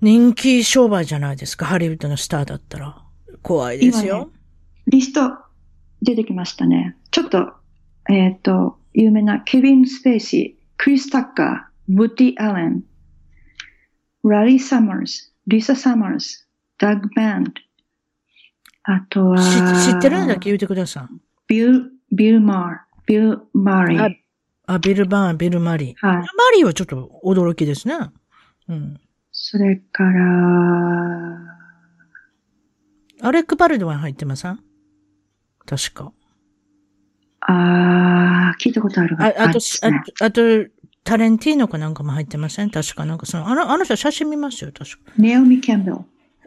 [0.00, 1.66] 人気商売じゃないですか。
[1.66, 3.02] ハリウッドのスターだったら。
[3.42, 4.26] 怖いですよ。
[4.26, 4.32] ね、
[4.86, 5.49] リスト
[6.02, 6.96] 出てきましたね。
[7.10, 7.52] ちょっと、
[8.08, 12.82] えっ、ー、と、有名なケビン・スペイシー、クリス・タッカー、ウッディ・アレン、
[14.24, 16.46] ラリー・サマーズ、リサ・サマーズ、
[16.78, 17.52] ダグ・バンド、
[18.84, 20.24] あとは、知ってる？
[20.24, 21.14] んだけ言ってください。
[21.46, 22.76] ビル、ビル・マー、
[23.06, 24.14] ビル・マリー。
[24.66, 26.06] あ、ビル・バーン、ビル・マリー。
[26.06, 26.16] はい。
[26.16, 27.94] マリーはちょっと驚きですね。
[28.68, 29.00] うん。
[29.32, 31.36] それから、
[33.22, 34.60] アレック・バルドは入ってません？
[35.66, 36.12] 確か。
[37.42, 40.66] ああ、聞いたことあるああと、ね、ああと、
[41.04, 42.70] タレンティーノかなんかも入ってません？
[42.70, 45.12] 確かなんかその、あの、あの人写真見ますよ、確か。
[45.16, 45.96] ネオミ・キャンベル。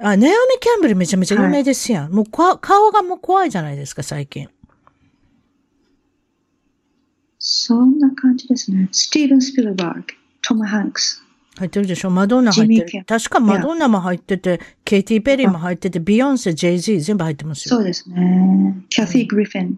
[0.01, 2.03] あ、ネオミ・キャンベルめちゃめちゃ有名ですやん。
[2.05, 4.49] はい、もう顔がもう怖いじゃないですか、最近。
[7.39, 8.87] そんな感じですね。
[8.91, 10.03] スティーブン・スピルバーグ、
[10.41, 11.23] トム・ハンクス。
[11.57, 12.09] 入ってるでしょ？
[12.09, 13.05] マドンナ入ってる。
[13.05, 17.75] 確かマドンナも入ってて、ケイティ・ペリーも入ってて、ビヨンセ、ジェイ・ジー全部入ってますよ。
[17.75, 18.83] そうですね。
[18.89, 19.77] キャシー・グリフィン。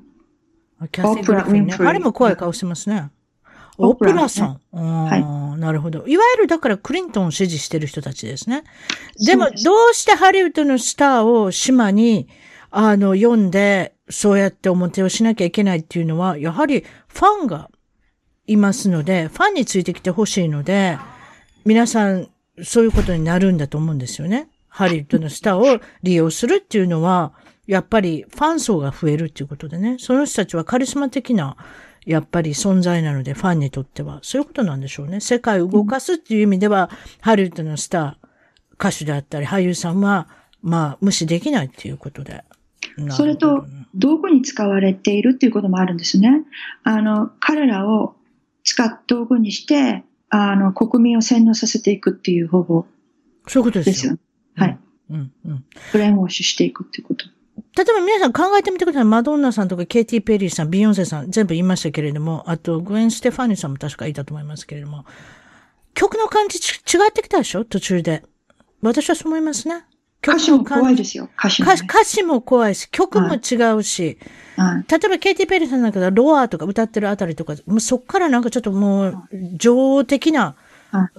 [0.92, 1.76] キャシー・グリフィンね。
[1.80, 3.10] あれも怖い顔してますね。
[3.78, 4.62] オプラさん。
[4.72, 5.60] はい。
[5.60, 6.08] なるほど。
[6.08, 8.64] いわゆるだからクリントンを支持してる人たちですね。
[9.26, 12.30] でも、どうしてハリウッドのスターを島に、
[12.72, 17.70] あの、呼んで、そうやって表をしなきゃいけないっていうのは、やはりファンが
[18.48, 20.98] いますので、ファンについてきてほしいので、
[21.66, 22.30] 皆さん、
[22.64, 24.50] そういうことになるんだと思うんですよね。
[24.70, 27.34] ハリウッドのスターを利用するっていうのは、
[27.66, 31.58] やっぱりファン層が増えるっていうことでね、その人たちはカリスマ的な、
[32.06, 34.20] やっぱり存在なので、ファンにとっては。
[34.22, 35.20] そういうことなんでしょうね。
[35.20, 38.26] 世界を動かすっていう意味では、ハリウッドのスター、
[38.76, 40.28] 歌手であったり、俳優さんは、
[40.62, 42.44] まあ、無視できないっていうことで。
[43.10, 43.66] それと、
[43.96, 46.44] 道具に使われているっていうこともあるんですね。
[46.84, 48.16] あの、彼らを
[48.64, 52.88] 使っ道具にして、あの、国民を洗脳させていくっていう方法
[53.48, 53.94] そういうことですよ。
[53.94, 54.18] ですよ。
[54.56, 54.80] はい。
[55.12, 55.66] うん、うん。
[55.92, 57.26] brainwash していくっていうこと。
[57.78, 59.06] 例えば皆さん考えてみてください。
[59.06, 65.06] マドンナさんとかケイティ・ペリーさん、ビヨンセさん、全部言いましたけれども、あと、グエン・ステファニーさんも確かいたと思いますけれども、
[65.94, 67.64] 曲の感じち違ってきたでしょ？
[67.64, 68.24] 途中で。
[68.82, 69.84] 私はそう思いますね。
[70.26, 71.30] 歌詞も怖いですよ。
[71.38, 74.18] 歌詞も、ね、歌詞も怖いし、曲も違うし、
[74.58, 79.24] はい、例えばケイティ・ペリーさんなんかロアとか歌ってるあたりとか、もうそっからなんかちょっともう、
[79.54, 80.56] 情的な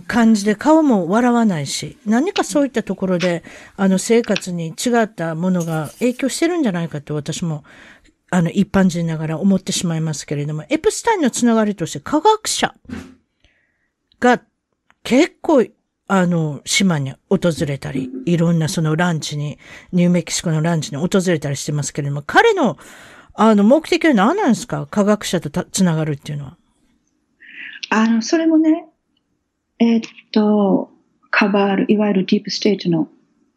[0.09, 3.45] 感じで顔も笑わないし、何かそういったところで、
[3.77, 7.62] あの生活に違ったものが影響してるんじゃないかと私も、
[8.31, 12.74] あの一般人ながら思ってしまいますけれども、エプスタインのつながりとして科学者
[14.19, 14.41] が
[15.05, 15.65] 結構
[16.09, 19.59] あの、島に訪れたり、いろんなその ranch に、
[19.93, 22.78] ニューメキシコの ranch に訪れたりしてますけれども、彼の、
[23.35, 24.87] あの、目的は何なんですか？
[24.89, 26.57] 科学者とつながるっていうのは。
[27.91, 28.87] あの、それもね、
[29.78, 30.03] えー、っ
[30.33, 30.91] と、
[31.31, 33.09] cabal、いわゆるディープステートの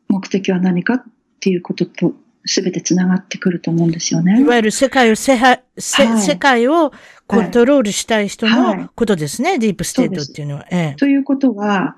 [0.08, 1.04] 目的は何かっ
[1.40, 2.14] ていうことと、
[2.46, 4.42] すべてつながってくると思うんですよね。
[4.42, 6.92] いわゆる世界をせは、せ、はい、世界を
[7.28, 10.66] コントロールしたい人のことですね、はい、ディープステートっていうのは。
[10.72, 11.98] ええ、ということは、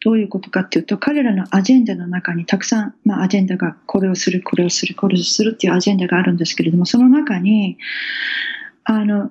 [0.00, 7.76] どういうことかっていうと、彼らのアジェンダの中にたくさん、まあ、アジェンダがこれをする、これをする、これをするっていうアジェンダがあるんですけれども、その中に、
[8.84, 9.30] あの、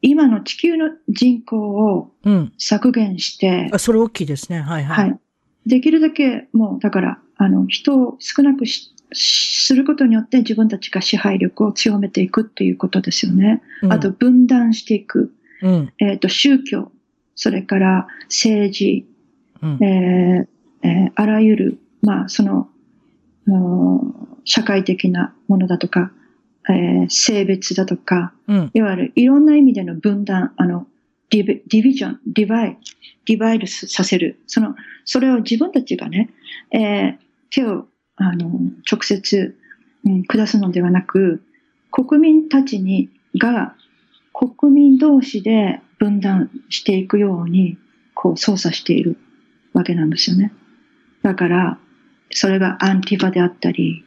[0.00, 2.10] 今の地球の人口を
[2.58, 4.60] 削減して、うん、あ、それ大きいですね。
[4.60, 5.08] はいはい。
[5.10, 5.20] はい。
[5.66, 13.62] できるだけ、もう、だから、あの、人を少なくしすることによって自分たちが支配力を強めていくっていうことですよね。
[13.82, 15.34] うん、あと、分断していく。
[15.62, 16.90] うん、えっ、と、宗教、
[17.34, 19.06] それから政治、
[19.64, 22.68] うん、えーえー、あらゆる、まあ、その、
[24.44, 26.12] 社会的なものだとか、
[26.68, 30.86] えー、性別だとか、うん、いわゆるいろんな意味での分断、あの、
[31.30, 32.78] ディビディビジョン、ディバイ、
[33.26, 34.38] ディバイドさせる。
[34.46, 34.74] その、
[35.04, 36.30] それを自分たちがね、
[36.70, 37.16] えー、
[37.50, 37.86] 手を、
[38.16, 38.50] あの、
[38.90, 39.56] 直接、
[40.04, 41.42] うん、下すのではなく、
[41.90, 43.74] 国民たちに、が、
[44.32, 47.78] 国民同士で分断していくように、
[48.14, 49.16] こう操作している
[49.74, 50.52] わけなんですよね。
[51.22, 51.78] だから、
[52.30, 54.04] それがアンティファであったり、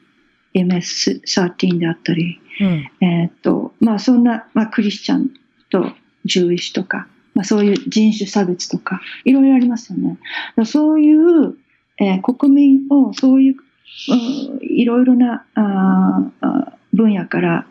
[0.54, 5.30] MS13 であったり、うん、えー、っと、まあそんな、まあクリスチャン
[5.70, 5.92] と
[6.26, 10.18] ジューイッシュとか、まあそういう人種差別とか、いろいろありますよね。
[10.66, 11.56] そういう、
[12.00, 13.56] えー、国民をそういう、
[14.10, 17.66] うん、いろいろなあ分野から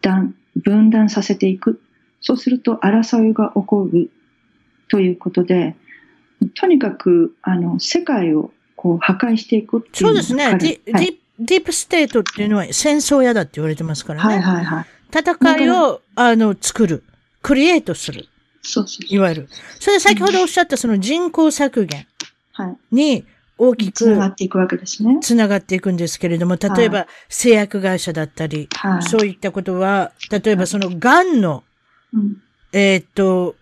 [0.00, 1.80] 断分断させていく。
[2.20, 4.10] そうすると争いが起こる
[4.88, 5.74] ということで、
[6.50, 10.56] とにかく、あの、世界をこう破壊していくっていうそうですね。
[10.58, 14.34] ディ,、はい、ディープステートっていうのは戦争屋だって言われてますからね。
[14.34, 14.86] はいはいはい。
[15.14, 17.04] 戦いを、あの、作る。
[17.42, 18.28] create する。
[18.62, 19.48] そうそういわゆる。
[19.80, 22.06] それで先ほどおっしゃったその人口削減
[22.92, 23.24] に
[23.58, 25.18] 大きく、つながっていくわけですね。
[25.20, 31.64] つながっていくんですけれども、例えば製薬会社だったり、はい、そういったことは、例えばその癌の、
[32.14, 32.36] うん、
[32.72, 33.56] えっと、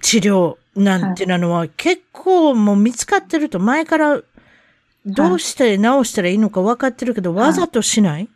[0.00, 4.20] 治療なんてなのは結構もう見つかってると前から
[5.06, 8.28] どうして直したらいいのか分かってるけど、わざとしない？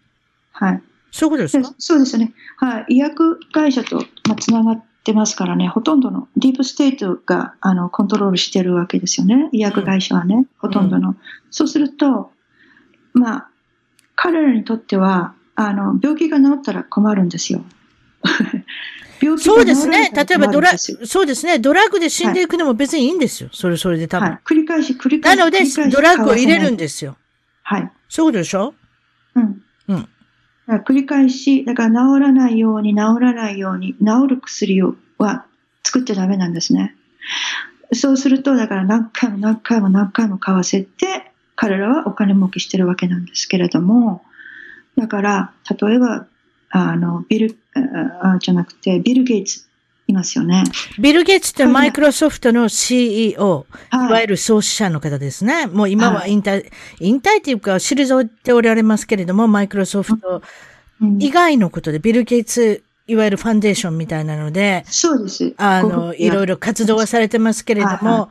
[0.53, 0.83] はい。
[1.11, 1.75] そういうことですか？
[1.79, 2.33] そうですね。
[2.57, 2.87] はい。
[2.91, 3.97] 医薬会社と、
[4.29, 9.49] まあ、つながってますからね、ほとんどのディープステートがあのコントロールしてるわけですよね。
[9.53, 11.17] 医薬会社はね、うん、ほとんどの。
[11.51, 12.31] そうすると、
[13.13, 13.49] まあ、
[14.15, 17.65] 彼らにとっては、あの、病気が治ったら困るんですよ。
[19.21, 20.11] 病気そうですね。
[20.15, 21.59] 例えばドラ、そうですね。
[21.59, 23.49] ドラッグで死んでいくのも別にいいんですよ。
[23.49, 24.29] はい、それ、それで多分。
[24.29, 25.39] はい、繰り返し、繰り返し。
[25.39, 25.61] なので、
[25.91, 27.17] ドラッグを入れるんですよ。
[27.63, 27.93] はい。
[28.09, 28.75] そういうことでしょ？
[29.35, 29.63] うん。
[29.89, 30.09] うん。
[30.69, 35.45] 繰り返し、だから治らないように、治らないように、治る薬をは
[35.85, 36.95] 作っちゃダメなんですね。
[37.93, 44.23] そうすると、だから何回も何回も何回も買わせて、彼らはお金儲けしてるわけなんですけれども、
[44.97, 46.27] だから、例えば、
[46.71, 47.59] あの、ビル、
[48.23, 49.71] あじゃなくて、ビル・ゲイツ
[50.11, 50.65] いますよね。
[50.99, 55.67] ビル・ゲイツってマイクロソフトの CEO、はい、いわゆる創始者の方ですね。
[55.67, 56.71] もう今は引退、はい、
[57.01, 60.43] 引退っていうか、退っておられますけれども、マイクロソフト
[61.19, 65.55] 以外のことで、ビル・ゲイツ、いわゆるファンデーションみたいなので、そうです。
[65.57, 68.29] あの、いろいろ活動はされてますけれども、はいは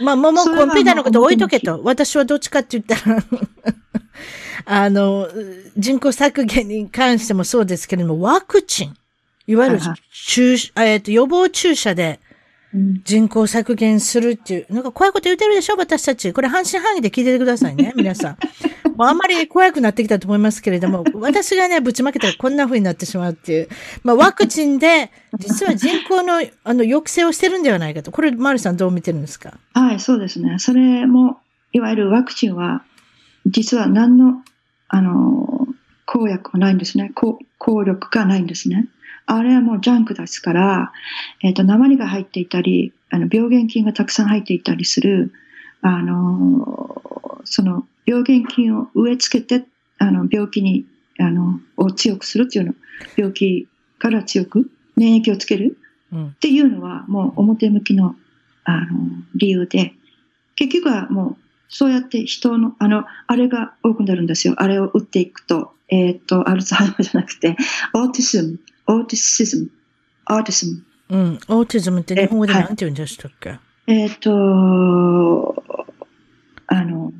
[0.00, 1.80] い、まあ、もう、コンピューターのこと置いとけと。
[1.84, 3.22] 私はどっちかって言ったら
[4.64, 5.28] あの、
[5.76, 8.94] 人口削減に関してもそうですけれども、ワクチン、
[9.46, 9.80] いわゆる
[10.12, 12.20] 注えっと、予防注射で
[12.74, 16.32] うん人口削減するっていう、なんか怖いこと言ってるでしょ私たち。
[16.34, 18.36] これ半信半疑で聞いててくださいね、 皆さん。
[18.94, 23.68] もうあんまり怖くなってきたと思いますけれども、私がね、ぶちまけたらこんな風になってしまうっていう。
[24.02, 26.34] まあ、ワクチンで、実は人口の、
[26.64, 28.10] あの、抑制をしてるんではないかと。
[28.10, 29.54] これ、マリさんどう見てるんですか？
[29.72, 30.56] はい、そうですね。
[30.58, 31.38] それも、
[31.72, 32.82] いわゆるワクチンは、
[33.48, 34.42] 実は何の、
[34.88, 35.66] あの、
[36.06, 37.10] 効薬もないんですね。
[37.14, 38.88] 効効力がないんですね。
[39.26, 40.92] あれはもうジャンクですから、
[41.42, 45.32] えっ、と、鉛が入っていたり、あの、病原菌がたくさん入っていたりする、
[45.82, 49.66] あの、その、病原菌を植え付けて、
[49.98, 50.86] あの、病気に、
[51.18, 52.74] あの、を強くするっていうの、
[53.16, 53.68] 病気
[53.98, 55.78] から強く免疫をつける
[56.12, 56.32] うんっ。
[56.38, 58.14] ていうのはもう表向きの
[58.64, 58.86] あの
[59.34, 59.94] 理由で、
[60.56, 61.36] 結局はもう
[61.68, 64.54] そうやって人の、あの、あれが多くなるんですよ。
[64.56, 67.56] あれを打っていくと、えっ、と、アルツハイマーじゃなくて、
[67.94, 70.82] autism、auticism、au tism。
[71.10, 71.38] うん。
[71.48, 75.62] autism って日本語で何て言うんでしたっけ、えっ、と、
[76.66, 77.12] あの、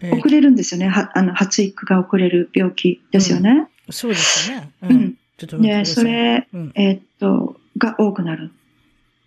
[0.00, 0.88] えー遅れるんですよね。
[0.88, 3.68] はあの発育が遅れる病気ですよね。
[3.90, 4.70] そうですよね。
[4.82, 5.18] ううん。
[5.38, 5.84] ちょっと待ってで。
[5.86, 6.72] それ、うん。
[6.74, 8.52] えっ、と、が多くなる。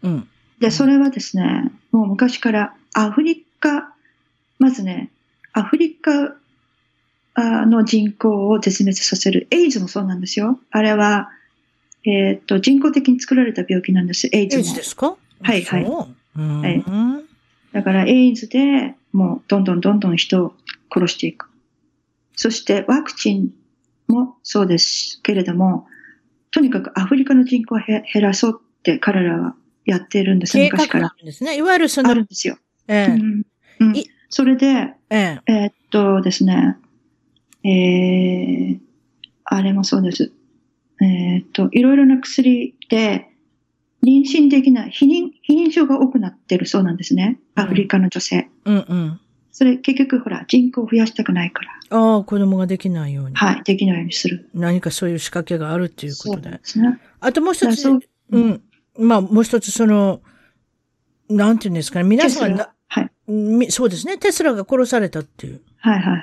[0.04, 0.12] うん。
[0.12, 0.30] うん
[0.60, 3.94] で、それはですね、もう昔からアフリカ、
[4.60, 5.12] まずね、
[5.54, 6.36] アフリカ
[7.34, 9.48] あの人口を絶滅させる。
[9.52, 10.60] エイズもそうなんですよ。
[10.72, 11.30] あれは、
[12.06, 14.28] えっ、と、人工的に作られた病気なんです。
[14.32, 14.76] エイズもエイズ。
[14.76, 15.16] ですか？
[15.42, 15.86] はいはい
[17.72, 20.54] だからエイズでもうどんどんどんどん人を
[20.92, 21.50] 殺していく。
[22.36, 23.50] そしてワクチン
[24.08, 25.86] もそうですけれども、
[26.52, 29.56] とにかくアフリカの人口をへ減らそうって彼らは
[29.86, 31.14] やってるんです、昔から。
[31.24, 31.58] ですね。
[31.58, 32.58] いわゆるそのある、んですよ。
[32.88, 33.44] ええうん
[33.82, 36.78] うんいそれで、えええーっとですね、
[37.64, 38.80] えー、
[39.44, 40.32] あれもそうです。
[41.02, 43.26] えーっと、いろいろな薬で、
[44.04, 47.40] 妊娠できない、避妊、避妊症が多くなってるそうなんですね。
[47.56, 48.50] アフリカの女性。
[48.66, 49.20] うんうん。
[49.52, 53.36] それ結局ほら、人口を増やしたくないから、ああ、子供ができないように。
[53.36, 54.50] はい、できないようにする。
[54.54, 56.52] 何かそういう仕掛けがあるっていうことで。
[56.52, 57.00] ですね。
[57.20, 58.00] あともう一つ、だからそう
[58.32, 58.62] うん。
[58.98, 60.22] まあ、もう一つ、その、
[61.30, 62.06] なんていうんですかね。
[62.06, 62.79] 皆さんがテスラはい、み
[63.70, 64.18] そうですね。
[64.18, 65.62] テスラが殺されたっていう。
[65.78, 66.22] はい、はい、はい。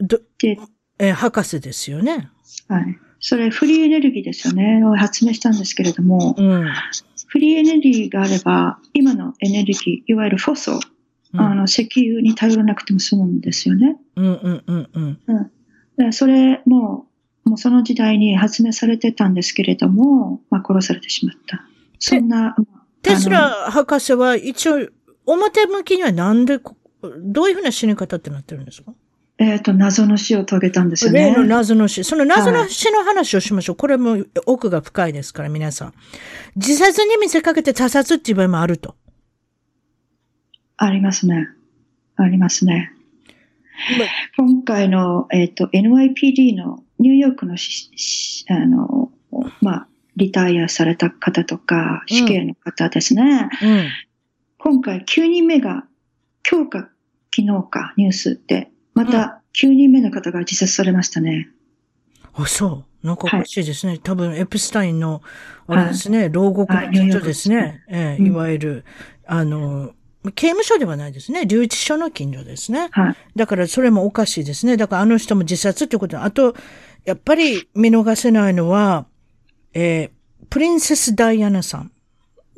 [0.00, 0.58] どで、
[0.98, 2.30] えー博士ですよね。
[2.68, 2.98] はい。
[3.20, 4.82] それ、フリーエネルギーですよね。
[4.84, 6.64] を発明したんですけれども、うん。
[7.26, 10.80] フリーエネルギーがあれば、今のエネルギー、いわゆるフォソ、
[11.32, 13.96] うんあの、石油に頼らなくても済むんですよね。
[14.16, 14.88] うんうんうん
[15.26, 15.50] うん。
[15.96, 17.06] でそれも、
[17.44, 21.64] もうその時代に発明されてたんですけれども、まあ、殺されてしまった。
[21.98, 22.56] そんな、
[23.02, 24.88] テスラ博士は一応、
[25.32, 26.76] 表向きにはなんでこ、
[27.18, 28.92] どういうふうな死に方ってなってるんですか？
[29.42, 31.30] えっ、と、謎の死を遂げたんですよね。
[31.30, 32.04] 例の謎の死。
[32.04, 33.76] その謎の死の話をしましょう。
[33.76, 35.94] これも奥が深いですから、皆さん。
[36.56, 38.96] 自殺に見せかけて他殺っていう場合もあると。
[40.76, 41.48] ありますね。
[42.16, 42.92] ありますね。
[44.36, 49.10] ま今回の、えっ、と、NYPD のニューヨークのししあの、
[49.62, 53.48] まあ、リタイアされた方とか、死刑の方ですね。
[53.62, 53.88] うん。
[54.62, 55.84] 今回9人目が、
[56.48, 56.78] 今日か
[57.34, 61.48] 昨日かニュースで、また9人目の方が自殺されましたね。
[62.34, 63.06] あ、そう。
[63.06, 63.98] なんかおかしいですね。
[63.98, 65.22] 多分、エプスタインの、
[65.66, 67.82] あれですね、牢獄はいの近所ですね。
[67.88, 68.84] ええうんいわゆる、
[69.26, 69.94] あの、
[70.34, 71.46] 刑務所ではないですね。
[71.46, 72.88] 留置所の近所ですね。
[72.90, 73.16] はい。
[73.34, 74.76] だからそれもおかしいですね。
[74.76, 76.54] だからあの人も自殺ってことあと、
[77.06, 79.06] やっぱり見逃せないのは、
[79.72, 80.20] えー
[80.50, 81.92] プリンセス・ダイアナさん。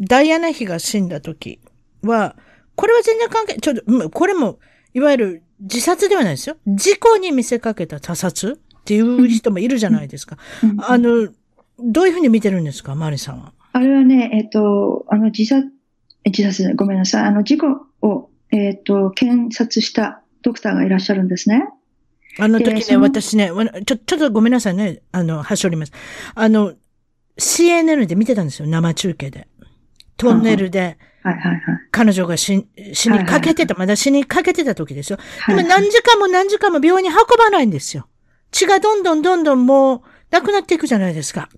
[0.01, 1.61] ダイアナ妃が死んだ時
[2.03, 2.37] は、
[2.75, 4.59] これは全然関係、ちょっと、うんこれも、
[4.95, 6.57] いわゆる自殺ではないですよ。
[6.67, 10.37] 事故に見せかけた他殺っていう人もいるじゃないですか。
[10.63, 11.29] うんあの、
[11.79, 13.53] どういうふうに見てるんですか、マリさんは。
[13.73, 15.69] あれはね、えっ、と、あの、自殺、
[16.25, 17.25] え自殺ねごめんなさい。
[17.25, 21.69] あの、事故を、えっ、と、検察したドクターがいらっしゃるんですね。
[22.39, 25.03] あの時ね、私ね、わちょ、ちょっとごめんなさいね。
[25.13, 25.93] あの、はしょります。
[26.35, 26.75] あの、
[27.39, 29.49] CNN で見てたんですよ、生中継で。
[30.17, 31.61] トンネルで、はいはいはい。
[31.91, 35.19] 彼女が死死にかけてた、まだ死にかけてた時ですよ。
[35.47, 38.09] ではいも何時間も何時間も病院に運ばないんですよ。
[38.51, 41.49] 血がどんどんどんどんもう、なくなっていくじゃないですか。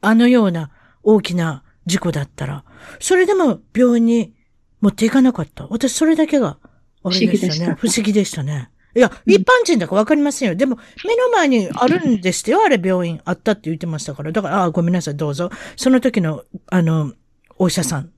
[0.00, 0.70] あのような
[1.02, 2.64] 大きな事故だったら。
[3.00, 4.34] それでも病院に
[4.80, 5.66] 持っていかなかった。
[5.68, 6.58] 私それだけが、
[7.04, 7.76] あれでしたね。
[7.78, 8.70] 不思議でしたね。
[8.94, 10.54] いや、一般人だからわかりませんよ。
[10.54, 12.62] でも、目の前にあるんですよ。
[12.64, 14.32] あれ病院あったって言ってましたから。
[14.32, 15.50] だから、あごめんなさい、どうぞ。
[15.76, 17.12] その時の、あの、
[17.58, 18.10] お医者さん。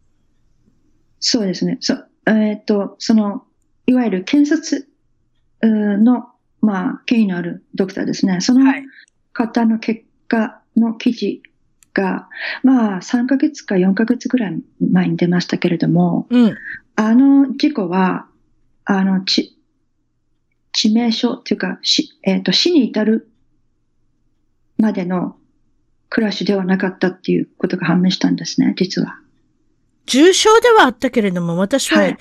[1.26, 1.78] そうですね。
[1.80, 1.94] そ
[2.26, 3.46] えっ、と、その、
[3.86, 4.86] いわゆる検察
[5.62, 6.28] の、
[6.60, 8.42] まあ、権威のあるドクターですね。
[8.42, 8.84] そのはい。
[9.32, 11.42] 方の結果の記事
[11.94, 12.28] が、
[12.62, 16.54] まあ、3ヶ月か4ヶ月ぐらい前に出ましたけれども、うん。
[16.94, 18.26] あの事故は、
[18.84, 19.58] あの、ち、
[20.76, 23.30] 致命傷っていうか、し、えっ、と、死に至る
[24.76, 25.36] までの
[26.10, 29.23] クラッシュではなかったっていうことが判明したんですね、実は。
[30.06, 32.18] 重症ではあったけれども、私は、はい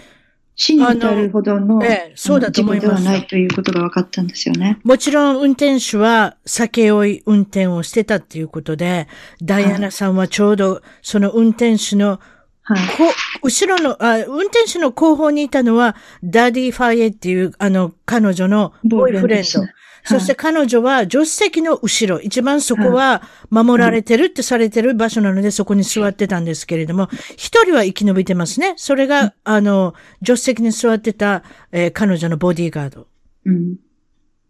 [0.56, 4.80] 死に至るほどの、ええそうだと思いますではないということが分かったんですよね。
[4.84, 9.08] もちろん運転手は酒酔い運転をしてたっていうことで、
[9.42, 12.20] ダイアナさんはちょうどその運転手の
[12.66, 12.78] はい。
[12.98, 13.04] こ
[13.42, 19.68] 後ろのあ、運転手の後方にいたのは、ドディ・ファイエドっていう、あの、彼女のボーイフレンド。
[20.06, 27.08] そして彼女は助手席の後ろ、一番そこは守られてるってされてる場所なので、そこに座ってたんですけれども、
[27.38, 28.74] 一人は生き延びてますね。
[28.78, 33.08] それが、あの、助手席に座ってた、えー彼女のボディーガード。
[33.46, 33.78] うん。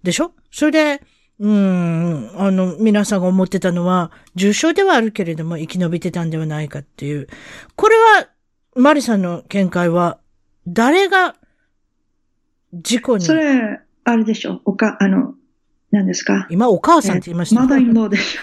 [0.02, 0.34] でしょ？
[0.52, 1.02] それで、
[1.40, 7.28] うーん、あの、皆さんが思ってたのは、重症ではあるけれども、生き延びてたんではないかっていう。
[7.76, 8.28] これは、
[8.76, 10.20] マリさんの見解は、
[10.68, 11.36] 誰が、
[12.74, 14.62] 事故にそ、れ、あれでしょ？
[14.66, 15.36] おか、あの、
[15.94, 16.48] 何ですか？
[16.50, 17.62] 今お母さんって言いました？
[17.62, 18.42] マダインローでしょ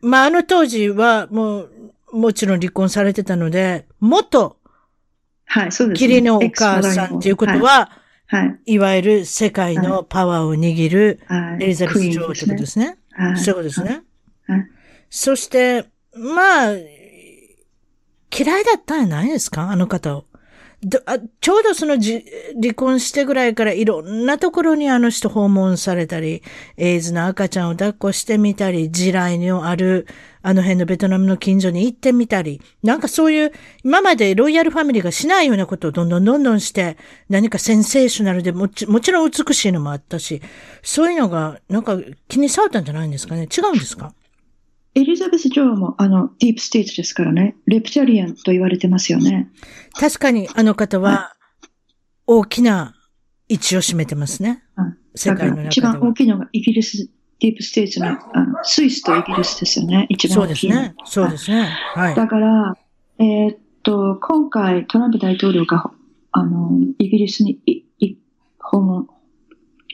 [0.08, 1.70] まあ、あの当時は、もう、
[2.12, 4.58] もちろん離婚されてたので、元、
[5.46, 6.06] はい、そうです、ね。
[6.06, 7.90] 義理のお母さんっていうことは、
[8.26, 8.72] はい、はい。
[8.74, 11.64] いわゆる世界のパワーを握るはい。
[11.64, 12.96] エリザベス女王ってことですね。
[13.12, 13.36] はい。
[13.38, 14.02] そういうことですね。
[14.46, 14.66] はい。
[15.10, 15.84] そして、
[16.16, 19.70] まあ、嫌いだったんじゃないですか？
[19.70, 20.24] あの方を。
[20.84, 22.24] どあちょうどそのじ
[22.60, 26.42] 離婚してぐらいからいろんなところにあの人訪問されたり、
[26.76, 30.06] エイズの赤ちゃんを抱っこしてみたり、地雷のある
[30.42, 33.52] あの辺のベトナムの近所に行ってみたり、なんかそういう
[33.82, 36.96] 今までロイヤルファミリーがしないようなことをどんどんどんどんして、
[37.28, 40.42] 何かセンセーショナルでもちもちろん美しいのもあったし、
[40.82, 41.98] そういうのがなんか
[42.28, 43.48] 気に障ったんじゃないんですかね？
[43.50, 44.12] 違うんですか？
[44.96, 47.56] エリザベス女王も、あの、ディープステートですからね。
[47.66, 49.50] レプティリアンと言われてますよね。
[49.98, 51.34] 確かにあの方は
[52.26, 52.94] 大きな
[53.48, 54.62] 位置を占めてますね。
[54.76, 55.92] うん世界の中では。
[55.92, 57.08] 番大きいのがイギリス、
[57.40, 60.06] ディープステートの、あの、スイスとイギリスですよね。
[60.08, 60.76] 一番大きいの。
[60.76, 60.94] ですね。
[61.04, 61.68] そうですね。
[61.94, 62.14] はい。
[62.14, 62.76] だから、
[63.18, 65.90] えーっと、今回トランプ大統領が、
[66.32, 67.60] あの、イギリスに
[68.58, 69.06] 訪問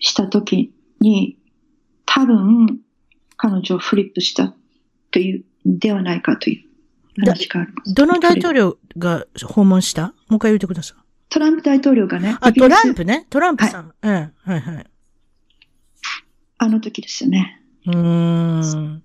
[0.00, 1.38] した時に、
[2.06, 2.80] 多分、
[3.36, 4.54] 彼女をフリップした
[5.10, 7.94] という、ではないかという話があります。
[7.94, 10.08] どの大統領が訪問した？
[10.08, 11.02] もう一回言ってください。
[11.28, 13.26] トランプ大統領がね、あ、トランプね。
[13.30, 13.92] トランプさん。
[14.02, 14.86] ええ、はいはい。
[16.58, 17.60] あの時ですよね。
[17.86, 19.02] うーん。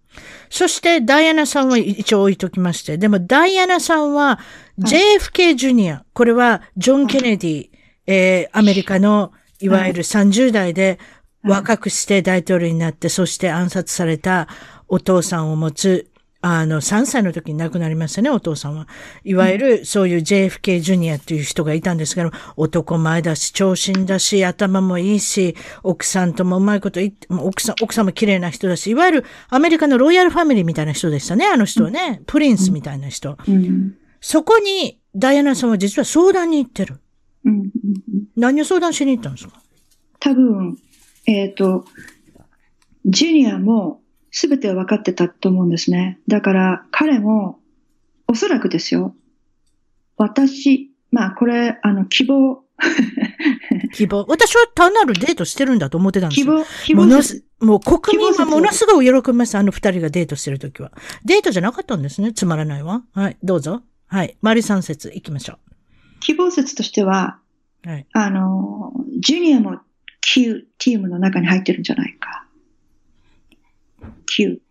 [0.50, 2.98] そして、ダイアナさんは一応置いときまして。
[2.98, 4.40] でも、ダイアナさんは、
[4.80, 6.04] JFK ジュニア。
[6.14, 7.70] これは、ジョン・ケネディ、
[8.08, 11.00] えー、アメリカの、いわゆる30代で
[11.44, 14.48] 若くして大統領になって、そして暗殺された
[14.88, 16.10] お父さんを持つ、
[16.42, 18.88] あの、3歳の時に亡くなりましたね、お父さんは。
[19.24, 32.22] いわゆる、そういう JFK ジュニアっていう人がいたんですけど、男前だし、長身だし、頭もいいし、奥さんともうまいこと言って、奥さん、奥さんも綺麗な人だし、いわゆるアメリカのロイヤルファミリーみたいな人でしたね、あの人はね。
[32.28, 33.38] プリンスみたいな人。
[33.48, 33.96] うん。
[34.22, 36.98] そこに、ダイアナさんは実は相談に行ってる。
[38.36, 39.62] 何を相談しに行ったんですか？
[40.20, 40.78] 多分、
[41.26, 41.86] えっ、と、
[43.06, 44.02] ジュニアも
[44.36, 46.20] 全て分かってたと思うんですね。
[46.28, 47.60] だから彼も、
[48.28, 49.16] おそらくですよ。
[50.18, 52.64] 私、まあこれ、あの、希望、
[53.96, 54.26] 希望。
[54.28, 56.46] 私は単なるデートしてるんだと思ってたんですよ。
[56.46, 59.56] 希望、希望ものす、もう国民はものすごい喜びます。
[59.56, 60.92] あの二人がデートしてるときは。
[61.24, 62.34] デートじゃなかったんですね。
[62.34, 63.04] つまらないわ。
[63.14, 63.84] はい、どうぞ。
[64.08, 64.36] はい。
[64.42, 65.60] マリ三節行きましょ
[66.20, 67.40] 希望説としては、
[67.86, 67.90] う。
[67.90, 68.08] はい。
[68.12, 68.92] あの、
[69.22, 69.80] ジュニアも
[70.20, 72.45] Q チームの中に入ってるんじゃないか。
[74.26, 74.62] Q。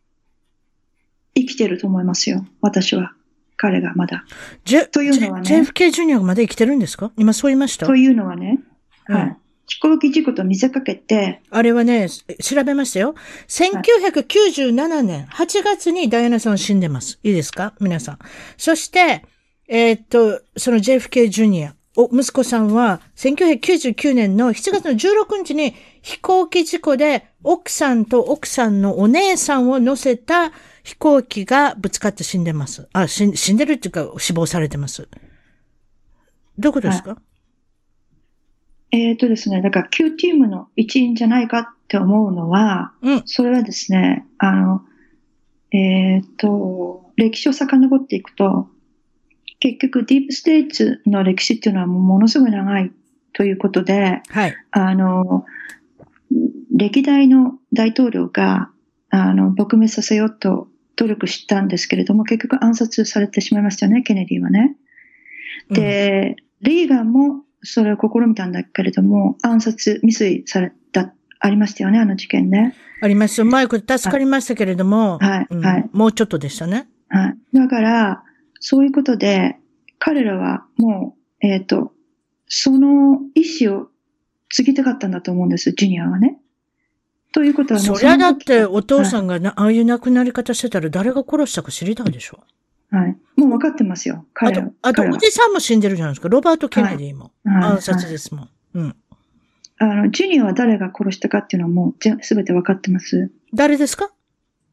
[1.36, 2.46] 生きてると思いますよ。
[2.60, 3.12] 私は。
[3.56, 4.24] 彼がまだ。
[4.64, 7.12] ジェ、というのはね J- JFK ジュニアがまだ生きてるんですか？
[7.16, 7.86] 今そう言いました？
[7.86, 8.58] というのはね、
[9.08, 9.36] うんはい。
[9.66, 12.08] 飛行機事故と見せかけて、あれはね、
[12.42, 13.14] 調べましたよ。
[13.48, 17.18] 1997年8月にダイアナさん死んでます。
[17.22, 17.74] いいですか？
[17.80, 18.18] 皆さん。
[18.58, 19.24] そして、
[19.68, 30.50] えーっと、その JFK ジュニア、お、息子さんは、1999年の7月の16日に飛行機事故で奥さんと奥さんのお姉さんを乗せた
[30.82, 32.88] 飛行機がぶつかって死んでます。
[32.92, 35.08] あ、死ん死んでるっていうか死亡されてます。
[36.58, 37.16] どういうことですか、
[38.90, 43.22] えっ、とですね、だから Q チームの一員じゃないかって思うのは、うん。
[43.24, 44.82] それはですね、あの、
[45.72, 48.68] えっ、と、歴史を遡っていくと、
[49.64, 52.92] 結局ディープステーツの歴史っていうのはもうものすごい長い
[53.32, 54.54] ということで、はい。
[54.72, 55.46] あの、
[56.76, 58.70] 歴代の大統領が、
[59.08, 64.76] あの、撲滅させようと努力したんですけれども、結局暗殺されてしまいましたよね、ケネディはね。
[65.70, 72.74] で、リーガンもそれを試みたんだけれども、暗殺未遂された、ありましたよね、あの事件ね。
[73.00, 73.46] ありますよ。
[73.46, 76.86] マイク助かりましたけれども、はいうんはいもうちょっとでしたね。
[77.08, 77.56] はい。
[77.56, 78.24] だから、
[78.66, 79.58] そういうことで、
[79.98, 81.92] 彼らはもう、えっ、と、
[82.46, 83.88] その意思を
[84.48, 86.38] 継ぎたかったんだと思うんです、ジュニアはね。
[87.32, 92.40] ということはもうそりゃだってお父さんがな、ああいう亡くなり方してたら誰が殺したか知りたいでしょ？
[92.90, 93.16] はい。
[93.36, 94.24] もう分かってますよ。
[94.24, 96.30] あ彼はと、あとおじさんも死んでるじゃないですか。
[96.30, 97.32] ロバート・ケネディも。
[97.44, 98.48] はい暗殺ですもん。
[98.74, 98.96] うん。
[99.76, 103.30] あの、ジュニアは誰が殺したかっていうのはもうすべて分かってます。
[103.52, 104.10] 誰ですか？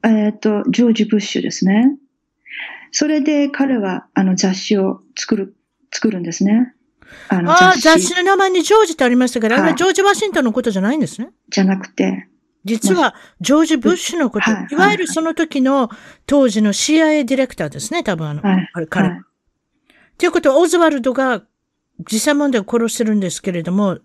[0.06, 1.98] えっ、と、ジョージ・ブッシュですね。
[2.92, 5.56] それで彼は、あの、雑誌を作る、
[5.92, 6.74] 作るんですね。
[7.30, 11.32] あの、ああ、雑誌雑誌の名前にジョージってありましたけど、あれははいジョージ・ワシントンのことじゃないんですね。
[11.50, 12.28] じゃなくて、
[12.64, 15.90] 実は、ジョージ・ブッシュのこと、はいいわゆるその時の
[16.28, 19.10] 当時の CIA ディレクターですね、多分あの、はいあれ、彼。
[19.10, 19.22] はい
[20.18, 21.42] ということは、オズワルドが
[22.12, 24.00] 実際問題を殺してるんですけれども、はい。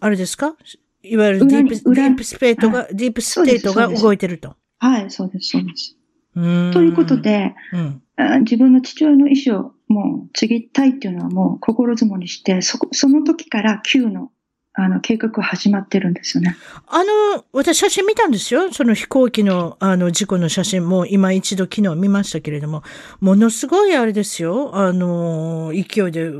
[0.00, 0.56] あれですか？
[1.04, 4.56] いわゆるディープ、裏にィープスペートが、ディープステートが動いてると。
[4.80, 5.96] はい、そうです、そうです。
[6.34, 8.02] ということ、で、うん。
[8.16, 14.30] あ自分の父親の意思をもう継ぎたいっていうのはもう心づもりして、そこ、その時から Q の、
[14.74, 16.56] あの、計画は始まってるんですよね。
[16.86, 18.72] あの、私写真見たんですよ。
[18.72, 22.82] その飛行機の、あの、事故の写真も今一度昨日見ましたけれども、
[23.20, 24.76] ものすごいあれですよ。
[24.76, 26.30] あの、勢いで、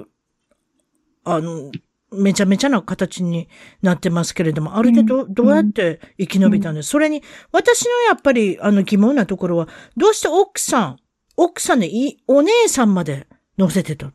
[1.25, 1.73] あの、
[2.13, 3.49] めちゃめちゃな形に
[3.83, 7.23] なってますけれども、あれでど、うんどうやって生き延びたんです、それに、
[7.53, 10.97] 私のやっぱり、あの、疑問なところは、どうして奥さん、
[11.37, 13.27] 奥さんでいい、お姉さんまで
[13.59, 14.11] 乗せてた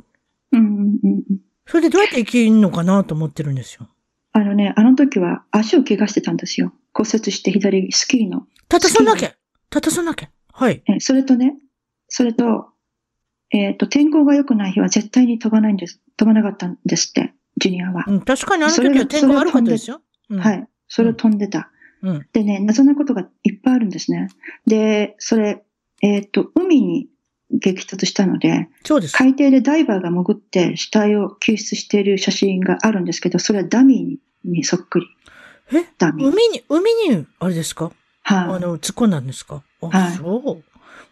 [0.51, 1.39] うんうんうんうん。
[1.65, 3.87] それでどうやって生きるのかなと思ってるんですよ。
[4.33, 6.73] あのね、あの時は足を怪我してたんですよ。
[6.93, 8.47] 骨折して左スキーの。
[8.67, 9.33] たたさなきゃ。
[9.69, 10.29] たたさなきゃ。
[10.51, 10.83] はい。
[10.87, 11.55] えそれとね、
[12.07, 12.67] それと、
[13.51, 16.01] えっ、と、天候が良くない日は絶対に飛ばないんです。
[16.17, 18.05] 飛ばなかったんですって、ジュニアは。
[18.07, 20.01] うん、確かにあの時は天候悪かったですよ。
[20.29, 20.67] うんはい。
[20.87, 21.71] それを飛んでた。
[22.01, 22.27] うん。
[22.33, 24.29] でね、謎なことがいっぱいあるんですね。
[24.67, 25.63] で、それ、
[26.01, 27.07] えっ、と、海に
[27.51, 29.15] 激突したので、です。
[29.15, 35.07] 海底でダイバーが潜って死体を救出している写真があるんですけど、それはダミーにそっくり。
[35.73, 35.85] え？
[35.97, 36.27] ダミー。
[36.27, 37.91] 海に、海に、あれですか？
[38.23, 39.63] あはい、の、突っ込んだんですか？
[39.81, 40.63] あ、はいそう。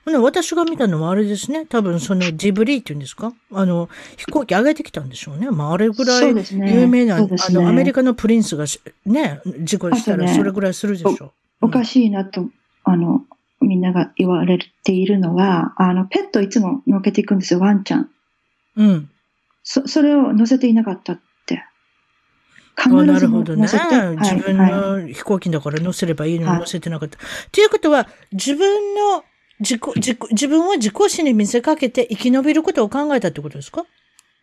[0.06, 1.66] ほな私が見たのはあれですね。
[1.66, 3.34] 多分そのジブリーっていうんですか？
[3.54, 5.50] あの、飛行機上げてきたんでしょうね。
[5.50, 6.36] まあ、あれぐらそい。
[6.52, 11.32] 有名な、そうですねあの、アメリカのプリンスがしね、事故したらそれぐらいするでしょう。
[11.62, 12.50] おかしいなと、
[12.84, 13.24] あの、
[13.62, 18.10] みんなが言われているのは、あの、ペットいつも乗っけていくんですよ、ワンちゃん。
[18.76, 19.10] うん。
[19.64, 21.64] そ、それを乗せていなかったって。
[22.78, 23.68] 必あなずるほどね。
[23.68, 24.72] はい自分はい
[25.06, 27.20] の飛行機だから乗せればいいのはいに乗せてなかった。
[27.52, 29.24] ということは、自分の
[29.60, 33.86] 自己、自己、自分を自己死に見せかけて生き延びることを考えたってことですか？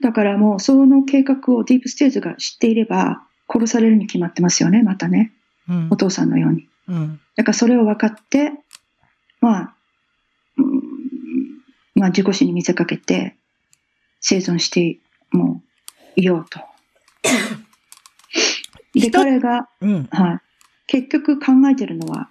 [0.01, 3.23] だからもう、その計画をディープステージが知っていれば、
[3.53, 5.33] 殺されるに決まってますよね、またね。
[5.69, 5.97] うんお。
[5.97, 6.69] 父さんのように。
[6.89, 7.21] うん。
[7.37, 8.53] だからそれを分かって、
[9.41, 9.75] まあ、
[10.57, 10.81] うん
[11.95, 13.37] まあ自己死に見せかけて、
[14.21, 14.99] 生存して
[15.33, 15.63] も
[16.17, 16.61] ういようと。
[18.95, 20.05] で、人彼が、うん。
[20.11, 20.39] はい。
[20.87, 22.31] 結局考えてるのは、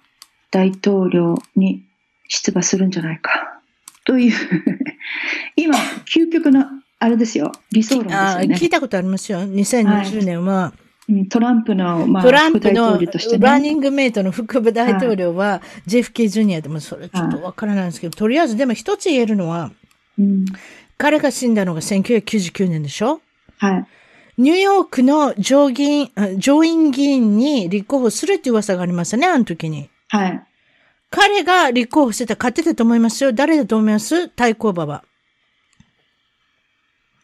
[0.50, 1.84] 大統領に
[2.30, 3.60] 出馬するんじゃないか。
[4.04, 4.32] という、
[5.56, 5.76] 今、
[6.06, 6.64] 究極の、
[6.98, 8.56] あれですよ、理想論ですあよね。
[8.56, 9.40] 聞いたことありますよ。
[9.40, 10.90] 2020年は、うん
[11.28, 13.08] トランプの、まあ、トランプのね。
[13.40, 19.72] ランニングメイトの副部大統領は、ジェフケー・ジュニアでもそれちょっとわからないんですけど、とりあえずでも一つ言えるのは、
[20.16, 20.44] うん、
[20.98, 23.20] 彼が死んだのが1999年でしょ？
[23.58, 23.86] はい。
[24.38, 29.90] ニューヨークの上議員、あ上院議員に立候補するって噂がありましたね、あの時に。
[30.08, 30.42] はい。
[31.10, 33.32] 彼が立候補してたら勝ってたと思いますよ。
[33.32, 34.28] 誰だと思います？
[34.28, 35.04] 対抗馬は。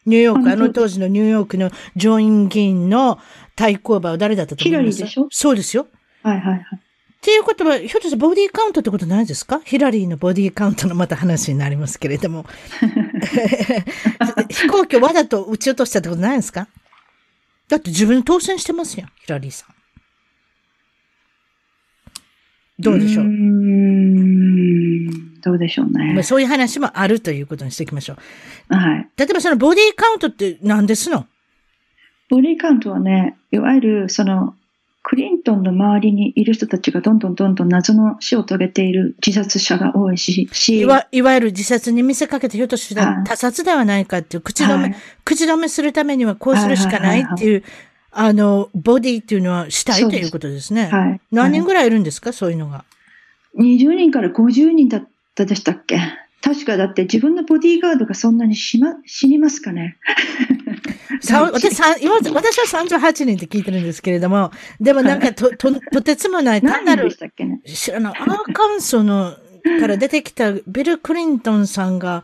[0.05, 3.19] ニューヨーク、あの当時のニューヨークの上院議員の
[3.55, 4.97] 対抗馬は誰だったと思います？
[4.97, 5.27] ヒラリーでしょ？
[5.31, 5.87] そうですよ。
[6.23, 6.59] はいはいはい。
[6.59, 9.59] っていうことは、ひょっとしてボディカウントってことないですか？
[9.65, 12.45] ヒラリーのボディカウントのまた話になりますけれども。
[14.49, 16.67] 飛行機をわざと撃ち落としたってことないですか？
[17.67, 19.76] だって自分当選してますよ、ヒラリーさん。
[22.79, 23.25] どうでしょう？
[23.25, 25.07] ーん。
[25.41, 26.23] どうでしょうまあ、ね。
[26.23, 28.17] そういう話もあるということにしておきましょ
[28.69, 28.75] う。
[28.75, 29.09] はい。
[29.17, 31.25] 例えばそのボディカウントって何ですの？
[32.29, 34.53] ボディカウントはね、いわゆるその、
[35.01, 43.23] クリントンの周りにいる人たちがどんどんどんどん謎の死を遂げている自殺者が多いし、しいわいわゆる自殺に見せかけてひょっとしたらはい。
[43.23, 44.95] 他殺ではないかっていう口止め、はい。
[45.23, 47.63] 口止めするためにはこうするしかないっていう、
[48.19, 50.87] あの、ボディっていうのはしたいということですね。
[50.87, 51.21] はい。
[51.31, 52.33] 何人はいぐらいいるんですか？
[52.33, 52.83] そういうのが。
[53.59, 55.99] 20人から50人だったでしたっけ？
[56.41, 59.97] 確かだって自分のボディーガードがそんなにしま、死にますかね？
[61.21, 67.11] さ私さ今私は38人って聞いてるんですけれども、でもなんかと、と、とてつもない、単なる
[67.65, 69.35] 知らない、アーカンソーの、
[69.79, 72.23] から出てきたビル・クリントンさんが、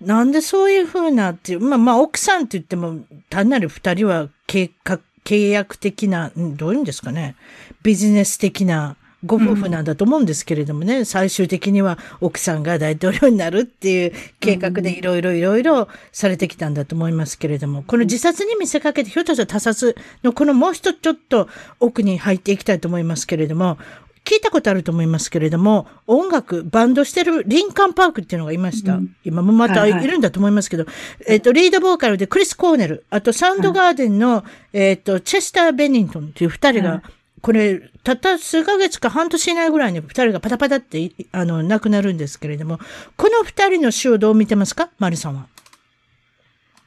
[0.00, 3.00] なんでそういう風なっていう、まあまあ奥さんって言っても、
[3.30, 7.36] 単なる二人は計画、契約的な、んどういうんですかね、
[7.82, 19.94] ビジネス的なご夫婦なんだと思うんですけれどもね、最終的には奥さんが大統領になるっていう計画でいろいろいろいろされてきたんだと思いますけれども、この自殺に見せかけて、ひょっとしたら他殺
[20.24, 23.78] のこのもう一つちょっと奥に入っていきたいと思いますけれども、
[24.24, 28.94] 聞いたことあると思いますけれども、音楽、バンドしてるリンカンパークっていうのがいました。
[28.94, 30.86] うん今もまたはいはいいるんだと思いますけど、
[31.26, 37.02] えっ、と、リードボーカルでクリス・コーネル、あとサウンドガーデンの、えっ、と、チェスター・ベニントンっていう二人が、はい
[37.42, 42.78] これ、たった数ヶ月か半年以内ぐらいに二人がパタパタってい、あの、亡くなるんですけれども、
[43.16, 44.90] この二人の死をどう見てますか？
[45.00, 45.48] マリさんは。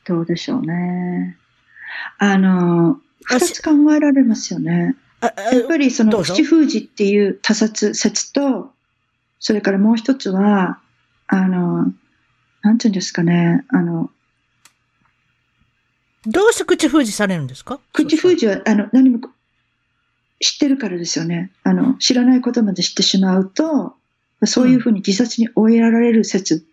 [0.05, 1.37] どうでしょうね。
[2.19, 4.95] あの、二つ考えられますよね。
[5.25, 8.71] やっぱりその口封じっていう他殺説と、
[9.39, 10.79] それからもう一つは、
[11.27, 11.91] あの、
[12.61, 14.09] なんていうんですかね、あの、
[16.25, 17.79] どうして口封じされるんですか？
[17.93, 19.19] 口封じは、あの、何も
[20.39, 21.51] 知ってるからですよね。
[21.63, 23.95] あの、知らないことまで知ってしまうと、
[24.45, 26.65] そういうふうに自殺に追いやられる説、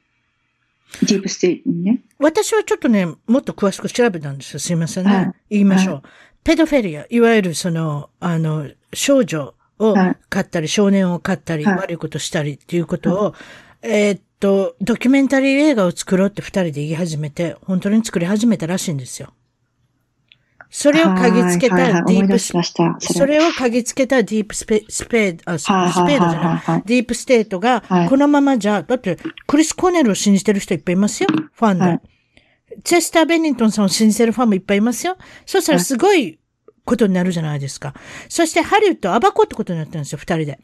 [1.02, 2.00] ディープステートにね。
[2.18, 4.58] 私はちょっとね、もっと詳しく調べたんですよ。
[4.58, 5.14] すいませんね。
[5.14, 6.02] はい言いましょう。
[6.44, 13.34] ペドフィリア、いわゆるその、あの、少女をはい飼ったり、少年を飼ったり、はい悪いことしたりっていうことを、
[13.82, 19.32] えーっと、ドキュメンタリー映画を作ろうって二人で言い始めて、本当に作り始めたらしいんですよ。
[20.74, 22.52] それを嗅ぎつけたディープス。
[23.12, 26.82] それを嗅ぎつけたディープスペ、スペード、あ、スペはいはいはいードじゃないはい。
[26.86, 31.28] ディープステートがは、いこのままじゃ、だって、クリス・コーネルを信じてる人いっぱいいますよ。
[31.30, 32.11] ファンで。
[32.72, 35.16] はいチェスター・ベニントンさんを信じてるファンもいっぱいいますよ。
[35.46, 36.38] そしたらすごい
[36.84, 37.94] ことになるじゃないですか。
[38.28, 40.60] そしてハリウッドを暴こうってことになったんですよ、二人で。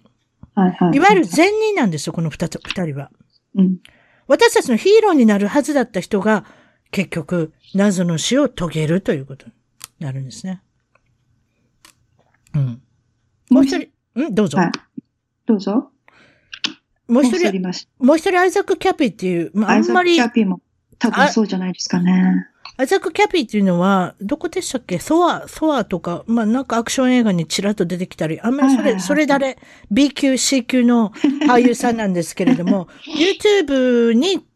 [0.54, 0.96] はいはい。
[0.96, 3.10] いわゆる善人なんですよ、この二つ、二人は。
[3.54, 3.78] うん。
[4.26, 6.44] 私たちのヒーローになるはずだった人が、
[6.90, 9.52] 結局、謎の死を遂げるということに
[10.00, 10.62] なるんですね。
[12.54, 12.82] うん。
[13.50, 13.88] もう一人、
[14.30, 14.58] んどうぞ。
[14.58, 14.70] はい。
[15.46, 15.90] どうぞ。
[17.06, 17.60] もう一人。
[17.98, 20.60] もう一人アイザック・キャピーっていう、まあ、あアイザック・んまりキ、ャピーも
[20.98, 22.48] 多分そうじゃないですかね。
[22.76, 24.98] アイザック・キャピーっていうのは、どこでしたっけ？
[25.00, 29.58] ソア、ソアとか、まあなんかアクション映画にちらっと出てきたり、あんまりそれ、それ誰、
[29.90, 31.10] B 級、C 級の
[31.48, 32.86] 俳優さんなんですけれども、
[33.42, 34.46] YouTube に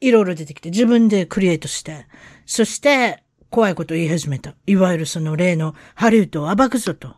[0.00, 2.06] いろいろ出てきて、自分でクリエイトして、
[2.44, 4.54] そして怖いことを言い始めた。
[4.66, 7.16] いわゆるその例のハリウッドを暴くぞと。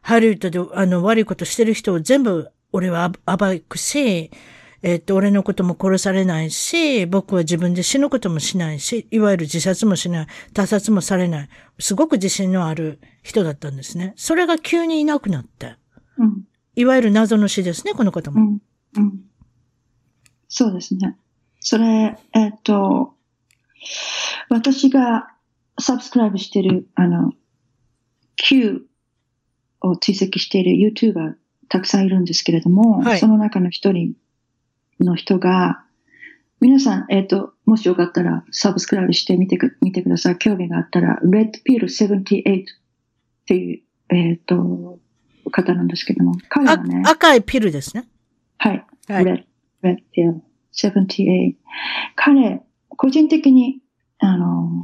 [0.00, 3.36] ハリウッドであの悪いことしてる人を全部俺は暴
[3.68, 4.30] くし、
[4.82, 11.48] えっと、俺のことも殺されないし、僕は自分で死ぬこともしないし、いわゆる自殺もしない、他殺もされない。
[11.78, 14.12] すごく自信のある人だったんですね。
[14.16, 15.76] それが急にいなくなって。
[16.18, 16.44] うん。
[16.74, 18.40] いわゆる謎の死ですね、この方も。
[18.40, 19.02] うん。
[19.02, 19.20] うん。
[20.48, 21.16] そうですね。
[21.60, 23.14] それ、えっと、
[24.48, 25.28] 私が
[25.80, 27.32] サブスクライブしてる、あの、
[28.36, 28.86] Q
[29.80, 31.34] を追跡している YouTuber
[31.68, 34.14] たくさんいるんですけれども、はいその中の一人
[35.00, 35.82] の人が、
[36.60, 40.38] 皆さん、えっ、と、もしよかったらサブスクライブしてみてく、見てください。
[40.38, 42.64] 興味があったら、Red Pill 78っ
[43.46, 43.82] ていう、
[44.14, 44.98] えっ、と、
[45.50, 48.08] 方なんですけども、彼あはね、赤いピルですね。
[48.58, 48.86] はい。
[49.08, 49.44] はい Red,
[49.82, 50.40] Red Pill
[50.72, 51.54] 78。
[52.14, 53.80] 彼、個人的に、
[54.18, 54.82] あの、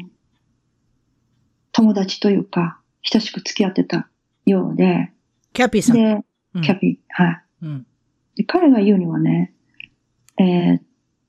[1.73, 4.09] 友達というか、親しく付き合ってた
[4.47, 5.11] ようで、
[5.53, 5.97] キャピーさん。
[5.97, 6.25] で、
[6.55, 7.43] うんキャピー、はい。
[7.63, 7.87] うん。
[8.37, 9.52] で彼が言うにはね、
[10.43, 10.83] えーっ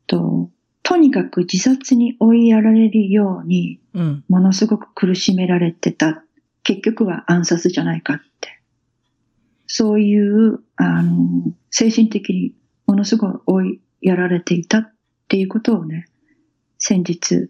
[0.07, 0.49] と、
[0.81, 4.23] とにかく自殺に追いやられるように、うん。
[4.27, 6.23] ものすごく苦しめられてた。
[6.64, 8.60] 結局は暗殺じゃないかって。
[9.68, 12.56] そういう、あの、精神的に
[12.88, 14.94] ものすごい追いやられていたっ
[15.27, 16.07] ていうことをね、
[16.77, 17.49] 先日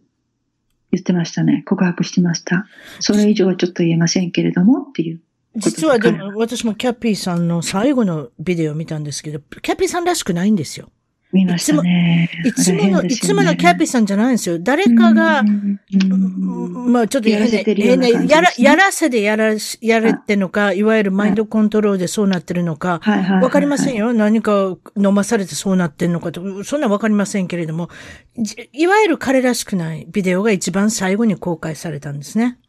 [0.91, 1.64] 言ってましたね。
[1.65, 2.68] 告白してました。
[2.99, 5.22] それ以上はちょっと言えませんけれどもっていう。
[5.56, 10.91] 実はでも、私もキャピーさんの最後のビデオを見たんですけど、キャピーさんらしくないんですよ。
[11.34, 12.30] 見ましたね。
[12.45, 14.60] いつもの、いつものキャピーさんじゃないんですよ。
[14.60, 23.18] 誰かが、まあちょっとやらせてるような変なやら、やらせでやらし、やれってのか、いわゆるマインドコントロールでそうなってるのか、はい。
[23.18, 23.23] はい。
[23.23, 23.31] はい。
[23.31, 24.14] はいわかりませんよ。
[24.14, 27.89] 何か飲まされてそうなってんのかと、そんなわかりませんけれども、
[28.38, 32.60] じいわゆる彼らしくないビデオが一番最後に公開されたんですね。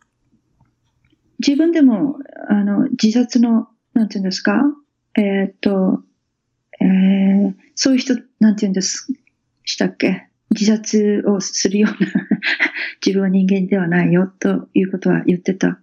[1.47, 2.17] 自分でも、
[2.49, 4.63] あの、自殺の、なんていうんですか？
[5.17, 6.03] えーっと、
[6.81, 9.13] えーそういう人、なんていうんです、
[9.65, 10.29] したっけ？
[10.51, 12.09] 自殺をするような
[13.05, 15.81] 自分は人間ではないよということは言ってた。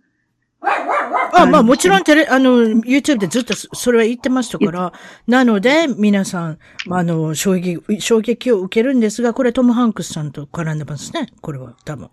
[1.34, 4.94] あ、まあもちろんテレ、あの、YouTube でずっとそそれは言ってましたから、
[5.28, 11.28] なので、皆さん、まああの、衝撃、衝撃を受けるんですが、これトム・ハンクスさんと絡んでますね。
[11.42, 12.10] これは、多分。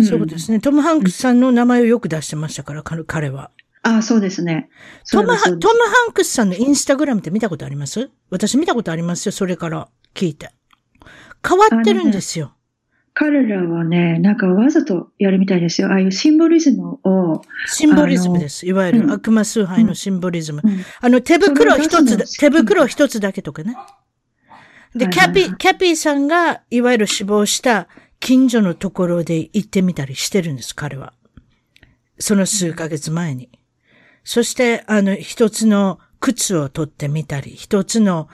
[0.00, 0.60] そうですね。
[0.60, 3.50] トム・ハンクスさんの名前をよく出してましたから、彼彼は。
[3.82, 4.68] ああ、そうですね。
[5.10, 8.10] トムハ、トム・ハンクスさんのインスタグラムって見たことあります？
[8.28, 10.50] 私見たことありますよ、それから聞いて。
[11.46, 12.54] 変わってるんですよ。
[13.14, 15.88] 彼らはね、なんかわざとやるみたいですよ。
[15.88, 18.66] ああいうシンボリズムを、シンボリズムです。
[18.66, 20.60] いわゆうんる悪魔崇拝のシンボリズム。
[20.64, 23.76] うんあの、手袋一つだ、手袋一つだけとかね。
[24.94, 27.88] で、はいキャピキャピーさんが、いわゆる死亡した
[28.20, 31.14] 近所のところで行ってみたりしてるんです、彼は。
[32.18, 33.48] その数ヶ月前に。
[34.24, 38.28] そして、あの、一つの靴を取ってみたり、一つの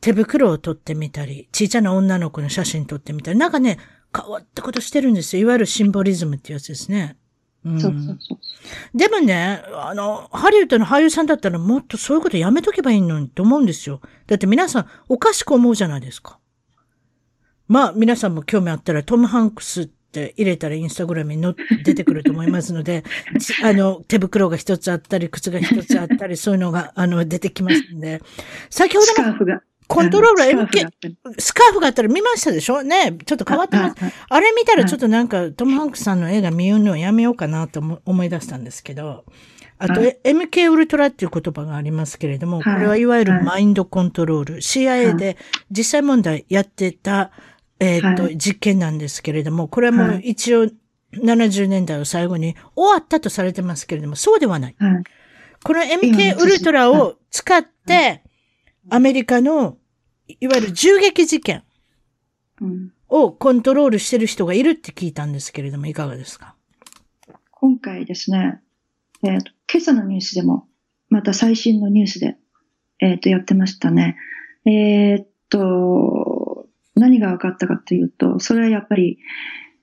[0.00, 3.78] 手袋を取ってみたり、小さな女の子の写真撮ってみたり、なんかね、
[4.16, 5.42] 変わったことしてるんですよ。
[5.42, 7.16] いわゆるシンボリズムってやつですね。
[7.64, 8.38] うんそうそうそう。
[8.96, 14.00] でもね、あの、ハリウッドの俳優さんだったらもっとそういうことやめとけばいいのにと思うんですよ。
[14.26, 16.38] だって皆さんおかしく思うじゃないですか。
[17.68, 21.54] まあ皆さんも興味あったらトム・ハンクスって入れたらインスタグラムにの
[21.84, 23.04] 出てくると思いますので、
[23.40, 28.20] ちあの、手袋が一つあったり、靴が一つあったり、 そういうのが、あの、出てきますんで。
[28.70, 29.62] 先ほどのスカーフが。
[29.86, 31.16] コントローラーあのスカーフ MK があったり。
[31.38, 32.82] スカーフがあったら見ましたでしょ？
[32.82, 33.96] ねちょっと変わってます。
[34.28, 39.24] あれ見たらちょっとなんか、トム・ハンクスさんの映画見るのをやめようかなと思思い出したんですけど、
[39.78, 42.80] あと、は MK ウルトラっていう言葉がありますけれども、こはい。
[42.82, 43.44] れはいわゆるはい。
[43.44, 45.36] マインドコントロール、CIA で
[45.70, 47.30] 実際問題やってた、
[47.80, 48.38] えーっと、はい。
[48.38, 50.20] 実験なんですけれども、これはもうはい。
[50.20, 50.66] 一応
[51.14, 54.76] 70年代を最後に終わったとされてますけれども、そうではない。
[54.78, 55.02] はい。
[55.64, 58.22] この MK ウルトラを使って、
[58.88, 59.78] アメリカの、
[60.28, 61.64] いわゆる銃撃事件
[62.60, 62.92] うん。
[63.08, 66.54] をコントロールしてる人がいるって聞いたんですけれども、いかがですか？
[67.50, 68.60] 今回ですね、
[69.22, 70.68] えっ、と、今朝のニュースでも、
[71.08, 72.36] また最新のニュースで、
[73.00, 74.16] えっ、と、やってましたね。
[74.64, 76.29] えっ、と、
[76.94, 79.18] 何が分かったかというと、それはやっぱり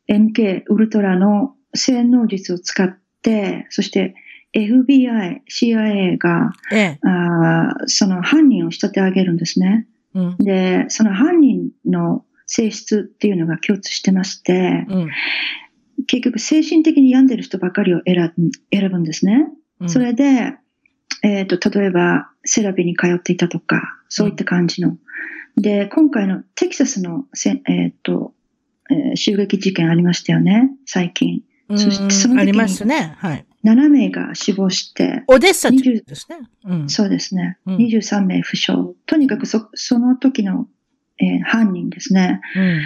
[0.09, 4.15] MK ウルトラの洗脳術を使って、そして
[4.53, 6.99] FBI、CIA が、ええ。
[7.03, 9.87] あーその犯人を仕立て上げるんですね。
[10.13, 10.37] うん。
[10.37, 15.09] で、その犯人の性質っていうのが共通してまして、うん。
[16.07, 19.47] 結局精神的に病んでる人ばかりを選ぶ選ぶんですね。
[19.79, 20.55] うんそれで、
[21.23, 24.97] えっ、と、例えば、セラピーに通っていたとか、そういった感じの。
[25.57, 28.33] で、今回のテキサスのせ、えっ、と、
[28.89, 31.41] えー襲撃事件ありましたよね、最近。
[31.69, 33.15] うんそしてその時にありますね。
[33.17, 33.45] はい。
[33.65, 35.77] 7名が死亡して、オデッサで
[36.15, 36.37] すね。
[36.63, 36.89] うん。
[36.89, 38.73] そうですね、うん23名負傷。
[39.05, 40.67] とにかくそその時の、
[41.19, 42.39] えー犯人ですね。
[42.55, 42.81] うん。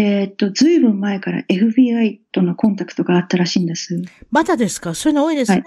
[0.00, 4.00] えっ、と、ずいぶん前から FBI とのコンタクトがあったらしいんです。
[4.30, 4.94] まだですか？
[4.94, 5.62] そういうの多いですね。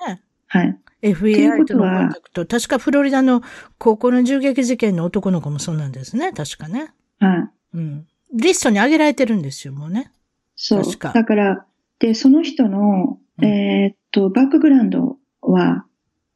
[0.48, 0.66] はい。
[0.66, 2.45] という FBI ことのコンタクト。
[2.45, 3.41] 確かフロリダの
[3.77, 6.34] 高校の銃撃事件の男の子もそうなんですね。
[6.34, 6.93] 確かね。
[7.19, 7.77] はい。
[7.77, 8.07] うん。
[8.34, 10.11] リストに上げられてるんですよ、もうね。
[10.55, 10.84] そう。
[10.84, 11.65] 確かだから、
[11.99, 15.85] で、その人の、うんえーっと、バックグラウンドは、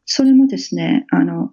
[0.06, 1.52] それもですね、あの、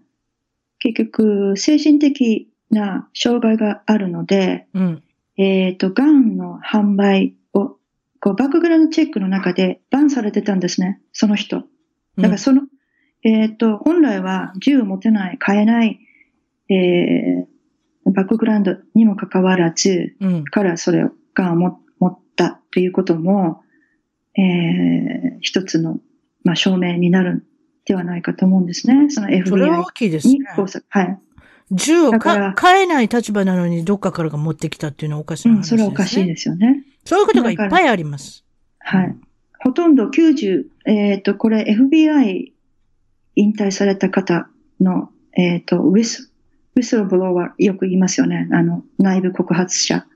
[0.78, 5.03] 結局、精神的な障害があるので、うん。
[5.37, 7.77] えーっと、ガンの販売を、
[8.20, 11.65] こう、バックグラウンドチェックの中でバンされてたんですね、その人。
[12.16, 12.62] だからその、
[13.23, 16.01] えーっと、本来は銃を持てない、買えない、
[16.71, 20.45] えー、バックグラウンドにもかかわらず、うん。
[20.45, 23.63] からそれを、がも持ったということも、
[24.37, 26.01] えー、一つの、
[26.45, 27.43] まあ、証明になるん
[27.85, 29.11] ではないかと思うんですね。
[29.11, 30.39] そのそれは FBI 大きいですね。
[30.89, 31.19] はい。
[31.73, 35.79] 銃を買えない立場なのにどっかからが持ってきたっていうのはおかしうん、な話です、ね。
[35.79, 36.85] それはおかしいですよね。
[37.05, 38.45] そういうことがいっぱいあります。
[38.81, 39.17] はい。
[39.63, 42.53] ほとんど90、えっ、と、これ FBI
[43.41, 44.49] 引退された方
[44.81, 46.31] の、えっ、と、ウィス、
[46.77, 48.49] ウィスルブロワーよく言いますよね。
[48.53, 50.07] あの、内部告発者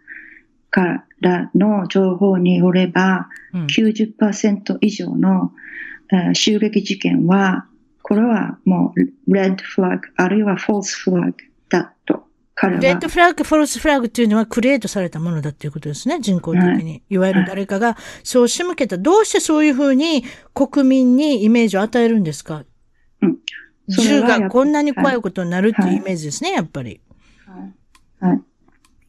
[0.70, 3.66] からの情報によれば、うん。
[3.66, 5.52] 90%以上の、
[6.12, 7.66] えー襲撃事件は、
[8.02, 8.92] これはも
[9.26, 11.36] う、レッドフラッグ、あるいはフォースフラッグ
[11.70, 12.24] だと、
[12.54, 12.82] 彼は。
[12.82, 17.02] レッドフラッグ、フォルスフラッグっていうのはクリエイトされたものだっていうことですね、人工的に。
[17.08, 18.98] い、わゆる誰かがそう仕向けた。
[18.98, 22.64] どうしてそういうふうに国民にイメージを与えるんですか？
[23.88, 27.00] 銃がこんなに怖いことになるっていうイメージですね、やっぱり。
[28.20, 28.30] はい。
[28.30, 28.42] はい。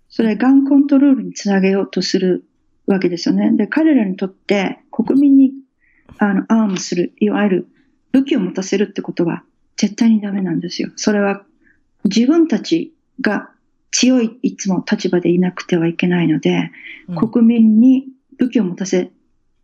[0.10, 2.46] それ、ガンコントロールにつなげようとする
[2.88, 3.52] わけですよね。
[3.52, 5.52] で、彼らにとって、国民に
[6.18, 7.68] あの、アームする、いわゆる
[8.12, 9.44] 武器を持たせるってことは
[9.78, 10.92] 絶対にダメなんですよ。
[10.96, 11.44] それは
[12.06, 13.50] 自分たちが
[13.92, 16.72] 強い、いつも立場でいなくてはいけないので、
[17.08, 19.12] うん国民に武器を持たせ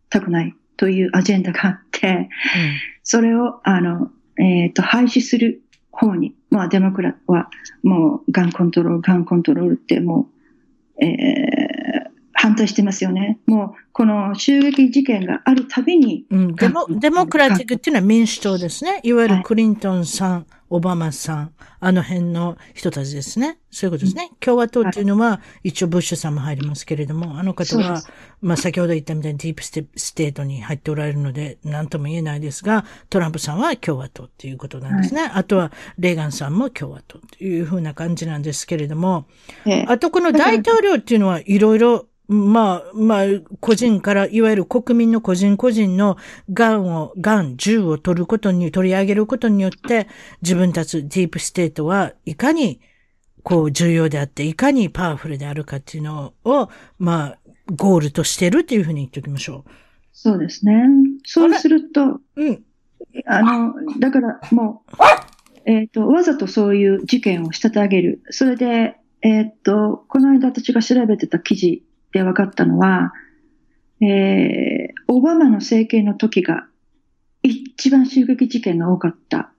[0.08, 2.28] たくないというアジェンダがあって、
[3.02, 7.48] それを、あの、えっ、と、廃止する方に、まあ、デモクラは、
[7.82, 10.28] もう、ガンコントロール、ガンコントロールって、も
[10.98, 11.72] う、えー
[12.42, 13.38] 反対してますよね。
[13.46, 19.00] もう、この襲撃事件があるたびに、うんうんデモ Democratic っていうのは民主党ですね。
[19.04, 23.58] いわゆはいるクリントンさん、オバマさん、あの辺の人たちですね。
[23.70, 24.30] そういうことですね。
[24.40, 28.02] 共和党っていうのは、一応ブッシュさんも入りますけれども、あの方は
[28.40, 29.70] まあ先ほど言ったみたいにディープス
[30.14, 35.30] テートに入っておられるので、何とも言えないですが、トランプさんは共和党っていうことなんですね。
[35.34, 39.26] あとは、レーガンさんも共和党というふうな感じなんですけれども、
[39.66, 43.24] えーあとこの大統領っていうのはいろいろ、まあ、まあ、
[43.60, 46.16] 個人から、いわゆる国民の個人個人の
[46.52, 50.08] ガンを、ガン、銃を取ることに、取り上げることによって、
[50.40, 52.80] 自分たちディープステートはいかに、
[53.42, 56.68] こう、重要であって、いかにパワフルであるかっていうのを、
[56.98, 57.38] まあ、
[57.74, 59.64] ゴールとしてるっていうふうに言っておきましょ
[60.12, 60.84] そうですね。
[61.24, 62.20] そうすると、う。
[62.36, 62.62] うん。
[63.26, 68.22] あの、だからもう、えっ、と、わざとそういう事件を仕立て上げる。
[68.30, 73.12] それで、えっ、と、この間私が調べてた記事で分かったのは、
[74.00, 76.66] えー、オバマの政権の時が
[77.42, 79.52] 一番襲撃事件が多かった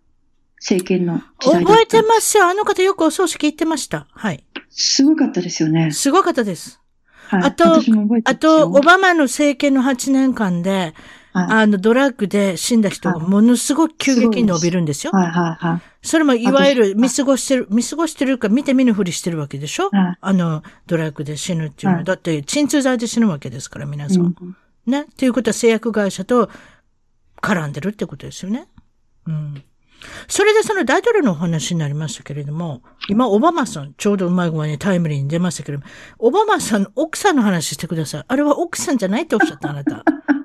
[0.58, 2.48] 政権の時代覚えてますよ。
[2.48, 4.08] あの方よくお葬式行ってました。
[4.12, 4.44] はい。
[4.70, 5.92] すごかったですよね。
[5.92, 6.80] すごかったです。
[7.28, 7.82] はい、あと
[8.26, 10.94] あと、オバマの政権の8年間で、はい
[11.34, 15.12] あの、ドラッグで死んだ人がものすごく急激に伸びるんですよ。
[15.14, 15.82] はいはいはい。
[16.02, 19.90] それもいわゆる私見過ごしてる、見過ごしてるか見て見ぬふりしてるわけでしょ？
[19.90, 21.96] はいあの、ドラッグで死ぬっていうのは。
[21.98, 24.22] はいだって、鎮痛剤で死ぬわけですから、皆さん。
[24.24, 25.04] うんね？
[25.04, 26.50] っていうことは製薬会社と
[27.42, 28.68] 絡んでるってことですよね。
[29.26, 29.64] うん。
[30.28, 35.90] それでその大統領のお話になりましたけれども、今、オバマさん、ちょうどうまい具合にタイムリーに出ましたけれども、
[36.20, 38.26] オバマさんの奥さんの話してください。
[38.28, 40.04] あれは奥さんじゃないっておっしゃった、あなた。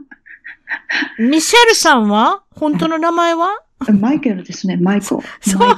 [1.19, 2.43] ミシェルさんは？
[2.51, 3.61] 本当の名前は？
[4.01, 5.23] マイケルですね、マイコ。
[5.41, 5.77] そんな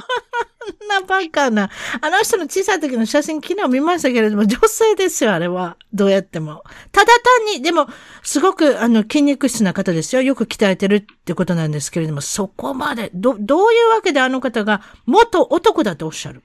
[1.07, 1.69] バカな。
[2.01, 5.77] あの人の小さい時の写真昨日見ましたけれども、女性ですよ、あれは。
[5.93, 6.63] どうやっても。
[6.91, 7.07] ただ
[7.47, 7.87] 単に、でも、
[8.23, 10.21] すごく、あの、筋肉質な方ですよ。
[10.21, 16.41] よく鍛えてるってことなんですけれども、そこまで、ど、どういうわけであの方が、元男だとおっしゃる？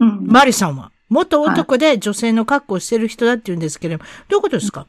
[0.00, 0.92] うんマリさんは。
[1.08, 4.86] 元男で女性の格好をしてる人だって言うんですけれども、どういうことですか？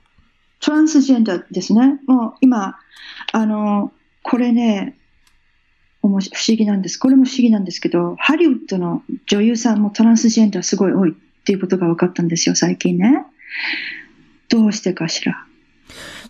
[0.59, 1.99] トランスジェンダーですね。
[2.05, 2.77] もう今、
[3.31, 3.91] あの、
[4.23, 4.97] これね、
[6.01, 6.97] おもし不思議なんです。
[6.97, 11.13] これも不思議なんですけど、ハリウッドの女優さんもトランスジェンダーすごい多いっ
[11.43, 13.23] ていうことが分かったんですよ、最近ね。
[14.49, 15.45] どうしてかしら？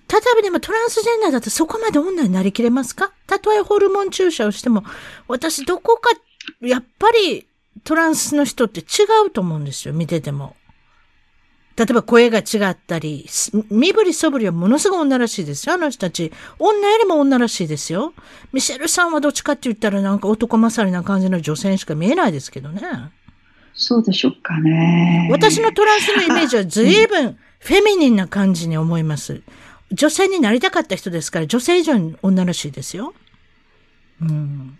[0.09, 3.13] 例えばでもトランスジェンダーだとそこまで女になりきれますか？
[3.27, 4.83] たとえホルモン注射をしても、
[5.27, 6.11] 私どこか、
[6.59, 7.47] やっぱり
[7.85, 8.83] トランスの人って違
[9.25, 10.55] うと思うんですよ、見てても。
[11.81, 16.31] 例えば声が違ったり、す身振りそぶりはものすごい女らしいですよ、あの人たち。
[16.59, 18.13] 女よりも女らしいですよ。
[18.53, 22.81] ミシェルさんはどっちかって言ったらなんか男勝りな感じの女性にしか見えないですけどね。
[23.73, 25.27] そうでしょうかね。
[25.31, 29.41] 私のトランスのイメージは随分フェミニンな感じに思います。
[29.91, 33.15] 女性になりたかった人ですから、女性以上に女らしいですよ。
[34.21, 34.77] うん。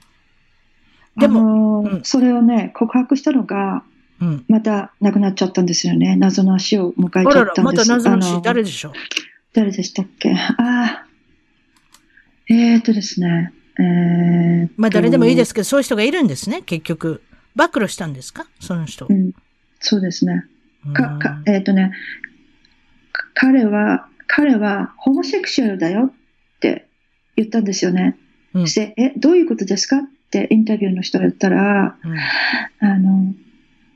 [1.17, 3.83] でも、も、うんそれをね、告白したのが、
[4.21, 4.45] うん。
[4.47, 6.15] また亡くなっちゃったんですよね。
[6.15, 7.89] 謎の死を迎えちゃあらら、ったんです。
[7.91, 8.93] また謎の死あの誰でしょう？
[9.53, 10.31] 誰でしたっけ？
[10.33, 11.05] ああ。
[12.47, 13.53] えーっとですね。
[13.79, 17.21] えーまあ誰でもいいですけど、そういう人がいるんですね、結局。
[17.55, 18.45] 暴露したんですか？
[18.59, 19.13] その人う。
[19.13, 19.31] ん、
[19.79, 20.45] そうですね。
[20.93, 21.91] か、かうんえーっとね、
[23.11, 26.13] か彼は、彼はホモセクシュアルだよっ
[26.59, 26.87] て
[27.35, 28.17] 言ったんですよね。
[28.53, 29.97] うんで、え、どういうことですか？
[29.97, 33.33] ってインタビューの人が言ったら、うんあの、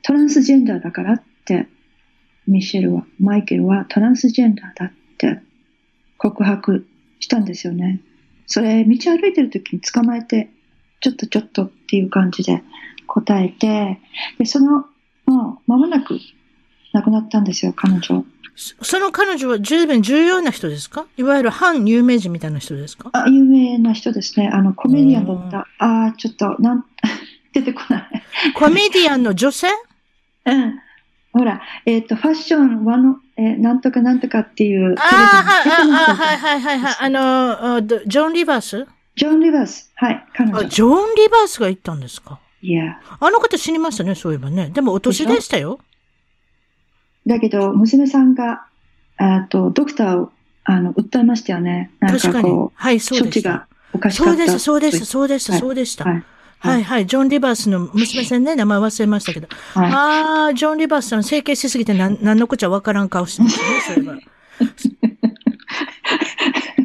[0.05, 1.67] トランスジェンダーだからって、
[2.47, 5.39] ミシェルは、マイケルはトランスジェンダーだって
[6.17, 6.85] 告白
[7.19, 8.01] したんですよね。
[8.45, 10.49] それ、道歩いてる時に捕まえて、
[11.01, 12.61] ちょっとちょっとっていう感じで
[13.07, 13.99] 答えて、
[14.37, 14.85] で、その、
[15.25, 16.19] もう間もなく
[16.93, 18.23] 亡くなったんですよ、彼女。
[18.55, 21.07] そその彼女は十分重要な人ですか？
[21.17, 23.09] いわゆる反有名人みたいな人ですか？
[23.11, 24.47] あ、有名な人ですね。
[24.53, 25.67] あの、コメディアンだった。
[25.79, 26.85] あー、ちょっと、なん、
[27.53, 28.23] 出てこない。
[28.53, 29.67] コメディアンの女性？
[30.45, 30.79] うん。
[31.33, 34.95] ほら、えっ、と、ファッション、ワノ、えーなんとかなんとかっていう。
[34.97, 35.83] ああ、は
[36.33, 36.95] い、はい、はい、はい、はい。
[36.99, 38.87] あの、ジョン・リバース？
[39.15, 39.91] ジョン・リバース。
[39.95, 40.65] はい、彼女あ、。
[40.65, 42.39] ジョン・リバースが言ったんですか？
[42.61, 42.99] いや。
[43.19, 44.69] あの方死にましたね、そういえばね。
[44.73, 45.79] でもお年でしたよ。
[47.27, 48.65] だけど、娘さんが、
[49.17, 50.31] あと、ドクターを
[50.63, 51.91] あの、訴えましたよね。
[51.99, 52.71] なん確かこ。
[52.75, 53.67] う、はい、そうでした処置が。
[53.93, 54.31] おかしかった。
[54.31, 56.03] そうです、そうでした、そうでした、はいそうでした。
[56.05, 56.13] はい。
[56.13, 56.23] はい、
[56.65, 57.05] はい。
[57.05, 59.47] ジョン・リバースの娘さんね、名前忘れましたけど。
[59.73, 59.91] はい。
[59.91, 64.19] ああ、ジョン・リバースさん、整形しすぎてなん、なんのこっちゃわからん顔してますね、 そういえば。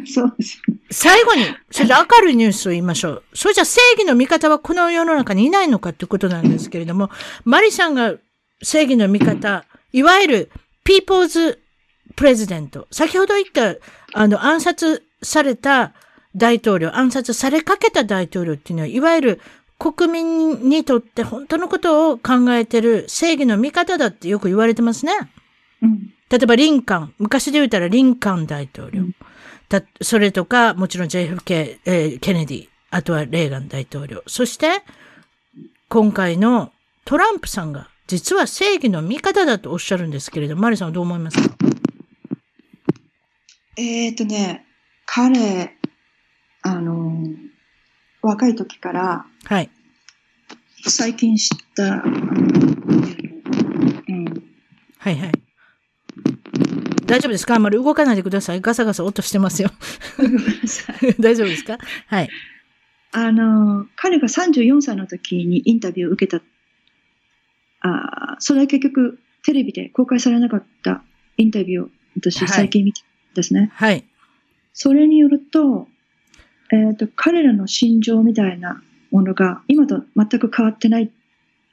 [0.13, 0.61] そうです。
[0.91, 3.23] 最後に、それで明るいニュースを言いましょう。
[3.33, 7.11] それじゃ正義の味方はこの世の中にいないのかということなんですけれども、
[7.45, 8.15] マリさんが
[8.63, 10.51] 正義の味方、いわゆる
[10.85, 11.59] People's
[12.17, 13.77] President、先ほど言った、
[14.15, 15.93] あの、暗殺された
[16.35, 19.41] 大統領、暗殺されかけた大統領っていうのは、いわゆる
[19.81, 25.13] 国民にとって本当のことを考えてる正義の味方だってよく言われてますね。
[25.83, 26.13] うん。
[26.29, 29.01] 例えばリンカン、昔で言うたらリンカン大統領。
[29.01, 29.17] うん
[29.71, 34.23] たそれとか、もちろん JFK、えーケネディ、あとはレーガン大統領。
[34.27, 34.83] そして、
[35.89, 36.73] 今回の
[37.05, 41.55] トランプさんが、実は正義の味方だとおっしゃるんですけれども、マリさんはどう思いますか？
[43.77, 44.67] えっ、ー、とね、
[45.07, 45.79] 彼、
[46.63, 47.29] あの、
[48.23, 49.71] 若い時から、はい。
[50.87, 51.87] 最近知った、う
[54.13, 54.43] ん、
[54.99, 55.33] はいはい。
[57.07, 57.55] 大丈夫ですか？
[57.57, 58.61] あんまり動かないでください。
[58.61, 59.71] ガサガサ音してますよ。
[60.17, 61.15] ごめんなさい。
[61.21, 61.79] 大丈夫ですか？
[62.07, 62.29] はい。
[63.13, 66.43] あの、彼が34歳の時にインタビューを受けた、
[67.81, 71.03] あーそれは結局テレビで公開されなかった
[71.37, 73.71] インタビューを私はい最近見たんですね。
[73.75, 74.05] はい。
[74.73, 75.89] それによると、
[76.73, 81.11] えっ、と、彼らの心情みたいなものが今と全く変わってない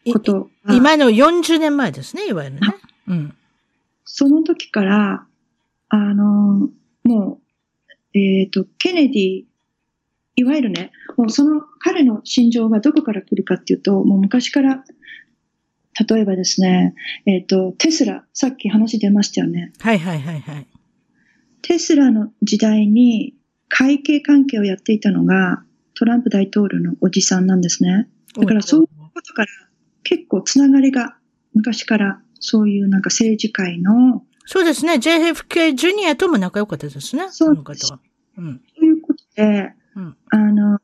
[0.03, 2.61] いことが今の40年前ですね、いわゆるね。
[3.07, 3.35] うん。
[4.05, 5.25] その時から、
[5.89, 6.69] あの、
[7.03, 7.39] も
[8.13, 9.43] う、えっ、と、ケネディ、
[10.35, 14.83] いわゆるね、もうその彼の心情がどこから来るかっていうと、もう昔から、
[16.07, 16.93] 例えばですね、
[17.25, 19.73] えっ、と、テスラ、さっき話出ましたよね。
[19.79, 20.67] はいはいはいはい。
[21.61, 23.33] テスラの時代に
[23.69, 25.63] 会計関係をやっていたのが
[25.93, 28.07] トランプ大統領のおじさんなんですね。
[28.35, 29.47] だからそういうことから
[30.03, 31.17] 結構つながりが
[31.53, 34.93] 昔からそういうなんか政治界のそうですね。
[34.93, 37.27] JFK ジュニアとも仲良かったですね。
[37.31, 37.99] そうこの方は。
[38.37, 38.61] うん。
[38.77, 40.79] ということで、うんあの、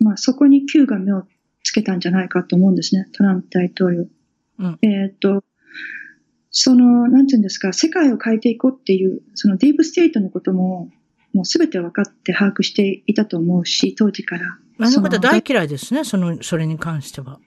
[0.00, 1.24] まあ、そこに Q が目を
[1.62, 4.06] つけたんじゃないかと思うんですね、トランプ大統領。
[4.58, 5.44] うんえっ、と、
[6.50, 10.90] その、なんていうんですか、世界を変えていこうっていう、そのディープステートのことも、
[11.34, 14.58] もうすべて分かって把握していたと思うし、当時から。
[14.80, 16.04] あの方そ大嫌いですね。
[16.04, 17.40] その、それに関しては。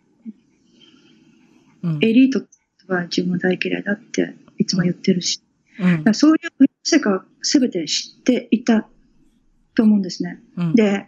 [1.84, 2.00] うん。
[2.02, 2.46] エリート
[2.94, 5.42] は自分は大嫌いだっていつも言ってるし。
[5.80, 8.88] うんそういう世界をすべて知っていた
[9.76, 10.40] と思うんですね。
[10.58, 10.76] うん。
[10.76, 11.08] で、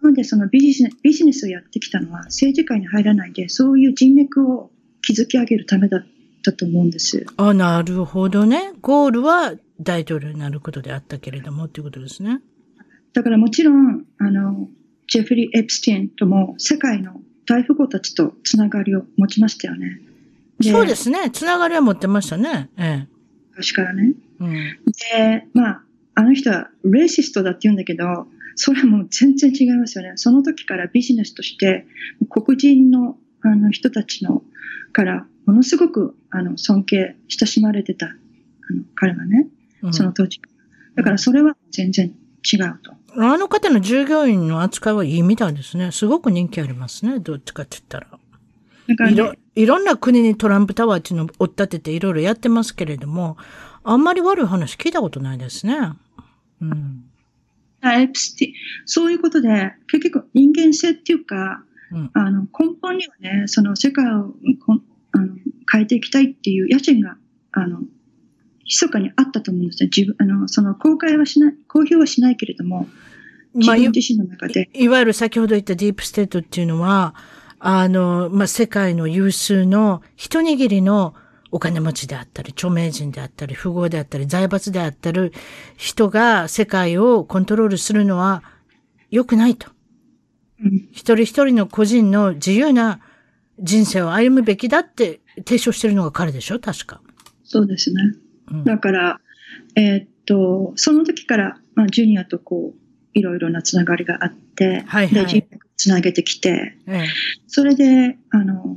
[0.00, 4.70] なのでそのビジネスビジネスをやってきたのは政治界に入らないで、そういう人脈を
[5.02, 6.06] 築き上げるためだっ
[6.44, 7.26] たと思うんです。
[7.36, 8.72] あ、なるほどね。
[8.80, 12.40] ゴールは大統領になることであったけれども、っていうことですね。
[13.12, 14.68] だからもちろん、あの、
[15.08, 20.00] ジェフリー・エプスティンとも世界の大富豪たちとつながりを持ちましたよね。
[20.62, 21.30] そうですね。
[21.30, 22.70] つながりは持ってましたね。
[22.78, 23.06] え
[23.50, 24.14] 昔からね。
[24.40, 24.44] え。
[24.44, 24.52] うん。
[24.52, 25.82] で、まあ、
[26.14, 28.26] あの人はレーシストだって言うんだけど、
[28.56, 30.12] それはもう全然違いますよね。
[30.16, 31.86] その時からビジネスとして、
[32.30, 34.42] 黒人のあの人たちの
[34.92, 38.10] から、ものすごくあの尊敬、親しまれてた、あ
[38.72, 40.40] の彼はね、うんその当時。
[40.94, 42.12] だからそれは全然
[42.52, 42.92] 違うと。
[43.16, 45.92] あの方の従業員の扱いはいいみたいですね。
[45.92, 47.20] すごく人気ありますね。
[47.20, 48.18] どっちかって言ったら。
[48.88, 53.36] だからいろね、、いろんな国にトランプタワーっていうのを追っ立てていろいろやってますけれども、
[53.82, 55.92] あんまり悪い話聞いたことないですね。
[56.60, 57.04] うん。
[57.80, 58.48] あエプスティ
[58.86, 61.62] そういうことで、結局人間性っていうか、
[61.92, 64.34] うんあの根本にはね、その世界を
[64.66, 64.82] こん
[65.12, 65.34] あの
[65.70, 67.16] 変えていきたいっていう野心が、
[67.52, 67.80] あの、
[68.64, 69.90] 密かにあったと思うんですね。
[69.94, 72.88] 自分、あの、その公開はしない、公表はしないけれども、
[73.54, 77.14] 自まあ、い分自身の中で、いわゆる先ほど言ったディープステートっていうのは、
[77.60, 81.14] あの、まあ、世界の有数の一握りの
[81.50, 85.30] お金持ちであったり、著名人であったり、富豪であったり、財閥であったり、
[85.76, 88.42] 人が世界をコントロールするのは
[89.10, 89.68] 良くないと。
[90.60, 93.00] うん、一人一人の個人の自由な
[93.60, 97.00] 人生を歩むべきだって提唱してるのが彼でしょ確か。
[97.44, 98.00] そうですね。
[98.50, 98.64] うん。
[98.64, 99.20] だから、
[99.76, 102.78] えーっと、その時から、まあ、ジュニアとこう、
[103.14, 105.40] いろいろなつながりがあって、はいはい。
[105.40, 107.06] で、つなげてきて、ええ。
[107.46, 108.76] それで、あの、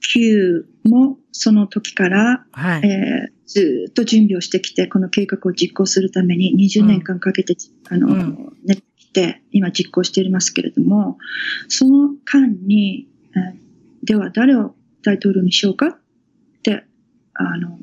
[0.00, 2.86] Q もその時から、はい。
[2.86, 7.56] えーずーっと準備をしてきて、この計画を実行するために20年間かけて、
[7.88, 8.52] あの、うん。
[8.62, 11.16] 練ってきて、今実行していますけれども、
[11.66, 13.68] その間に、えー
[14.04, 15.98] では誰を大統領にしようかっ
[16.62, 16.84] て、
[17.34, 17.78] あの、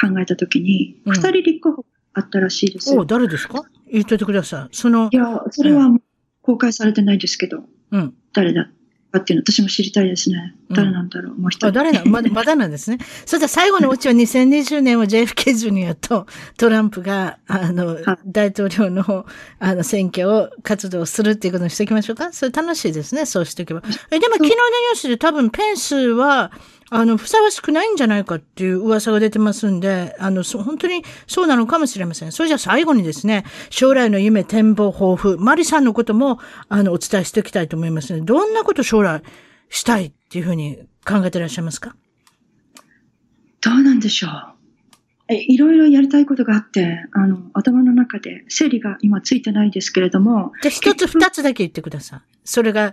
[0.00, 3.64] 考えたときに、二、人立候補あったらしいですお誰ですか？
[3.90, 4.76] 言っといてください。
[4.76, 5.90] そのい、や、それは
[6.42, 8.14] 公開されてないですけど、うん。
[8.32, 8.70] 誰だ
[9.12, 10.54] かっていうの私も知りたいですね。
[10.70, 11.72] うん誰なんだろう、もう一あ、人。
[11.72, 12.96] 誰な、まだ、まだなんですね。
[13.26, 19.26] それでは最後のうちは2020年は JFK ジュニアとトランプが、あのはい、大統領の、
[19.58, 22.32] あの、選挙を活動するっていうことにしておきましょうか。
[22.32, 23.26] それ楽しいですね。
[23.26, 23.82] そうしておけば。
[24.10, 26.50] え、でも昨日のニュースで多分ペンスは、
[26.94, 32.32] あの、ふさわしくないんじゃないかっていう噂が出てますんで、あの、そ本当にそうなのかもしれません。
[32.32, 36.38] それじゃあ最後にですね、将来の夢、展望、抱負、マリさんのことも、
[36.68, 39.22] あの、お伝えしておきたいと思いますので、どんなこと将来
[39.70, 41.96] したいっていうふうに考えていらっしゃいますか？
[43.62, 44.30] どうなんでしょう。
[45.28, 52.20] えいろいろやりたいことがあって、あの、頭の中で整理が今ついてないですけれども、じゃあ一つ二つだけ言ってください。
[52.44, 52.92] それが、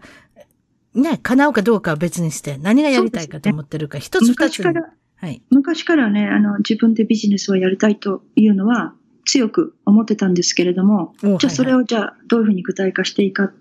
[0.95, 4.59] ね、叶うかどうかは別にして、何がやりたいかと思ってるか、一つ二つ。
[4.59, 5.41] 昔から、はい。
[5.49, 8.93] 昔からね、あの、自分でビジネスをやりたいというのは
[9.25, 13.53] 強く思ってたんですけれども、おじゃあそれをじゃあどういうふうに具体化していいかっ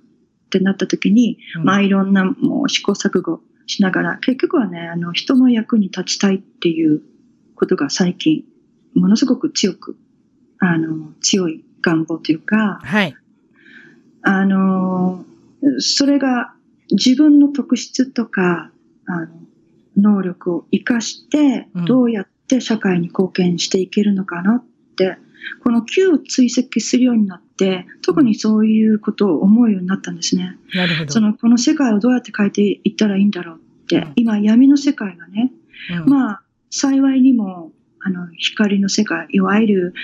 [0.51, 7.03] てなった時に、うんまあいろんなもう試行錯誤しながら、結局はね、あの、人の役に立ちたいっていう
[7.55, 8.45] ことが最近、
[8.95, 9.97] ものすごく強く、
[10.59, 13.15] あの、強い願望というか、はい。
[14.23, 15.25] あの、
[15.79, 16.55] それが
[16.91, 18.71] 自分の特質とか、
[19.07, 19.29] あの、
[19.97, 24.65] 能力を活かしてうん、どうやって社会に貢献していけるのかなっ
[24.97, 25.19] て、
[25.63, 30.57] この Q を追跡するようになって、特にそういうことを思うようになったんですね。
[30.75, 31.13] なるほど。
[31.13, 35.51] その、この世界をどうやって変えていったらいいんだろうって、うん今闇の世界がね、
[36.05, 39.95] うんまあ、幸いにも、あの、光の世界、いわゆる、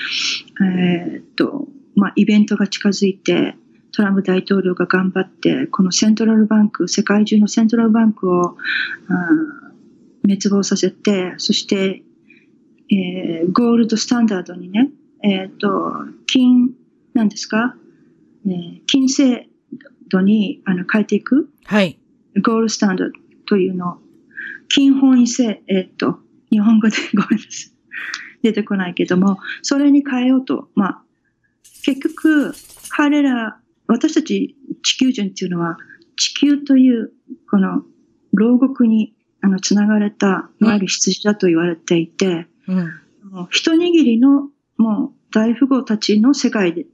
[0.61, 3.57] えーっと、まあ、イベントが近づいて、
[3.95, 8.57] トランプ大統領が頑張って、このセントラルバンク、世界中のセントラルバンクを、
[9.09, 9.13] う
[9.61, 9.65] ん
[10.27, 12.03] 滅亡させて、そして、
[12.91, 14.91] えーゴールドスタンダードにね、
[15.23, 15.93] えーっと、
[16.27, 16.71] 金、
[17.13, 17.77] なんですか、
[18.47, 19.49] えー金制
[20.09, 21.99] 度にあの変えていく、はい。
[22.43, 23.15] ゴールドスタンダード
[23.47, 23.97] というのを、
[24.69, 26.19] 金本位制、えーっと、
[26.51, 27.75] 日本語で ごめんなさい。
[28.43, 31.03] 出てこないけども、それに変えようと、まあ、
[31.85, 32.55] 結局、
[32.91, 35.77] 彼ら、私たち地球人っていうのは、
[36.17, 37.13] 地球という、
[37.51, 37.83] この、
[38.33, 42.91] 牢獄に、あの、つながれた、いわゆる羊だと言われていて、うん。
[43.51, 46.87] 一握りの、もう、大富豪たちの世界で、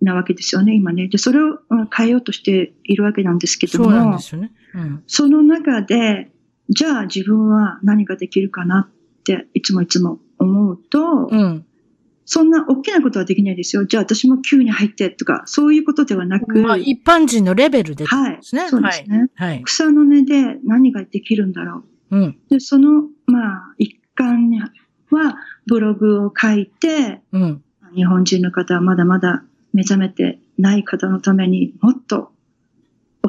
[0.00, 1.08] なわけですよね、今ね。
[1.08, 4.52] で、それをうん変えようとしているわけなんですけども、そうなんですよね。
[4.74, 5.02] うん。
[5.06, 6.30] その中で、
[6.68, 11.66] じゃあ自分は何ができるかなっていつもいつも思うと、うん。
[12.24, 13.84] そんな大きなことはできないですよ。
[13.84, 18.68] じゃあ私も急に入ってとか、そういうことではなく、まあ、一般人のレベルでってことはい、ですね。
[18.68, 19.48] そうですね、はい。
[19.50, 19.62] はい。
[19.64, 22.16] 草の根で何ができるんだろう。
[22.16, 22.38] うん。
[22.48, 24.70] で、その、まあ、一環には、
[25.66, 27.62] ブログを書いて、うん。
[27.94, 29.42] 日本人の方はまだまだ
[29.72, 32.32] 目覚めてない方のためにもっと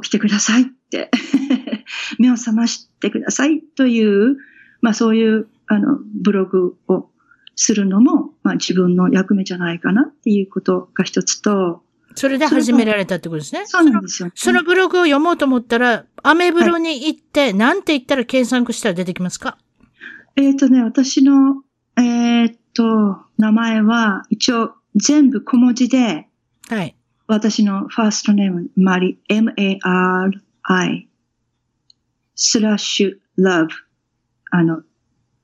[0.01, 1.09] 起きてくださいって、
[2.19, 4.37] 目を覚ましてくださいという、
[4.81, 7.09] まあそういうあのブログを
[7.55, 11.83] するのも、まあ自分の役目じゃないかなっていうことが一つと、
[12.15, 13.63] それで始められたってことですね。
[13.65, 14.33] そうなんですよ、ね。
[14.35, 19.57] そのブログを読もうと思ったら、アメブロに行って、なんて言ったら検索したら出てきますか？
[20.35, 21.63] えっ、とね、私の、
[21.97, 26.27] えっ、と、名前は一応全部小文字で、
[26.69, 26.95] はい。
[27.27, 31.09] 私のファーストネーム、マリ、M-A-R-I、
[32.35, 33.69] スラッシュ、ラブ。
[34.51, 34.83] あの、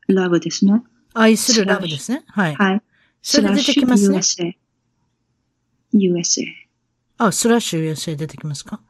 [0.08, 0.84] ラブですね。
[1.14, 2.24] 愛するラブですね。
[2.28, 2.56] はい。
[2.56, 2.82] はい。
[3.22, 4.20] それ出てきますね。
[4.20, 4.54] USA。
[5.94, 6.46] USA。
[7.18, 8.82] あ、スラッシュ USA 出てきますか？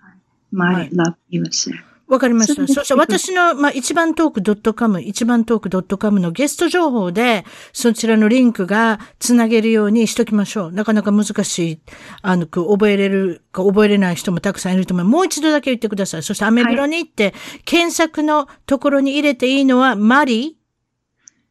[0.51, 1.71] マリ、はいラブ、USA。
[2.07, 2.67] わかりました。
[2.67, 10.71] そして私の、まあ、一番トーク .com、一番トーク .com のゲスト情報で、そちらのリンクがつなげるようにしときましょう。
[10.71, 11.79] なかなか難しい、
[12.23, 15.05] あの、く覚えれるか覚えれない人もたくさんいると思う。
[15.05, 16.23] もう一度だけ言ってください。
[16.23, 20.57] そしてアメブロに行って、検索のところに入れていいのは、マリ、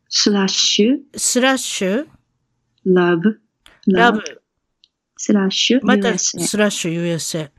[0.09, 2.07] スラッシュ、スラッシュ、
[2.87, 3.41] ラブ、
[3.87, 4.23] ラブ、
[5.17, 6.17] スラッシュ、また。
[6.17, 7.51] スラッシュ USA。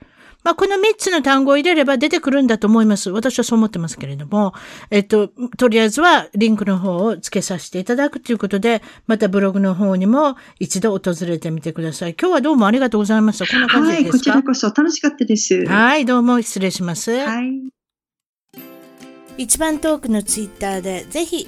[0.41, 3.11] まあ、この3つの単語を入れれば出てくるんだと思います。
[3.11, 4.53] 私はそう思ってますけれども、
[4.89, 12.15] えっと、とりあえずはリンクの方を付けさせていただくということで、またブログの方にも一度訪れてみてください。
[12.19, 13.45] 今日はどうもありがとうございました。
[13.45, 14.17] こんな感じはい、ですか？
[14.17, 15.65] こちらこそ楽しかったです。
[15.65, 17.11] はい、どうも失礼します。
[17.11, 17.61] はい。
[19.37, 21.47] 一番トークのツイッターでぜひ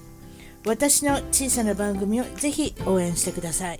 [0.65, 3.79] 私の小さな番組をぜひ応援してください。